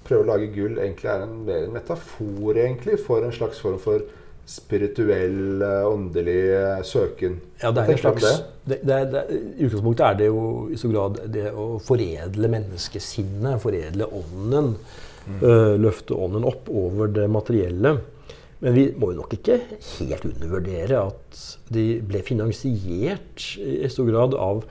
prøve 0.07 0.23
å 0.23 0.27
lage 0.27 0.51
gull 0.55 0.79
egentlig 0.79 1.09
er 1.11 1.23
en 1.23 1.41
mer 1.47 1.67
metafor 1.71 2.57
egentlig 2.59 2.97
for 3.03 3.23
en 3.23 3.35
slags 3.35 3.59
form 3.63 3.79
for 3.81 4.03
spirituell, 4.47 5.61
eh, 5.61 5.87
åndelig 5.87 6.39
eh, 6.55 6.83
søken. 6.87 7.39
Ja, 7.61 7.71
det 7.75 7.83
er 7.83 7.91
en 7.91 7.99
slags, 7.99 8.27
det? 8.63 8.79
Det, 8.87 8.99
det, 9.11 9.23
I 9.59 9.67
utgangspunktet 9.67 10.05
er 10.07 10.19
det 10.21 10.29
jo 10.29 10.43
i 10.71 10.79
så 10.79 10.91
grad 10.91 11.19
det 11.33 11.49
å 11.51 11.67
foredle 11.83 12.51
menneskesinnet, 12.55 13.59
foredle 13.63 14.07
ånden. 14.07 14.75
Mm. 15.27 15.41
Uh, 15.41 15.73
løfte 15.83 16.15
ånden 16.15 16.45
opp 16.47 16.69
over 16.71 17.09
det 17.11 17.25
materielle. 17.27 17.97
Men 18.63 18.73
vi 18.73 18.85
må 18.95 19.11
jo 19.11 19.19
nok 19.19 19.33
ikke 19.35 19.57
helt 19.67 20.23
undervurdere 20.29 21.01
at 21.09 21.41
de 21.73 21.87
ble 22.07 22.21
finansiert 22.25 23.49
i 23.59 23.89
stor 23.91 24.07
grad 24.07 24.37
av 24.39 24.63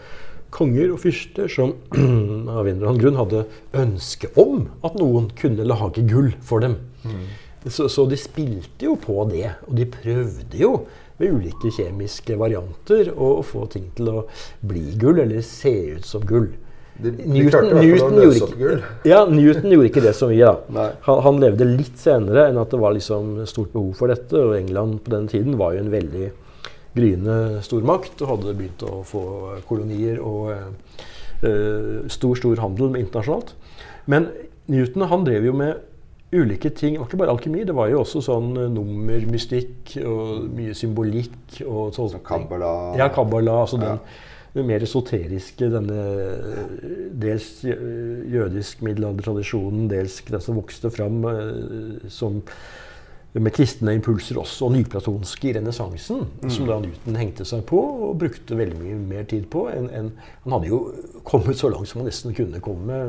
konger 0.56 0.94
og 0.94 1.02
fyrster 1.02 1.50
som 1.52 1.74
av 2.56 2.64
en 2.64 2.78
eller 2.78 2.88
annen 2.88 3.02
grunn 3.02 3.20
hadde 3.20 3.44
ønske 3.76 4.32
om 4.40 4.64
at 4.86 4.96
noen 4.98 5.28
kunne 5.38 5.68
lage 5.68 6.06
gull 6.08 6.32
for 6.40 6.64
dem. 6.64 6.78
Mm. 7.04 7.26
Så, 7.68 7.88
så, 7.88 8.04
de 8.06 8.18
spilte 8.20 8.86
jo 8.86 8.94
på 9.00 9.24
det. 9.30 9.48
Og 9.66 9.74
de 9.78 9.88
prøvde 9.90 10.60
jo 10.60 10.72
med 11.16 11.32
ulike 11.32 11.72
kjemiske 11.72 12.36
varianter 12.38 13.10
å 13.12 13.40
få 13.46 13.64
ting 13.72 13.88
til 13.96 14.12
å 14.12 14.22
bli 14.66 14.92
gull, 15.00 15.20
eller 15.22 15.42
se 15.46 15.74
ut 15.96 16.06
som 16.06 16.24
gull. 16.26 16.50
De, 16.96 17.10
de 17.12 17.26
Newton, 17.28 17.74
Newton, 17.76 18.14
gjorde 18.22 18.38
ikke, 18.40 18.76
ja, 19.10 19.18
Newton 19.28 19.72
gjorde 19.74 19.90
ikke 19.90 20.04
det 20.04 20.14
så 20.16 20.30
mye. 20.30 20.52
da. 20.72 20.86
Han, 21.08 21.20
han, 21.26 21.40
levde 21.42 21.68
litt 21.68 21.98
senere 22.00 22.46
enn 22.50 22.60
at 22.60 22.72
det 22.72 22.80
var 22.80 22.94
liksom 22.96 23.42
stort 23.48 23.74
behov 23.74 23.92
for 23.98 24.12
dette. 24.12 24.36
Og 24.40 24.56
England 24.56 25.02
på 25.04 25.12
den 25.12 25.28
tiden 25.32 25.58
var 25.60 25.76
jo 25.76 25.84
en 25.84 25.92
veldig 25.92 26.30
gryende 26.96 27.60
stormakt 27.64 28.22
og 28.24 28.30
hadde 28.32 28.54
begynt 28.56 28.84
å 28.88 29.02
få 29.04 29.22
kolonier 29.68 30.22
og 30.24 30.54
uh, 30.54 32.06
stor, 32.08 32.38
stor 32.40 32.64
handel 32.64 32.96
internasjonalt. 32.96 33.52
Men 34.08 34.30
Newton 34.72 35.04
han 35.10 35.26
drev 35.26 35.50
jo 35.50 35.56
med 35.56 35.84
ulike 36.34 36.70
ting. 36.74 36.96
Det 36.96 37.02
var 37.02 37.10
ikke 37.10 37.20
bare 37.22 37.34
alkemi, 37.34 37.64
det 37.66 37.76
var 37.76 37.90
jo 37.92 38.00
også 38.02 38.22
sånn 38.26 38.48
uh, 38.58 38.68
nummermystikk 38.72 39.96
og 40.04 40.48
mye 40.56 40.76
symbolikk. 40.76 41.60
og 41.66 41.92
sånn. 41.96 42.16
Kabbala. 42.26 42.72
Ja, 42.98 43.10
kabbala. 43.14 43.60
Altså 43.66 43.80
ja. 43.82 43.98
den 44.56 44.66
mer 44.70 44.86
esoteriske, 44.86 45.70
denne 45.72 46.00
uh, 46.00 46.88
dels 47.26 47.60
jødisk 47.66 48.82
middelaldertradisjonen, 48.86 49.86
dels 49.92 50.18
den 50.26 50.42
som 50.42 50.58
vokste 50.58 50.92
fram 50.94 51.22
som 52.12 52.42
med 53.36 53.52
kristne 53.52 53.92
impulser 53.96 54.38
også, 54.40 54.66
og 54.66 54.74
nyplatonske 54.76 55.50
i 55.50 55.54
renessansen, 55.58 56.24
mm. 56.42 56.50
som 56.52 56.68
da 56.68 56.78
Newton 56.80 57.18
hengte 57.20 57.44
seg 57.48 57.64
på 57.68 57.78
og 58.08 58.18
brukte 58.20 58.56
veldig 58.56 58.78
mye 58.80 58.98
mer 59.10 59.26
tid 59.28 59.48
på. 59.52 59.66
enn 59.72 59.90
en, 59.92 60.12
Han 60.44 60.56
hadde 60.56 60.70
jo 60.70 60.80
kommet 61.24 61.58
så 61.58 61.68
langt 61.72 61.90
som 61.90 62.00
han 62.00 62.08
nesten 62.08 62.36
kunne 62.36 62.62
komme 62.64 63.00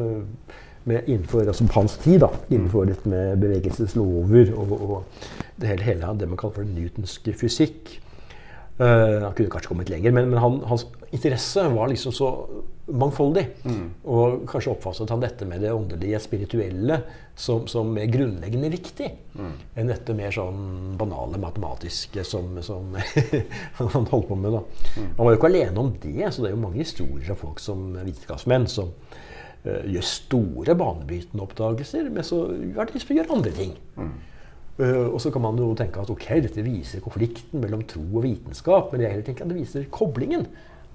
med, 0.87 1.07
innenfor 1.07 1.47
altså 1.47 1.67
på 1.67 1.79
hans 1.79 1.97
tid, 2.03 2.21
da, 2.23 2.31
innenfor 2.49 2.87
litt 2.89 3.05
med 3.09 3.37
bevegelseslover 3.43 4.53
og, 4.55 4.73
og 4.77 5.29
det 5.57 5.71
hele, 5.71 5.87
hele 5.87 6.13
det 6.19 6.29
man 6.29 6.39
kaller 6.39 6.61
for 6.61 6.75
newtonsk 6.77 7.31
fysikk. 7.37 7.97
Uh, 8.77 9.23
han 9.25 9.33
kunne 9.33 9.49
kanskje 9.49 9.71
kommet 9.71 9.89
lenger, 9.89 10.13
men, 10.13 10.27
men 10.29 10.37
han, 10.37 10.59
hans 10.69 10.85
interesse 11.15 11.63
var 11.73 11.89
liksom 11.89 12.13
så 12.13 12.27
mangfoldig. 12.87 13.43
Mm. 13.65 13.85
Og 14.05 14.43
kanskje 14.49 14.71
oppfattet 14.75 15.11
han 15.11 15.23
dette 15.23 15.47
med 15.49 15.63
det 15.65 15.73
åndelige, 15.73 16.19
spirituelle, 16.23 16.99
som, 17.37 17.65
som 17.69 17.89
mer 17.93 18.07
grunnleggende 18.09 18.69
viktig 18.73 19.09
mm. 19.37 19.51
enn 19.77 19.91
dette 19.91 20.15
mer 20.17 20.33
sånn 20.33 20.95
banale 20.97 21.37
matematiske 21.41 22.23
som, 22.25 22.55
som 22.65 22.95
han 23.79 24.09
holdt 24.11 24.29
på 24.29 24.37
med. 24.37 24.55
da. 24.55 24.63
Mm. 24.95 25.09
Han 25.17 25.23
var 25.23 25.33
jo 25.33 25.39
ikke 25.39 25.51
alene 25.51 25.83
om 25.83 25.91
det, 26.01 26.31
så 26.31 26.43
det 26.43 26.51
er 26.51 26.55
jo 26.55 26.63
mange 26.63 26.81
historier 26.81 27.33
av 27.33 27.41
folk 27.41 27.61
som 27.61 27.91
vitenskapsmenn 27.97 28.69
som 28.71 28.93
gjør 29.91 30.07
store 30.07 30.75
banebrytende 30.77 31.43
oppdagelser, 31.43 32.09
men 32.13 32.25
så 32.25 32.43
har 32.77 32.87
de 32.87 32.97
lyst 32.97 33.09
til 33.09 33.17
å 33.17 33.19
gjøre 33.21 33.37
andre 33.37 33.53
ting. 33.57 33.75
Mm. 33.97 34.15
Uh, 34.77 35.07
og 35.09 35.19
så 35.23 35.31
kan 35.33 35.41
man 35.41 35.57
jo 35.57 35.71
tenke 35.77 36.03
at 36.03 36.09
ok, 36.13 36.27
dette 36.45 36.65
viser 36.65 37.01
konflikten 37.01 37.63
mellom 37.63 37.81
tro 37.89 38.03
og 38.11 38.27
vitenskap, 38.27 38.91
men 38.93 39.03
jeg 39.03 39.15
heller 39.15 39.29
tenker 39.29 39.47
at 39.47 39.53
det 39.53 39.61
viser 39.61 39.87
koblingen 39.93 40.45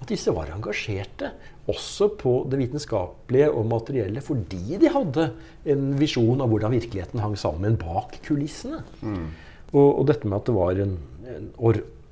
at 0.03 0.11
disse 0.11 0.33
var 0.35 0.51
engasjerte 0.51 1.31
også 1.71 2.09
på 2.19 2.35
det 2.51 2.59
vitenskapelige 2.59 3.51
og 3.55 3.69
materielle 3.71 4.23
fordi 4.25 4.79
de 4.83 4.91
hadde 4.91 5.29
en 5.71 5.85
visjon 5.99 6.43
av 6.43 6.51
hvordan 6.51 6.75
virkeligheten 6.75 7.23
hang 7.23 7.37
sammen 7.39 7.79
bak 7.79 8.19
kulissene. 8.27 8.83
Mm. 9.03 9.29
Og, 9.73 9.87
og, 9.87 10.03
dette 10.11 10.29
med 10.29 10.41
at 10.41 10.49
det 10.51 10.57
var 10.57 10.81
en, 10.83 10.97
en 11.33 11.51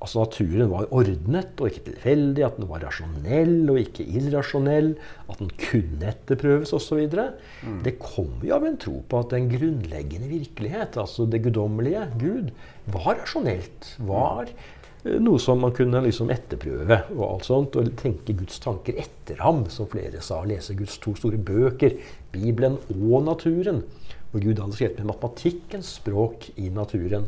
altså 0.01 0.23
naturen 0.25 0.71
var 0.71 0.89
ordnet 0.97 1.61
og 1.61 1.69
ikke 1.69 1.85
tilfeldig, 1.91 2.43
at 2.47 2.57
den 2.57 2.69
var 2.71 2.83
rasjonell 2.87 3.69
og 3.69 3.79
ikke 3.83 4.07
irrasjonell, 4.17 4.91
at 5.29 5.39
den 5.39 5.53
kunne 5.61 6.09
etterprøves 6.09 6.73
osv. 6.73 7.05
Mm. 7.05 7.79
Det 7.85 7.95
kommer 8.01 8.49
jo 8.49 8.57
av 8.57 8.67
en 8.67 8.81
tro 8.81 8.97
på 9.07 9.21
at 9.21 9.33
den 9.35 9.47
grunnleggende 9.53 10.31
virkelighet, 10.31 10.97
altså 10.97 11.29
det 11.29 11.43
guddommelige, 11.45 12.07
Gud, 12.21 12.53
var 12.91 13.21
rasjonelt. 13.21 13.95
var 14.01 14.49
Eh, 15.03 15.17
noe 15.17 15.39
som 15.41 15.61
man 15.63 15.73
kunne 15.73 16.03
liksom 16.05 16.29
etterprøve 16.33 16.99
og 17.15 17.23
alt 17.25 17.47
sånt, 17.47 17.77
og 17.79 17.89
tenke 17.99 18.35
Guds 18.37 18.61
tanker 18.61 18.97
etter 19.01 19.41
ham, 19.41 19.63
som 19.73 19.89
flere 19.89 20.21
sa. 20.21 20.41
Lese 20.45 20.77
Guds 20.77 20.99
to 21.01 21.15
store 21.17 21.41
bøker, 21.41 21.97
Bibelen 22.33 22.77
og 22.93 23.25
naturen. 23.25 23.83
Og 24.31 24.45
Gud 24.45 24.61
hadde 24.61 24.77
skrevet 24.77 25.01
med 25.01 25.09
matematikkens 25.11 25.95
språk 25.97 26.51
i 26.55 26.69
naturen. 26.71 27.27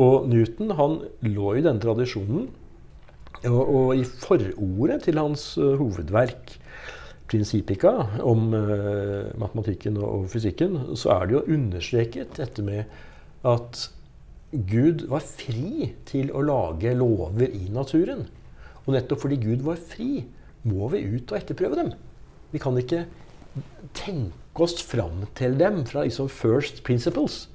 Og 0.00 0.28
Newton 0.30 0.72
han 0.78 0.98
lå 1.26 1.54
i 1.56 1.64
denne 1.64 1.82
tradisjonen. 1.82 2.48
Og, 3.42 3.62
og 3.62 3.88
i 3.98 4.04
forordet 4.06 5.02
til 5.08 5.18
hans 5.18 5.56
uh, 5.58 5.74
hovedverk, 5.80 6.58
'Principica', 7.32 8.20
om 8.20 8.52
uh, 8.52 9.32
matematikken 9.40 9.96
og, 9.96 10.08
og 10.08 10.28
fysikken, 10.30 10.76
så 10.96 11.16
er 11.16 11.26
det 11.26 11.36
jo 11.38 11.46
understreket 11.56 12.36
dette 12.36 12.62
med 12.62 12.84
at 13.48 13.88
Gud 14.52 15.06
var 15.08 15.24
fri 15.24 15.88
til 16.04 16.28
å 16.36 16.42
lage 16.44 16.92
lover 16.94 17.48
i 17.48 17.70
naturen. 17.72 18.26
Og 18.84 18.92
nettopp 18.92 19.24
fordi 19.24 19.40
Gud 19.40 19.64
var 19.64 19.80
fri, 19.80 20.26
må 20.68 20.90
vi 20.92 21.06
ut 21.08 21.32
og 21.32 21.38
etterprøve 21.38 21.78
dem. 21.78 21.92
Vi 22.52 22.60
kan 22.60 22.76
ikke 22.78 23.06
tenke 23.96 24.64
oss 24.64 24.76
fram 24.84 25.24
til 25.38 25.56
dem 25.60 25.82
fra 25.88 26.04
liksom 26.04 26.28
first 26.28 26.82
principles. 26.84 27.46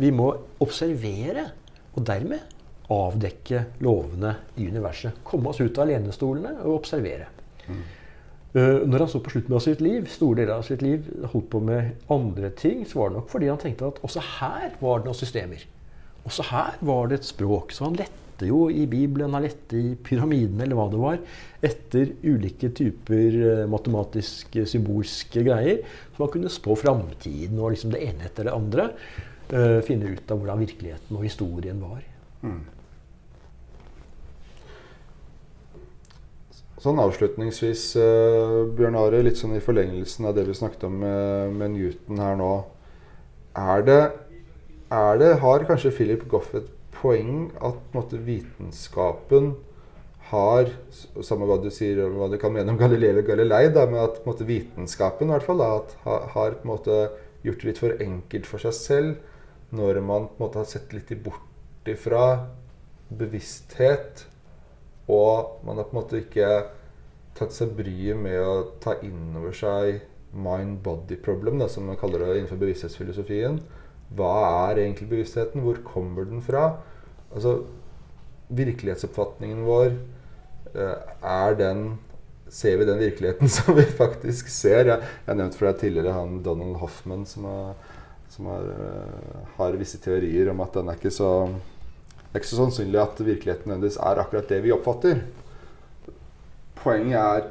Vi 0.00 0.10
må 0.10 0.32
observere, 0.62 1.50
og 1.96 2.06
dermed 2.06 2.56
avdekke 2.90 3.64
lovene 3.84 4.34
i 4.58 4.66
universet. 4.66 5.22
Komme 5.26 5.52
oss 5.52 5.60
ut 5.62 5.78
av 5.78 5.86
alenestolene 5.86 6.56
og 6.64 6.80
observere. 6.80 7.28
Mm. 7.68 7.82
Uh, 8.50 8.80
når 8.82 9.04
han 9.04 9.10
så 9.12 9.20
på 9.22 9.30
slutten 9.30 9.54
av 9.54 9.62
sitt 9.62 9.82
liv, 9.84 10.08
store 10.10 10.40
deler 10.40 10.56
av 10.56 10.64
sitt 10.66 10.82
liv 10.82 11.06
holdt 11.30 11.52
på 11.52 11.60
med 11.62 12.08
andre 12.10 12.50
ting, 12.58 12.82
så 12.82 12.98
var 12.98 13.12
det 13.12 13.20
nok 13.20 13.28
fordi 13.30 13.50
han 13.50 13.60
tenkte 13.62 13.92
at 13.92 14.00
også 14.06 14.24
her 14.40 14.72
var 14.80 14.98
det 14.98 15.10
noen 15.10 15.20
systemer. 15.20 15.62
Også 16.26 16.48
her 16.50 16.80
var 16.84 17.08
det 17.08 17.20
et 17.20 17.30
språk. 17.30 17.70
Så 17.72 17.86
han 17.86 17.96
lette 18.00 18.48
jo 18.48 18.64
i 18.72 18.86
Bibelen, 18.90 19.36
han 19.36 19.44
lette 19.44 19.78
i 19.78 19.94
pyramidene 19.94 20.64
eller 20.64 20.78
hva 20.78 20.88
det 20.90 21.00
var, 21.00 21.22
etter 21.70 22.12
ulike 22.24 22.72
typer 22.76 23.38
eh, 23.38 23.64
matematiske, 23.70 24.64
symbolske 24.68 25.44
greier. 25.46 25.82
Så 26.10 26.24
man 26.24 26.32
kunne 26.34 26.52
spå 26.52 26.76
framtiden 26.80 27.60
og 27.60 27.74
liksom 27.74 27.94
det 27.94 28.02
ene 28.08 28.26
etter 28.28 28.48
det 28.48 28.56
andre. 28.56 28.90
Uh, 29.50 29.80
finne 29.82 30.12
ut 30.14 30.30
av 30.30 30.38
hvordan 30.38 30.62
virkeligheten 30.62 31.16
og 31.16 31.26
historien 31.26 31.80
var. 31.82 32.04
Mm. 32.46 32.60
Sånn 36.80 37.00
avslutningsvis, 37.02 37.84
uh, 37.98 38.62
Bjørn 38.76 38.98
Are, 39.00 39.22
litt 39.26 39.40
sånn 39.40 39.56
i 39.58 39.64
forlengelsen 39.64 40.30
av 40.30 40.36
det 40.38 40.46
vi 40.46 40.56
snakket 40.56 40.86
om 40.88 41.00
med, 41.02 41.56
med 41.58 41.74
Newton 41.74 42.22
her 42.22 42.38
nå. 42.40 42.52
Er 43.58 43.82
det 43.88 44.02
er 44.90 45.18
det, 45.20 45.34
har 45.38 45.62
kanskje 45.68 45.92
Philip 45.94 46.22
Goff 46.30 46.48
et 46.58 46.66
poeng 46.96 47.50
at 47.62 47.78
måte, 47.94 48.18
vitenskapen 48.26 49.52
har 50.30 50.70
Samme 51.26 51.46
hva 51.46 51.56
du 51.62 51.68
sier 51.74 52.00
hva 52.10 52.28
du 52.30 52.36
kan 52.42 52.52
mene 52.54 52.70
om 52.70 52.78
Galilei 52.78 53.12
og 53.18 53.26
Galilei, 53.26 53.68
da, 53.74 53.84
men 53.86 54.02
at 54.02 54.20
måte, 54.26 54.46
vitenskapen 54.46 55.30
i 55.30 55.34
hvert 55.34 55.46
fall, 55.46 55.62
da, 55.62 55.70
at, 55.78 55.94
har, 56.04 56.26
har 56.34 56.56
måte, 56.66 56.98
gjort 57.46 57.62
det 57.62 57.68
litt 57.70 57.80
for 57.82 58.02
enkelt 58.02 58.50
for 58.50 58.62
seg 58.62 58.74
selv 58.76 59.29
når 59.76 60.00
man 60.02 60.28
på 60.28 60.38
en 60.38 60.44
måte, 60.44 60.60
har 60.62 60.68
sett 60.68 60.92
litt 60.96 61.12
bort 61.24 61.88
ifra 61.88 62.46
bevissthet, 63.08 64.26
og 65.10 65.64
man 65.66 65.80
har 65.80 65.88
på 65.88 65.96
en 65.96 66.00
måte 66.02 66.22
ikke 66.22 66.50
tatt 67.38 67.54
seg 67.54 67.74
bryet 67.78 68.18
med 68.18 68.38
å 68.42 68.54
ta 68.82 68.96
inn 69.06 69.36
over 69.38 69.54
seg 69.56 70.02
mind-body 70.30 71.16
problem, 71.22 71.62
som 71.70 71.88
man 71.90 71.98
kaller 71.98 72.22
det 72.22 72.40
innenfor 72.40 72.60
bevissthetsfilosofien 72.60 73.58
hva 74.16 74.34
er 74.70 74.82
egentlig 74.84 75.08
bevisstheten? 75.10 75.62
Hvor 75.62 75.78
kommer 75.86 76.26
den 76.26 76.42
fra? 76.42 76.80
Altså, 77.30 77.62
Virkelighetsoppfatningen 78.50 79.62
vår, 79.62 79.92
eh, 80.74 81.10
er 81.22 81.54
den 81.54 81.98
Ser 82.50 82.80
vi 82.80 82.84
den 82.84 82.98
virkeligheten 82.98 83.48
som 83.56 83.76
vi 83.76 83.84
faktisk 83.84 84.48
ser? 84.50 84.88
Jeg, 84.88 85.02
jeg 85.26 85.36
nevnte 85.38 85.54
for 85.56 85.68
deg 85.68 85.76
tidligere 85.78 86.16
han 86.16 86.40
Donald 86.42 86.80
Hoffman, 86.80 87.22
som, 87.22 87.44
er, 87.46 87.76
som 88.40 88.48
er, 88.48 88.72
eh, 88.72 89.46
har 89.58 89.76
visse 89.76 90.00
teorier 90.00 90.48
om 90.50 90.60
at 90.64 90.72
den 90.72 90.88
er 90.88 90.96
ikke 90.96 91.12
så 91.12 91.30
det 92.30 92.38
er 92.38 92.42
ikke 92.44 92.52
så 92.52 92.60
sannsynlig 92.60 93.00
at 93.02 93.20
virkeligheten 93.26 93.66
nødvendigvis 93.66 93.98
er 93.98 94.20
akkurat 94.22 94.48
det 94.48 94.60
vi 94.62 94.70
oppfatter. 94.70 95.24
Poenget 96.78 97.18
er 97.18 97.48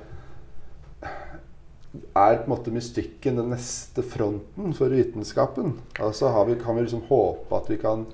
er 2.15 2.37
på 2.37 2.45
en 2.45 2.51
måte 2.53 2.71
mystikken 2.71 3.35
den 3.35 3.49
neste 3.51 4.03
fronten 4.05 4.73
for 4.77 4.93
vitenskapen? 4.93 5.79
Altså 5.99 6.31
vi, 6.45 6.55
Kan 6.55 6.75
vi 6.75 6.81
liksom 6.81 7.01
håpe 7.09 7.55
at 7.55 7.69
vi 7.69 7.77
kan 7.77 8.05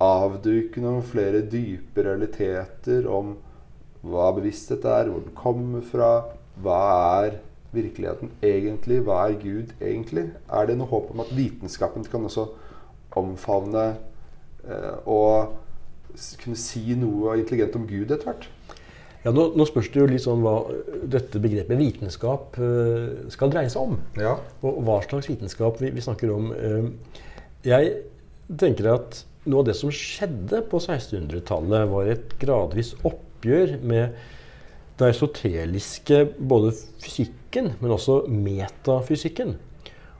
avduke 0.00 0.80
noen 0.80 1.02
flere 1.02 1.42
dype 1.42 2.02
realiteter 2.02 3.06
om 3.10 3.36
hva 4.02 4.30
bevissthet 4.32 4.84
er, 4.86 5.10
hvor 5.10 5.20
den 5.20 5.34
kommer 5.34 5.82
fra, 5.82 6.24
hva 6.62 7.24
er 7.24 7.40
virkeligheten 7.74 8.32
egentlig, 8.44 9.02
hva 9.04 9.22
er 9.28 9.38
Gud 9.40 9.74
egentlig? 9.80 10.28
Er 10.48 10.68
det 10.68 10.78
noe 10.78 10.90
håp 10.90 11.10
om 11.12 11.24
at 11.24 11.32
vitenskapen 11.36 12.06
kan 12.08 12.24
også 12.24 12.46
omfavne 13.18 13.86
eh, 14.64 14.94
og 15.08 15.56
kunne 16.42 16.58
si 16.58 16.94
noe 16.98 17.36
intelligent 17.40 17.76
om 17.78 17.86
Gud 17.88 18.12
etter 18.12 18.30
hvert? 18.30 18.48
Ja, 19.24 19.32
nå, 19.34 19.48
nå, 19.58 19.64
spørs 19.66 19.90
det 19.92 20.00
jo 20.00 20.08
litt 20.08 20.22
sånn 20.22 20.44
hva 20.44 20.54
dette 21.10 21.40
begrepet 21.42 21.80
vitenskap 21.80 22.54
uh, 22.62 23.26
skal 23.32 23.50
dreie 23.50 23.70
seg 23.72 23.90
om. 23.90 23.96
Ja. 24.16 24.36
Og 24.62 24.78
hva 24.86 25.00
slags 25.04 25.26
vitenskap 25.28 25.80
vi, 25.82 25.90
vi 25.92 26.04
snakker 26.04 26.30
om. 26.32 26.52
Uh, 26.54 27.26
jeg 27.66 27.96
tenker 28.62 28.92
at 28.94 29.18
noe 29.48 29.64
av 29.64 29.68
det 29.68 29.76
som 29.78 29.90
skjedde 29.92 30.62
på 30.70 30.80
1600-tallet, 30.80 31.90
var 31.90 32.12
et 32.12 32.34
gradvis 32.40 32.94
oppgjør 33.02 33.78
med 33.82 34.14
den 34.98 35.08
aristoteliske 35.08 36.24
både 36.38 36.72
fysikken, 37.02 37.72
men 37.78 37.94
også 37.94 38.24
metafysikken. 38.28 39.54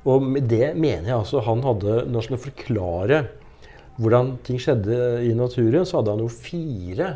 Og 0.09 0.23
med 0.23 0.47
det 0.51 0.73
mener 0.79 1.11
jeg 1.11 1.19
altså 1.19 1.43
han 1.45 1.61
hadde 1.67 2.05
Når 2.07 2.15
han 2.15 2.25
skulle 2.25 2.45
forklare 2.47 3.25
hvordan 3.99 4.37
ting 4.47 4.61
skjedde 4.63 4.95
i 5.27 5.33
naturen, 5.35 5.83
så 5.87 5.99
hadde 5.99 6.13
han 6.15 6.23
jo 6.23 6.31
fire 6.31 7.09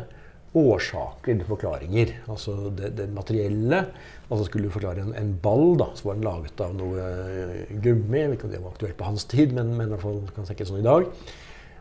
årsaker 0.53 1.31
eller 1.31 1.47
forklaringer. 1.47 2.11
Altså 2.27 2.73
det, 2.75 2.91
det 2.97 3.05
materielle. 3.15 3.79
Altså 4.27 4.49
Skulle 4.49 4.67
du 4.67 4.73
forklare 4.73 5.05
en, 5.05 5.13
en, 5.15 5.31
ball, 5.41 5.77
da, 5.79 5.87
så 5.95 6.09
var 6.09 6.19
den 6.19 6.27
laget 6.27 6.63
av 6.65 6.75
noe 6.75 7.07
uh, 7.07 7.71
gummi. 7.85 8.25
Ikke 8.35 8.49
om 8.49 8.51
det 8.51 8.59
var 8.59 8.75
aktuelt 8.75 8.99
på 8.99 9.07
hans 9.07 9.25
tid, 9.31 9.55
men, 9.55 9.71
men 9.77 9.87
i 9.87 9.95
hvert 9.95 10.03
fall 10.03 10.19
kan 10.35 10.49
tenke 10.49 10.67
sånn 10.67 10.83
i 10.83 10.85
dag. 10.85 11.07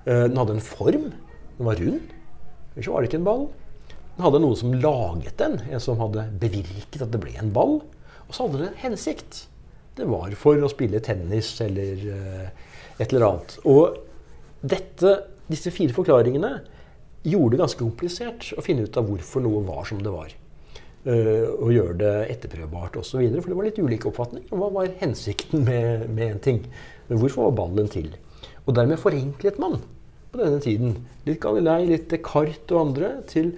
Uh, 0.07 0.29
den 0.31 0.39
hadde 0.39 0.57
en 0.57 0.65
form. 0.71 1.11
Den 1.59 1.69
var 1.69 1.83
rund. 1.83 2.15
Ellers 2.73 2.93
var 2.95 3.03
det 3.03 3.11
ikke 3.11 3.21
en 3.21 3.29
ball. 3.29 3.45
Den 4.17 4.27
hadde 4.27 4.43
noen 4.43 4.59
som 4.59 4.75
laget 4.77 5.39
den, 5.41 5.57
en 5.73 5.81
som 5.81 6.01
hadde 6.03 6.27
bevirket 6.41 7.01
at 7.01 7.13
det 7.15 7.21
ble 7.23 7.33
en 7.41 7.53
ball. 7.55 7.79
Og 8.27 8.35
så 8.35 8.45
hadde 8.45 8.61
den 8.61 8.73
en 8.73 8.83
hensikt. 8.85 9.47
Det 9.97 10.09
var 10.09 10.33
for 10.41 10.61
å 10.61 10.71
spille 10.73 11.01
tennis 11.05 11.55
eller 11.65 12.05
uh, 12.13 12.77
et 12.99 13.09
eller 13.09 13.27
annet. 13.29 13.57
Og 13.69 13.99
dette, 14.61 15.17
disse 15.49 15.73
fire 15.75 15.97
forklaringene 15.97 16.53
gjorde 17.29 17.57
det 17.57 17.63
ganske 17.63 17.81
komplisert 17.83 18.53
å 18.59 18.65
finne 18.65 18.87
ut 18.87 18.97
av 18.99 19.09
hvorfor 19.09 19.45
noe 19.45 19.65
var 19.67 19.89
som 19.89 20.01
det 20.05 20.13
var. 20.13 20.33
Uh, 21.03 21.49
og 21.59 21.73
gjøre 21.75 21.99
det 22.05 22.15
etterprøvbart 22.37 23.01
osv. 23.01 23.25
For 23.39 23.49
det 23.49 23.59
var 23.59 23.69
litt 23.69 23.81
ulike 23.81 24.13
oppfatninger. 24.13 24.53
Hva 24.53 24.69
var 24.77 24.93
hensikten 25.01 25.65
med, 25.69 26.09
med 26.13 26.37
en 26.37 26.45
ting? 26.45 26.63
Hvorfor 27.09 27.49
var 27.49 27.59
ballen 27.65 27.89
til? 27.93 28.13
Og 28.67 28.77
dermed 28.77 29.01
forenklet 29.01 29.61
man 29.61 29.81
på 30.33 30.41
denne 30.41 30.61
tiden 30.65 30.95
litt 31.27 31.41
Galilei, 31.43 31.83
litt 31.89 32.09
Descartes 32.13 32.73
og 32.73 32.81
andre 32.87 33.17
til 33.29 33.53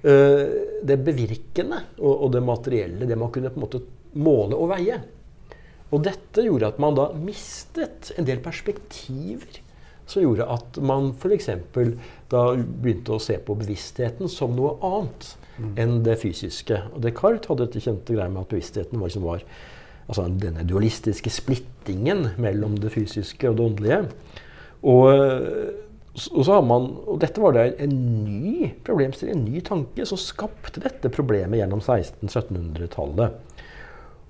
det 0.00 0.96
bevirkende 1.04 1.82
og, 2.00 2.30
det 2.32 2.40
materielle. 2.40 3.08
Det 3.08 3.18
man 3.20 3.32
kunne 3.34 3.50
på 3.52 3.60
en 3.60 3.64
måte 3.66 3.80
måle 4.16 4.56
og 4.56 4.70
veie. 4.72 5.00
Og 5.90 6.04
dette 6.06 6.44
gjorde 6.46 6.70
at 6.70 6.78
man 6.82 6.96
da 6.96 7.08
mistet 7.18 8.12
en 8.16 8.28
del 8.28 8.40
perspektiver 8.44 9.60
som 10.10 10.24
gjorde 10.24 10.46
at 10.50 10.78
man 10.82 11.12
f.eks. 11.14 11.50
da 12.30 12.44
begynte 12.56 13.14
å 13.14 13.22
se 13.22 13.36
på 13.42 13.56
bevisstheten 13.58 14.30
som 14.30 14.56
noe 14.56 14.76
annet 14.86 15.28
mm. 15.58 15.74
enn 15.82 15.98
det 16.06 16.16
fysiske. 16.22 16.80
Og 16.94 17.04
Descartes 17.04 17.50
hadde 17.50 17.68
dette 17.68 17.84
kjente 17.84 18.16
greia 18.16 18.30
med 18.30 18.42
at 18.44 18.54
bevisstheten 18.54 18.98
var, 18.98 19.10
liksom 19.10 19.26
var 19.28 19.44
altså 20.10 20.26
denne 20.42 20.66
dualistiske 20.66 21.30
splittingen 21.30 22.32
mellom 22.42 22.74
det 22.82 22.90
fysiske 22.94 23.50
og 23.50 23.58
det 23.58 23.68
åndelige. 23.68 24.00
Og, 24.90 25.10
og, 26.10 26.42
så 26.44 26.56
har 26.56 26.64
man, 26.66 26.88
og 27.06 27.20
dette 27.22 27.42
var 27.42 27.54
det 27.54 27.68
en 27.84 27.94
ny 28.24 28.72
problemstilling, 28.86 29.36
en 29.38 29.46
ny 29.46 29.62
tanke, 29.66 30.06
som 30.08 30.18
skapte 30.18 30.82
dette 30.82 31.12
problemet 31.14 31.60
gjennom 31.60 31.82
1600-1700-tallet. 31.84 33.38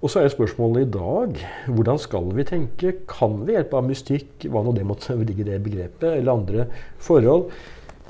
Og 0.00 0.12
så 0.12 0.22
er 0.22 0.32
spørsmålet 0.32 0.86
i 0.86 0.92
dag 0.92 1.40
hvordan 1.76 1.98
skal 2.00 2.30
vi 2.36 2.44
tenke? 2.48 2.94
Kan 3.08 3.40
vi 3.40 3.50
ved 3.50 3.58
hjelp 3.58 3.74
av 3.76 3.88
mystikk, 3.88 4.46
hva 4.48 4.62
nå 4.64 4.72
det 4.76 4.86
måtte 4.88 5.16
ligge 5.28 5.44
i 5.44 5.50
det 5.50 5.60
begrepet, 5.64 6.08
eller 6.20 6.36
andre 6.36 6.68
forhold, 7.00 7.50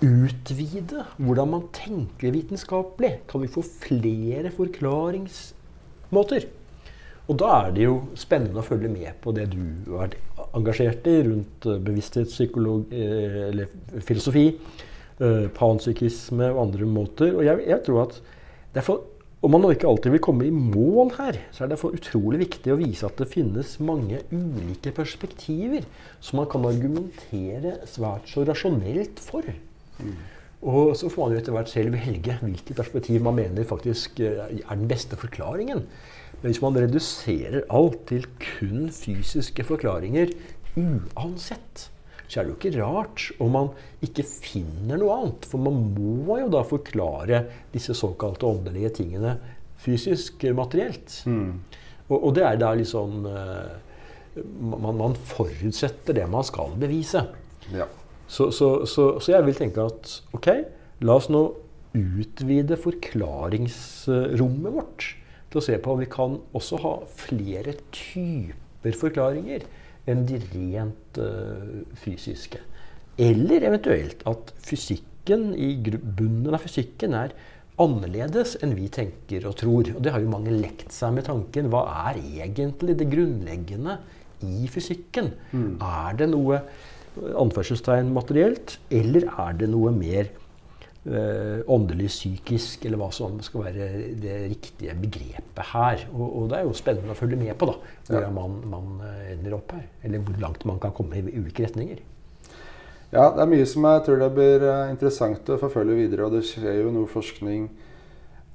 utvide 0.00 1.04
hvordan 1.18 1.50
man 1.54 1.66
tenker 1.76 2.34
vitenskapelig? 2.34 3.20
Kan 3.30 3.44
vi 3.44 3.52
få 3.54 3.62
flere 3.66 4.50
forklaringsmåter? 4.54 6.50
Og 7.30 7.36
da 7.38 7.50
er 7.62 7.74
det 7.76 7.84
jo 7.84 7.94
spennende 8.18 8.58
å 8.58 8.66
følge 8.66 8.90
med 8.90 9.20
på 9.22 9.30
det 9.36 9.46
du 9.52 9.62
har 9.92 10.08
vært 10.08 10.16
engasjert 10.58 11.06
i 11.06 11.20
rundt 11.28 11.68
eh, 11.70 11.78
bevissthetspsykologi 11.86 13.04
eh, 13.04 13.36
eller 13.52 14.00
filosofi, 14.02 14.48
eh, 15.22 15.46
panpsykisme 15.54 16.48
og 16.50 16.64
andre 16.64 16.88
måter. 16.90 17.36
Og 17.36 17.46
jeg, 17.46 17.62
jeg 17.70 17.84
tror 17.86 18.02
at 18.08 18.18
derfor, 18.74 19.04
om 19.46 19.54
man 19.54 19.68
ikke 19.70 19.86
alltid 19.88 20.16
vil 20.16 20.24
komme 20.26 20.48
i 20.48 20.50
mål 20.50 21.14
her, 21.20 21.38
så 21.54 21.62
er 21.62 21.70
det 21.70 21.76
derfor 21.76 21.94
utrolig 22.00 22.42
viktig 22.42 22.74
å 22.74 22.80
vise 22.82 23.06
at 23.06 23.22
det 23.22 23.30
finnes 23.30 23.76
mange 23.78 24.24
ulike 24.34 24.90
perspektiver 24.96 25.86
som 26.18 26.42
man 26.42 26.50
kan 26.50 26.66
argumentere 26.66 27.78
svært 27.88 28.26
så 28.32 28.42
rasjonelt 28.48 29.22
for. 29.22 29.46
Og 30.60 30.90
så 30.98 31.08
får 31.08 31.22
man 31.22 31.32
jo 31.32 31.40
etter 31.40 31.54
hvert 31.56 31.70
selv 31.72 31.94
velge 31.96 32.34
hvilket 32.42 32.76
perspektiv 32.76 33.22
man 33.24 33.38
mener 33.38 33.64
faktisk 33.64 34.18
er 34.20 34.50
den 34.68 34.90
beste 34.90 35.16
forklaringen. 35.16 35.86
Men 36.40 36.52
hvis 36.52 36.62
man 36.64 36.78
reduserer 36.80 37.66
alt 37.68 38.04
til 38.08 38.26
kun 38.40 38.88
fysiske 38.94 39.64
forklaringer 39.68 40.32
uansett, 40.78 41.90
så 42.30 42.40
er 42.40 42.46
det 42.46 42.52
jo 42.52 42.58
ikke 42.58 42.78
rart 42.78 43.26
om 43.42 43.52
man 43.56 43.70
ikke 44.06 44.24
finner 44.24 45.00
noe 45.00 45.16
annet. 45.18 45.46
For 45.50 45.60
man 45.60 45.80
må 45.96 46.38
jo 46.40 46.48
da 46.52 46.62
forklare 46.66 47.42
disse 47.74 47.96
såkalte 47.98 48.46
åndelige 48.48 48.92
tingene 49.02 49.34
fysisk, 49.80 50.44
materielt. 50.56 51.22
Mm. 51.26 51.60
Og, 52.08 52.16
og, 52.16 52.30
det 52.36 52.44
er 52.46 52.60
da 52.60 52.72
liksom 52.78 53.26
uh, 53.26 53.72
man, 54.78 54.94
man, 54.98 55.16
forutsetter 55.32 56.16
det 56.16 56.28
man 56.30 56.46
skal 56.46 56.72
bevise. 56.80 57.24
Ja. 57.74 57.88
Så, 58.30 58.52
så, 58.54 58.86
så, 58.86 59.12
så, 59.18 59.32
jeg 59.34 59.48
vil 59.48 59.58
tenke 59.58 59.82
at 59.90 60.20
ok, 60.36 60.52
la 61.02 61.18
oss 61.18 61.28
nå 61.32 61.42
utvide 61.98 62.76
forklaringsrommet 62.78 64.76
vårt 64.76 65.16
til 65.50 65.60
å 65.60 65.64
se 65.64 65.76
på 65.82 65.94
om 65.94 66.02
vi 66.02 66.08
kan 66.10 66.38
også 66.56 66.80
ha 66.84 66.96
flere 67.20 67.74
typer 67.94 68.96
forklaringer 68.96 69.66
enn 70.10 70.24
de 70.28 70.38
rent 70.52 71.20
uh, 71.20 71.80
fysiske. 72.00 72.60
Eller 73.20 73.66
eventuelt 73.68 74.22
at 74.30 74.52
fysikken 74.64 75.50
i 75.52 75.74
bunnen 75.82 76.54
av 76.54 76.62
fysikken 76.64 77.16
er 77.18 77.34
annerledes 77.80 78.56
enn 78.64 78.76
vi 78.76 78.88
tenker 78.92 79.46
og 79.48 79.58
tror. 79.60 79.90
Og 79.96 80.00
det 80.04 80.14
har 80.14 80.22
jo 80.22 80.32
mange 80.32 80.54
lekt 80.54 80.94
seg 80.94 81.14
med 81.16 81.26
tanken. 81.28 81.68
Hva 81.72 81.84
er 82.08 82.20
egentlig 82.20 82.96
det 83.00 83.10
grunnleggende 83.12 83.98
i 84.46 84.68
fysikken? 84.72 85.34
Mm. 85.52 85.76
Er 85.84 86.16
det 86.20 86.30
noe 86.32 86.62
anførselstegn 87.40 88.12
materielt, 88.14 88.78
eller 88.94 89.26
er 89.28 89.56
det 89.60 89.68
noe 89.72 89.92
mer 89.94 90.30
åndelig, 91.00 92.10
psykisk, 92.12 92.84
eller 92.84 93.00
hva 93.00 93.06
som 93.14 93.38
skal 93.40 93.62
være 93.70 93.86
det 94.20 94.34
riktige 94.50 94.92
begrepet 95.00 95.70
her. 95.72 96.02
Og, 96.12 96.26
og 96.26 96.50
det 96.50 96.58
er 96.58 96.66
jo 96.68 96.76
spennende 96.76 97.14
å 97.14 97.18
følge 97.18 97.38
med 97.40 97.54
på 97.56 97.70
da, 97.70 97.76
hvordan 98.08 98.26
ja. 98.26 98.32
man, 98.36 98.58
man, 98.68 98.90
eh, 99.06 99.30
ender 99.32 99.56
opp 99.56 99.72
her. 99.72 99.86
Eller 100.04 100.20
hvor 100.26 100.40
langt 100.42 100.66
man 100.68 100.80
kan 100.82 100.92
komme 100.96 101.16
i 101.16 101.38
ulike 101.38 101.64
retninger. 101.64 102.02
Ja, 103.10 103.30
det 103.34 103.42
er 103.42 103.48
mye 103.50 103.66
som 103.66 103.86
jeg 103.88 104.02
tror 104.06 104.20
det 104.20 104.28
blir 104.36 104.66
eh, 104.66 104.90
interessant 104.92 105.48
å 105.48 105.58
forfølge 105.62 105.96
videre. 106.02 106.28
Og 106.28 106.36
det 106.36 106.44
skjer 106.50 106.82
jo 106.82 106.92
noe 106.94 107.10
forskning 107.10 107.70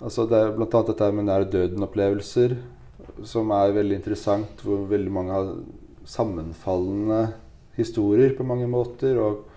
altså 0.04 0.26
Det 0.28 0.38
er 0.38 0.50
bl.a. 0.52 0.68
dette 0.68 1.08
med 1.16 1.24
nær 1.24 1.46
døden-opplevelser, 1.48 2.58
som 3.26 3.52
er 3.56 3.74
veldig 3.74 3.96
interessant. 3.96 4.60
Hvor 4.62 4.84
veldig 4.92 5.14
mange 5.18 5.34
har 5.34 5.52
sammenfallende 6.06 7.22
historier 7.80 8.36
på 8.38 8.46
mange 8.46 8.68
måter. 8.70 9.18
og 9.18 9.55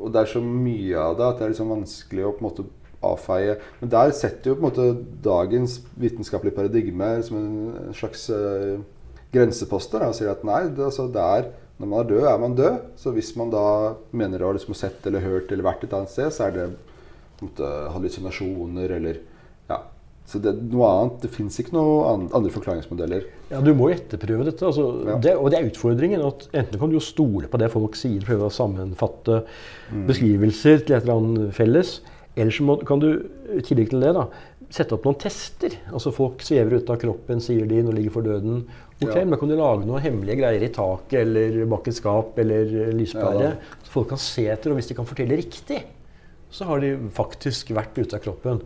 og 0.00 0.12
det 0.14 0.22
er 0.22 0.30
så 0.32 0.42
mye 0.44 1.00
av 1.00 1.16
det 1.18 1.26
at 1.26 1.40
det 1.40 1.46
er 1.46 1.52
liksom 1.54 1.74
vanskelig 1.74 2.26
å 2.26 2.32
på 2.34 2.42
en 2.42 2.48
måte 2.48 2.66
avfeie. 3.04 3.56
Men 3.80 3.92
der 3.92 4.12
setter 4.16 4.52
jo 4.52 4.56
på 4.56 4.64
en 4.64 4.68
måte 4.68 4.88
dagens 5.24 5.78
vitenskapelige 6.00 6.56
paradigme 6.56 7.12
som 7.24 7.38
en 7.40 7.96
slags 7.96 8.26
uh, 8.32 8.80
grenseposter. 9.32 10.04
Og 10.06 10.16
sier 10.16 10.32
at 10.32 10.44
nei, 10.46 10.62
det, 10.68 10.84
altså, 10.90 11.08
det 11.12 11.24
er, 11.24 11.50
når 11.80 11.90
man 11.92 12.02
er 12.02 12.10
død, 12.12 12.28
er 12.28 12.42
man 12.42 12.56
død. 12.58 12.78
Så 13.00 13.14
hvis 13.16 13.32
man 13.40 13.52
da 13.52 13.66
mener 14.12 14.42
å 14.42 14.50
ha 14.50 14.58
liksom 14.58 14.76
sett 14.78 15.06
eller 15.08 15.24
hørt 15.24 15.52
eller 15.52 15.68
vært 15.70 15.86
et 15.86 15.96
annet 15.96 16.12
sted, 16.12 16.32
så 16.34 16.48
er 16.48 16.56
det 16.56 16.68
på 17.38 17.46
en 17.46 17.52
måte 17.52 17.72
hallusinasjoner 17.96 18.96
eller 18.98 19.22
så 20.30 20.38
det, 20.42 20.52
noe 20.70 20.86
annet, 20.86 21.16
det 21.24 21.30
fins 21.34 21.56
ikke 21.58 21.74
noen 21.74 22.28
andre 22.36 22.52
forklaringsmodeller. 22.54 23.24
Ja, 23.50 23.62
Du 23.66 23.72
må 23.74 23.88
etterprøve 23.90 24.46
dette. 24.46 24.62
Altså, 24.68 24.84
ja. 25.08 25.16
det, 25.24 25.34
og 25.34 25.50
det 25.50 25.58
er 25.58 25.70
utfordringen. 25.72 26.22
at 26.22 26.46
Enten 26.54 26.78
kan 26.78 26.92
du 26.92 26.98
jo 26.98 27.02
stole 27.02 27.50
på 27.50 27.58
det 27.58 27.70
folk 27.72 27.98
sier, 27.98 28.22
prøve 28.26 28.46
å 28.46 28.54
sammenfatte 28.54 29.40
mm. 29.90 30.04
beskrivelser 30.06 30.84
til 30.84 30.96
et 30.96 31.02
eller 31.02 31.18
annet 31.18 31.56
felles. 31.56 31.96
Eller 32.38 32.54
så 32.54 32.66
må, 32.68 32.78
kan 32.86 33.02
du 33.02 33.08
i 33.56 33.64
tillegg 33.66 33.90
til 33.90 34.04
det 34.04 34.12
da, 34.14 34.28
sette 34.70 34.94
opp 34.94 35.08
noen 35.08 35.18
tester. 35.18 35.74
Altså 35.90 36.12
Folk 36.14 36.44
svever 36.46 36.78
ut 36.78 36.92
av 36.94 37.00
kroppen, 37.02 37.42
sier 37.42 37.66
de, 37.66 37.80
de 37.88 37.96
ligger 37.96 38.14
for 38.14 38.26
døden. 38.26 38.62
Ok, 39.00 39.16
ja. 39.16 39.24
Men 39.24 39.40
kan 39.40 39.50
du 39.50 39.56
lage 39.58 39.88
noen 39.88 40.04
hemmelige 40.04 40.38
greier 40.42 40.62
i 40.62 40.70
taket 40.74 41.24
eller 41.24 41.64
bak 41.72 41.90
et 41.90 41.98
skap 41.98 42.38
eller 42.38 42.92
lyspære? 42.94 43.48
Ja, 43.48 43.80
så 43.82 43.96
folk 43.96 44.12
kan 44.12 44.22
se 44.22 44.46
etter, 44.52 44.70
og 44.70 44.78
hvis 44.78 44.92
de 44.92 44.98
kan 44.98 45.08
fortelle 45.08 45.40
riktig, 45.40 45.82
så 46.54 46.66
har 46.70 46.82
de 46.82 46.94
faktisk 47.14 47.74
vært 47.74 47.98
ute 47.98 48.14
av 48.18 48.22
kroppen. 48.22 48.62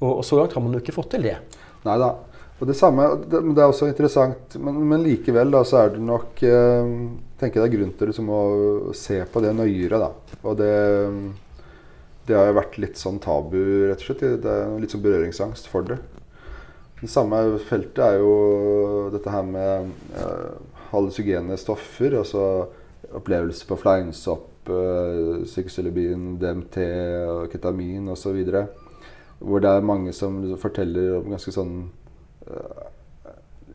Og, 0.00 0.10
og 0.10 0.24
så 0.26 0.38
langt 0.38 0.56
har 0.56 0.64
man 0.64 0.74
jo 0.74 0.82
ikke 0.82 0.96
fått 0.96 1.14
til 1.14 1.28
det. 1.28 1.36
Nei 1.84 1.98
da. 2.00 2.14
Og 2.60 2.68
det 2.70 2.76
samme, 2.78 3.06
det, 3.26 3.40
det, 3.50 3.60
er 3.60 3.66
også 3.66 3.88
interessant, 3.90 4.54
men, 4.62 4.76
men, 4.88 5.02
likevel 5.02 5.50
da, 5.52 5.64
så 5.66 5.82
er 5.82 5.94
det 5.96 6.02
nok 6.06 6.42
eh, 6.46 6.92
tenker 7.40 7.60
jeg 7.60 7.64
det 7.64 7.70
er 7.70 7.72
grunn 7.74 7.94
til 7.98 8.10
liksom, 8.12 8.30
å 8.30 8.92
se 8.96 9.18
på 9.30 9.42
det 9.44 9.50
nøyere. 9.58 9.98
da. 10.00 10.38
Og 10.44 10.56
det, 10.60 10.70
det 12.28 12.38
har 12.38 12.48
jo 12.48 12.58
vært 12.60 12.78
litt 12.80 13.00
sånn 13.00 13.18
tabu, 13.22 13.58
rett 13.90 14.00
og 14.00 14.06
slett. 14.06 14.22
Det 14.44 14.54
er 14.54 14.76
litt 14.80 14.94
sånn 14.94 15.04
berøringsangst 15.04 15.68
for 15.72 15.90
det. 15.90 15.98
Det 17.02 17.10
samme 17.12 17.42
feltet 17.66 18.00
er 18.00 18.22
jo 18.22 19.10
dette 19.12 19.32
her 19.34 19.44
med 19.44 19.90
eh, 20.16 20.54
hallusogene 20.94 21.58
stoffer. 21.60 22.16
Altså 22.22 22.46
opplevelser 23.14 23.68
på 23.68 23.76
fleinsopp, 23.82 24.70
eh, 24.72 25.42
psykosilibin, 25.44 26.38
DMT, 26.40 26.86
ketamin 27.52 28.08
osv. 28.14 28.40
Hvor 29.44 29.60
det 29.60 29.70
er 29.70 29.84
mange 29.84 30.12
som 30.16 30.40
forteller 30.60 31.18
om 31.18 31.30
ganske 31.34 31.52
sånn 31.52 31.74
uh, 32.48 32.84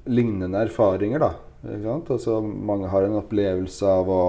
lignende 0.09 0.63
erfaringer. 0.65 1.19
da, 1.19 1.33
altså, 2.09 2.41
Mange 2.41 2.89
har 2.89 3.05
en 3.05 3.19
opplevelse 3.19 3.85
av 3.85 4.09
å, 4.09 4.23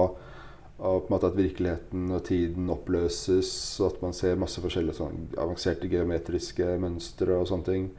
av 0.81 1.13
at 1.17 1.37
virkeligheten 1.37 2.11
og 2.11 2.23
tiden 2.27 2.69
oppløses, 2.73 3.51
og 3.81 3.87
at 3.91 4.01
man 4.05 4.15
ser 4.17 4.39
masse 4.41 4.61
forskjellige 4.61 4.99
sånn, 5.01 5.27
avanserte 5.37 5.89
geometriske 5.91 6.75
mønstre 6.81 7.37
og 7.37 7.49
sånne 7.49 7.69
ting. 7.69 7.91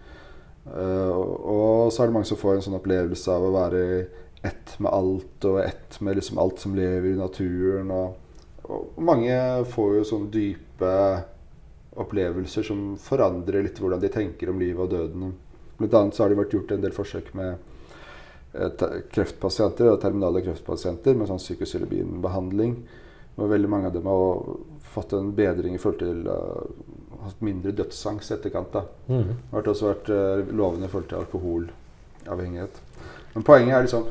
Uh, 0.62 1.11
og 1.11 1.90
så 1.90 2.05
er 2.05 2.11
det 2.11 2.14
mange 2.14 2.30
som 2.30 2.38
får 2.38 2.57
en 2.57 2.66
sånn 2.68 2.78
opplevelse 2.78 3.34
av 3.34 3.49
å 3.49 3.55
være 3.57 3.84
ett 4.47 4.74
med 4.82 4.90
alt, 4.93 5.45
og 5.47 5.61
ett 5.62 5.99
med 6.01 6.18
liksom 6.18 6.38
alt 6.43 6.62
som 6.62 6.74
lever 6.78 7.12
i 7.12 7.18
naturen. 7.18 7.90
Og, 7.95 8.14
og 8.66 9.03
mange 9.03 9.36
får 9.74 9.97
jo 9.99 10.09
sånn 10.09 10.30
dype 10.34 10.93
opplevelser 12.01 12.64
som 12.66 12.95
forandrer 13.01 13.66
litt 13.66 13.80
hvordan 13.80 14.01
de 14.01 14.11
tenker 14.12 14.51
om 14.51 14.61
livet 14.61 14.80
og 14.84 14.90
døden. 14.93 15.34
Blant 15.78 15.95
annet 15.99 16.16
så 16.16 16.24
har 16.24 16.32
det 16.32 16.40
vært 16.40 16.57
gjort 16.57 16.72
en 16.72 16.84
del 16.84 16.95
forsøk 16.97 17.32
med 17.36 17.55
eh, 18.55 18.84
kreftpasienter 19.12 19.90
og 19.90 20.01
terminale 20.03 20.45
kreftpasienter 20.45 21.18
med 21.18 21.28
sånn 21.30 21.43
psykosilibinbehandling. 21.43 22.76
Hvor 23.36 23.49
veldig 23.49 23.68
mange 23.72 23.88
av 23.88 23.97
dem 23.97 24.09
har 24.09 24.57
fått 24.93 25.14
en 25.16 25.30
bedring 25.36 25.74
i 25.74 25.80
forhold 25.80 26.03
til 26.03 26.26
uh, 26.28 27.22
hatt 27.24 27.38
mindre 27.40 27.72
dødsangst 27.72 28.28
i 28.28 28.34
etterkant. 28.34 28.74
da. 28.74 28.82
Mm. 29.09 29.30
Det 29.38 29.55
har 29.55 29.70
også 29.72 29.88
vært 29.88 30.11
uh, 30.12 30.51
lovende 30.53 30.84
i 30.84 30.93
forhold 30.93 31.09
til 31.09 31.22
alkoholavhengighet. 31.22 32.82
Men 33.32 33.47
poenget 33.49 33.76
er 33.78 33.86
liksom 33.86 34.05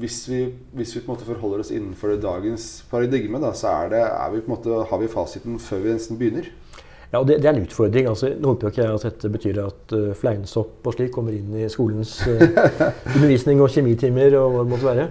hvis, 0.00 0.22
vi, 0.28 0.40
hvis, 0.76 0.94
vi, 0.96 1.02
på 1.02 1.10
en 1.10 1.14
måte 1.14 1.28
forholder 1.28 1.62
oss 1.64 1.72
innenfor 1.74 2.16
dagens 2.20 2.66
paradigme, 2.90 3.40
da, 3.42 3.52
så 3.56 3.72
er 3.84 3.92
det, 3.94 4.02
er 4.06 4.34
vi 4.34 4.42
måte, 4.50 4.82
har 4.90 5.00
vi 5.00 5.10
fasiten 5.10 5.60
før 5.62 5.84
vi 5.84 5.94
nesten 5.94 6.18
begynner. 6.20 6.50
Ja, 7.10 7.18
og 7.18 7.26
det, 7.26 7.40
det 7.42 7.48
er 7.50 7.56
en 7.56 7.64
utfordring. 7.64 8.06
altså, 8.06 8.30
Nå 8.38 8.52
håper 8.52 8.70
ikke 8.70 8.84
jeg 8.84 8.94
at 8.94 9.06
dette 9.08 9.30
betyr 9.34 9.60
at 9.64 9.94
uh, 9.96 10.10
fleinsopp 10.14 10.86
og 10.86 10.94
slik 10.94 11.10
kommer 11.14 11.34
inn 11.34 11.56
i 11.58 11.66
skolens 11.72 12.12
uh, 12.28 12.44
undervisning 13.16 13.62
og 13.62 13.72
kjemitimer 13.74 14.36
og 14.38 14.54
hva 14.54 14.64
det 14.64 14.72
måtte 14.74 14.90
være. 14.90 15.08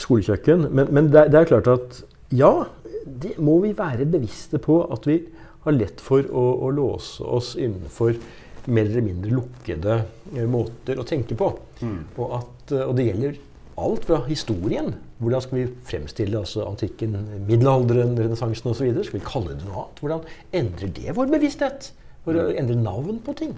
skolekjøkken. 0.00 0.70
Men, 0.72 0.88
men 0.96 1.10
det, 1.12 1.26
det, 1.34 1.42
er 1.42 1.50
klart 1.50 1.68
at 1.68 2.00
ja, 2.32 2.52
det 3.04 3.36
må 3.38 3.58
vi 3.64 3.74
være 3.76 4.08
bevisste 4.08 4.58
på 4.62 4.80
at 4.88 5.04
vi 5.08 5.20
har 5.66 5.76
lett 5.76 6.00
for 6.00 6.24
å, 6.24 6.46
å 6.64 6.70
låse 6.72 7.24
oss 7.24 7.52
innenfor 7.60 8.16
mer 8.70 8.88
eller 8.88 9.04
mindre 9.04 9.34
lukkede 9.34 10.00
eh, 10.34 10.48
måter 10.50 11.00
å 11.00 11.06
tenke 11.08 11.36
på. 11.38 11.52
Mm. 11.82 12.00
Og, 12.16 12.26
at, 12.40 12.74
eh, 12.74 12.84
og, 12.86 12.96
det 12.98 13.06
gjelder 13.10 13.38
alt 13.80 14.08
fra 14.08 14.20
historien. 14.26 14.92
Hvordan 15.20 15.44
skal 15.44 15.60
vi 15.60 15.68
fremstille 15.88 16.40
altså, 16.40 16.64
antikken, 16.68 17.16
middelalderen, 17.48 18.16
renessansen 18.18 18.72
osv.? 18.72 18.90
Skal 19.06 19.20
vi 19.20 19.24
kalle 19.26 19.56
det 19.56 19.64
noe 19.66 19.86
annet? 19.86 20.02
Hvordan 20.04 20.26
endrer 20.62 20.92
det 21.00 21.16
vår 21.16 21.32
bevissthet? 21.32 21.92
For 22.26 22.36
å 22.36 22.50
endre 22.52 22.76
navn 22.76 23.22
på 23.24 23.32
ting. 23.38 23.56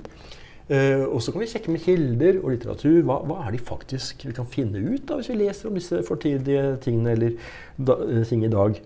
Uh, 0.71 1.09
og 1.11 1.19
så 1.21 1.33
kan 1.35 1.43
vi 1.43 1.49
sjekke 1.51 1.73
med 1.75 1.83
kilder 1.83 2.37
og 2.39 2.53
litteratur. 2.55 3.01
Hva, 3.03 3.17
hva, 3.27 3.41
er 3.43 3.57
de 3.57 3.59
faktisk 3.67 4.23
vi 4.29 4.35
kan 4.37 4.47
finne 4.49 4.79
ut 4.79 5.11
av 5.11 5.19
hvis 5.19 5.33
vi 5.33 5.41
leser 5.41 5.69
om 5.69 5.75
disse 5.77 5.99
fortidige 6.07 6.77
tingene 6.85 7.17
eller 7.17 7.35
da, 7.75 7.99
ting 8.31 8.47
i 8.47 8.53
dag? 8.53 8.79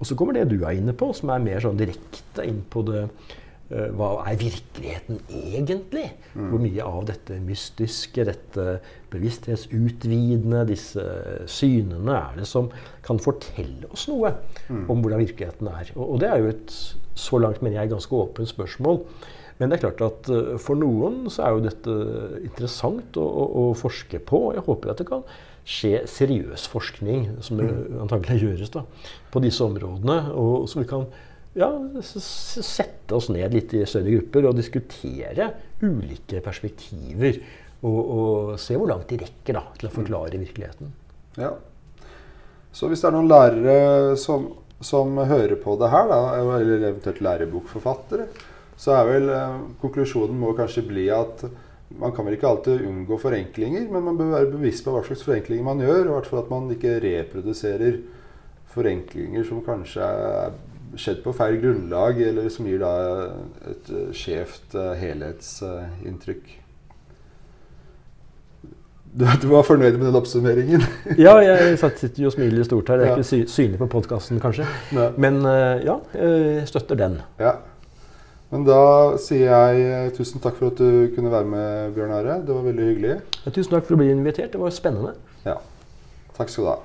Og 0.00 0.08
så 0.08 0.16
kommer 0.18 0.34
det 0.36 0.48
du 0.50 0.58
er 0.64 0.80
inne 0.80 0.94
på, 0.96 1.12
som 1.16 1.30
er 1.30 1.44
mer 1.44 1.62
sånn 1.62 1.78
direkte 1.78 2.44
inn 2.48 2.62
på 2.72 2.82
det 2.88 3.04
Hva 3.70 4.08
er 4.26 4.38
virkeligheten 4.40 5.20
egentlig? 5.30 6.08
Mm. 6.34 6.48
Hvor 6.50 6.62
mye 6.62 6.86
av 6.86 7.04
dette 7.06 7.36
mystiske, 7.44 8.24
dette 8.26 8.64
bevissthetsutvidende, 9.12 10.64
disse 10.66 11.04
synene 11.50 12.16
er 12.16 12.40
det 12.40 12.48
som 12.50 12.70
kan 13.06 13.20
fortelle 13.22 13.86
oss 13.94 14.08
noe 14.10 14.32
mm. 14.66 14.88
om 14.90 15.04
hvordan 15.04 15.22
virkeligheten 15.22 15.70
er? 15.70 15.92
Og, 15.94 16.16
det 16.22 16.32
er 16.32 16.42
jo 16.42 16.50
et 16.50 16.74
så 17.14 17.38
langt 17.38 17.62
mener 17.62 17.78
jeg 17.78 17.92
ganske 17.92 18.18
åpent 18.24 18.50
spørsmål. 18.50 19.04
Men 19.60 19.70
det 19.70 19.76
er 19.78 19.84
klart 19.84 20.02
at 20.06 20.32
uh, 20.32 20.56
for 20.58 20.78
noen 20.80 21.26
så 21.30 21.44
er 21.44 21.54
jo 21.54 21.64
dette 21.68 21.96
interessant 22.40 23.18
å, 23.20 23.26
å, 23.28 23.46
å, 23.60 23.64
forske 23.76 24.22
på. 24.24 24.48
Jeg 24.56 24.64
håper 24.66 24.92
at 24.92 25.02
det 25.02 25.10
kan 25.10 25.26
skje 25.68 26.00
seriøs 26.08 26.64
forskning, 26.72 27.26
som 27.44 27.60
det 27.60 27.68
mm. 27.68 27.98
antagelig 28.06 28.40
gjøres, 28.40 28.72
da, 28.74 28.86
på 29.30 29.42
disse 29.44 29.62
områdene. 29.62 30.22
Og 30.32 30.64
så 30.70 30.80
vi 30.80 30.88
kan 30.90 31.04
ja, 31.58 31.68
sette 32.02 33.16
oss 33.16 33.30
ned 33.32 33.54
litt 33.54 33.74
i 33.74 33.82
større 33.88 34.12
grupper 34.14 34.50
og 34.50 34.58
diskutere 34.58 35.50
ulike 35.82 36.42
perspektiver. 36.44 37.40
Og, 37.80 37.98
og 37.98 38.54
se 38.60 38.76
hvor 38.76 38.90
langt 38.90 39.08
de 39.08 39.22
rekker 39.22 39.56
da, 39.56 39.64
til 39.80 39.88
å 39.88 39.94
forklare 39.94 40.40
virkeligheten. 40.40 40.92
Ja. 41.40 41.54
Så 42.72 42.90
hvis 42.90 43.00
det 43.02 43.08
er 43.08 43.16
noen 43.16 43.30
lærere 43.30 44.18
som, 44.20 44.50
som 44.84 45.16
hører 45.16 45.56
på 45.62 45.74
det 45.80 45.88
her, 45.90 46.06
da, 46.10 46.20
eller 46.36 46.76
eventuelt 46.76 47.22
lærebokforfattere, 47.24 48.28
så 48.80 48.94
er 48.96 49.08
vel 49.08 49.32
eh, 49.32 49.58
konklusjonen 49.80 50.38
må 50.40 50.54
kanskje 50.56 50.86
bli 50.88 51.08
at 51.12 51.42
man 52.00 52.14
kan 52.14 52.24
vel 52.24 52.36
ikke 52.36 52.48
alltid 52.48 52.84
unngå 52.86 53.18
forenklinger, 53.18 53.88
men 53.90 54.04
man 54.06 54.18
bør 54.18 54.34
være 54.36 54.52
bevisst 54.52 54.84
på 54.86 54.94
hva 54.94 55.02
slags 55.04 55.24
forenklinger 55.26 55.66
man 55.66 55.82
gjør. 55.82 56.04
Og 56.04 56.10
i 56.10 56.14
hvert 56.14 56.28
fall 56.30 56.42
at 56.44 56.52
man 56.52 56.70
ikke 56.70 57.00
reproduserer 57.02 57.98
forenklinger 58.70 59.48
som 59.48 59.64
kanskje 59.66 60.06
er 60.06 60.54
skjedd 60.98 61.20
på 61.24 61.34
feil 61.36 61.60
grunnlag, 61.62 62.18
eller 62.30 62.48
som 62.50 62.66
gir 62.66 62.80
da 62.82 62.94
et 63.70 63.92
uh, 63.94 64.08
skjevt 64.16 64.74
uh, 64.74 64.92
helhetsinntrykk. 64.98 66.56
Du, 69.10 69.24
du, 69.42 69.48
var 69.50 69.66
fornøyd 69.66 69.96
med 69.98 70.06
den 70.06 70.18
oppsummeringen? 70.18 70.84
ja, 71.26 71.34
jeg 71.42 71.78
sitter 71.82 72.22
jo 72.22 72.30
og 72.30 72.36
smiler 72.36 72.66
stort 72.66 72.92
her. 72.92 73.00
Det 73.00 73.08
er 73.08 73.16
ja. 73.16 73.24
ikke 73.24 73.50
synlig 73.50 73.80
på 73.80 73.90
podkasten, 73.90 74.38
kanskje. 74.42 74.68
Ne. 74.94 75.10
Men 75.18 75.42
uh, 75.42 75.82
ja, 75.82 75.98
jeg 76.14 76.68
støtter 76.70 76.98
den. 76.98 77.18
Ja. 77.42 77.58
Men 78.50 78.64
da 78.66 78.82
sier 79.22 79.46
jeg 79.46 79.82
eh, 79.86 80.08
tusen 80.14 80.42
takk 80.42 80.56
for 80.58 80.72
at 80.72 80.80
du 80.80 81.10
kunne 81.14 81.30
være 81.30 81.46
med, 81.46 81.92
Bjørn 81.94 82.14
Are. 82.16 82.40
Det 82.42 82.54
var 82.54 82.64
veldig 82.66 82.86
hyggelig. 82.88 83.18
Ja, 83.44 83.52
tusen 83.54 83.76
takk 83.76 83.86
for 83.86 83.94
å 83.94 84.00
bli 84.00 84.10
invitert. 84.10 84.50
Det 84.50 84.58
var 84.58 84.74
spennende. 84.74 85.12
Ja. 85.44 85.60
Takk 86.34 86.50
skal 86.50 86.66
du 86.66 86.70
ha. 86.72 86.78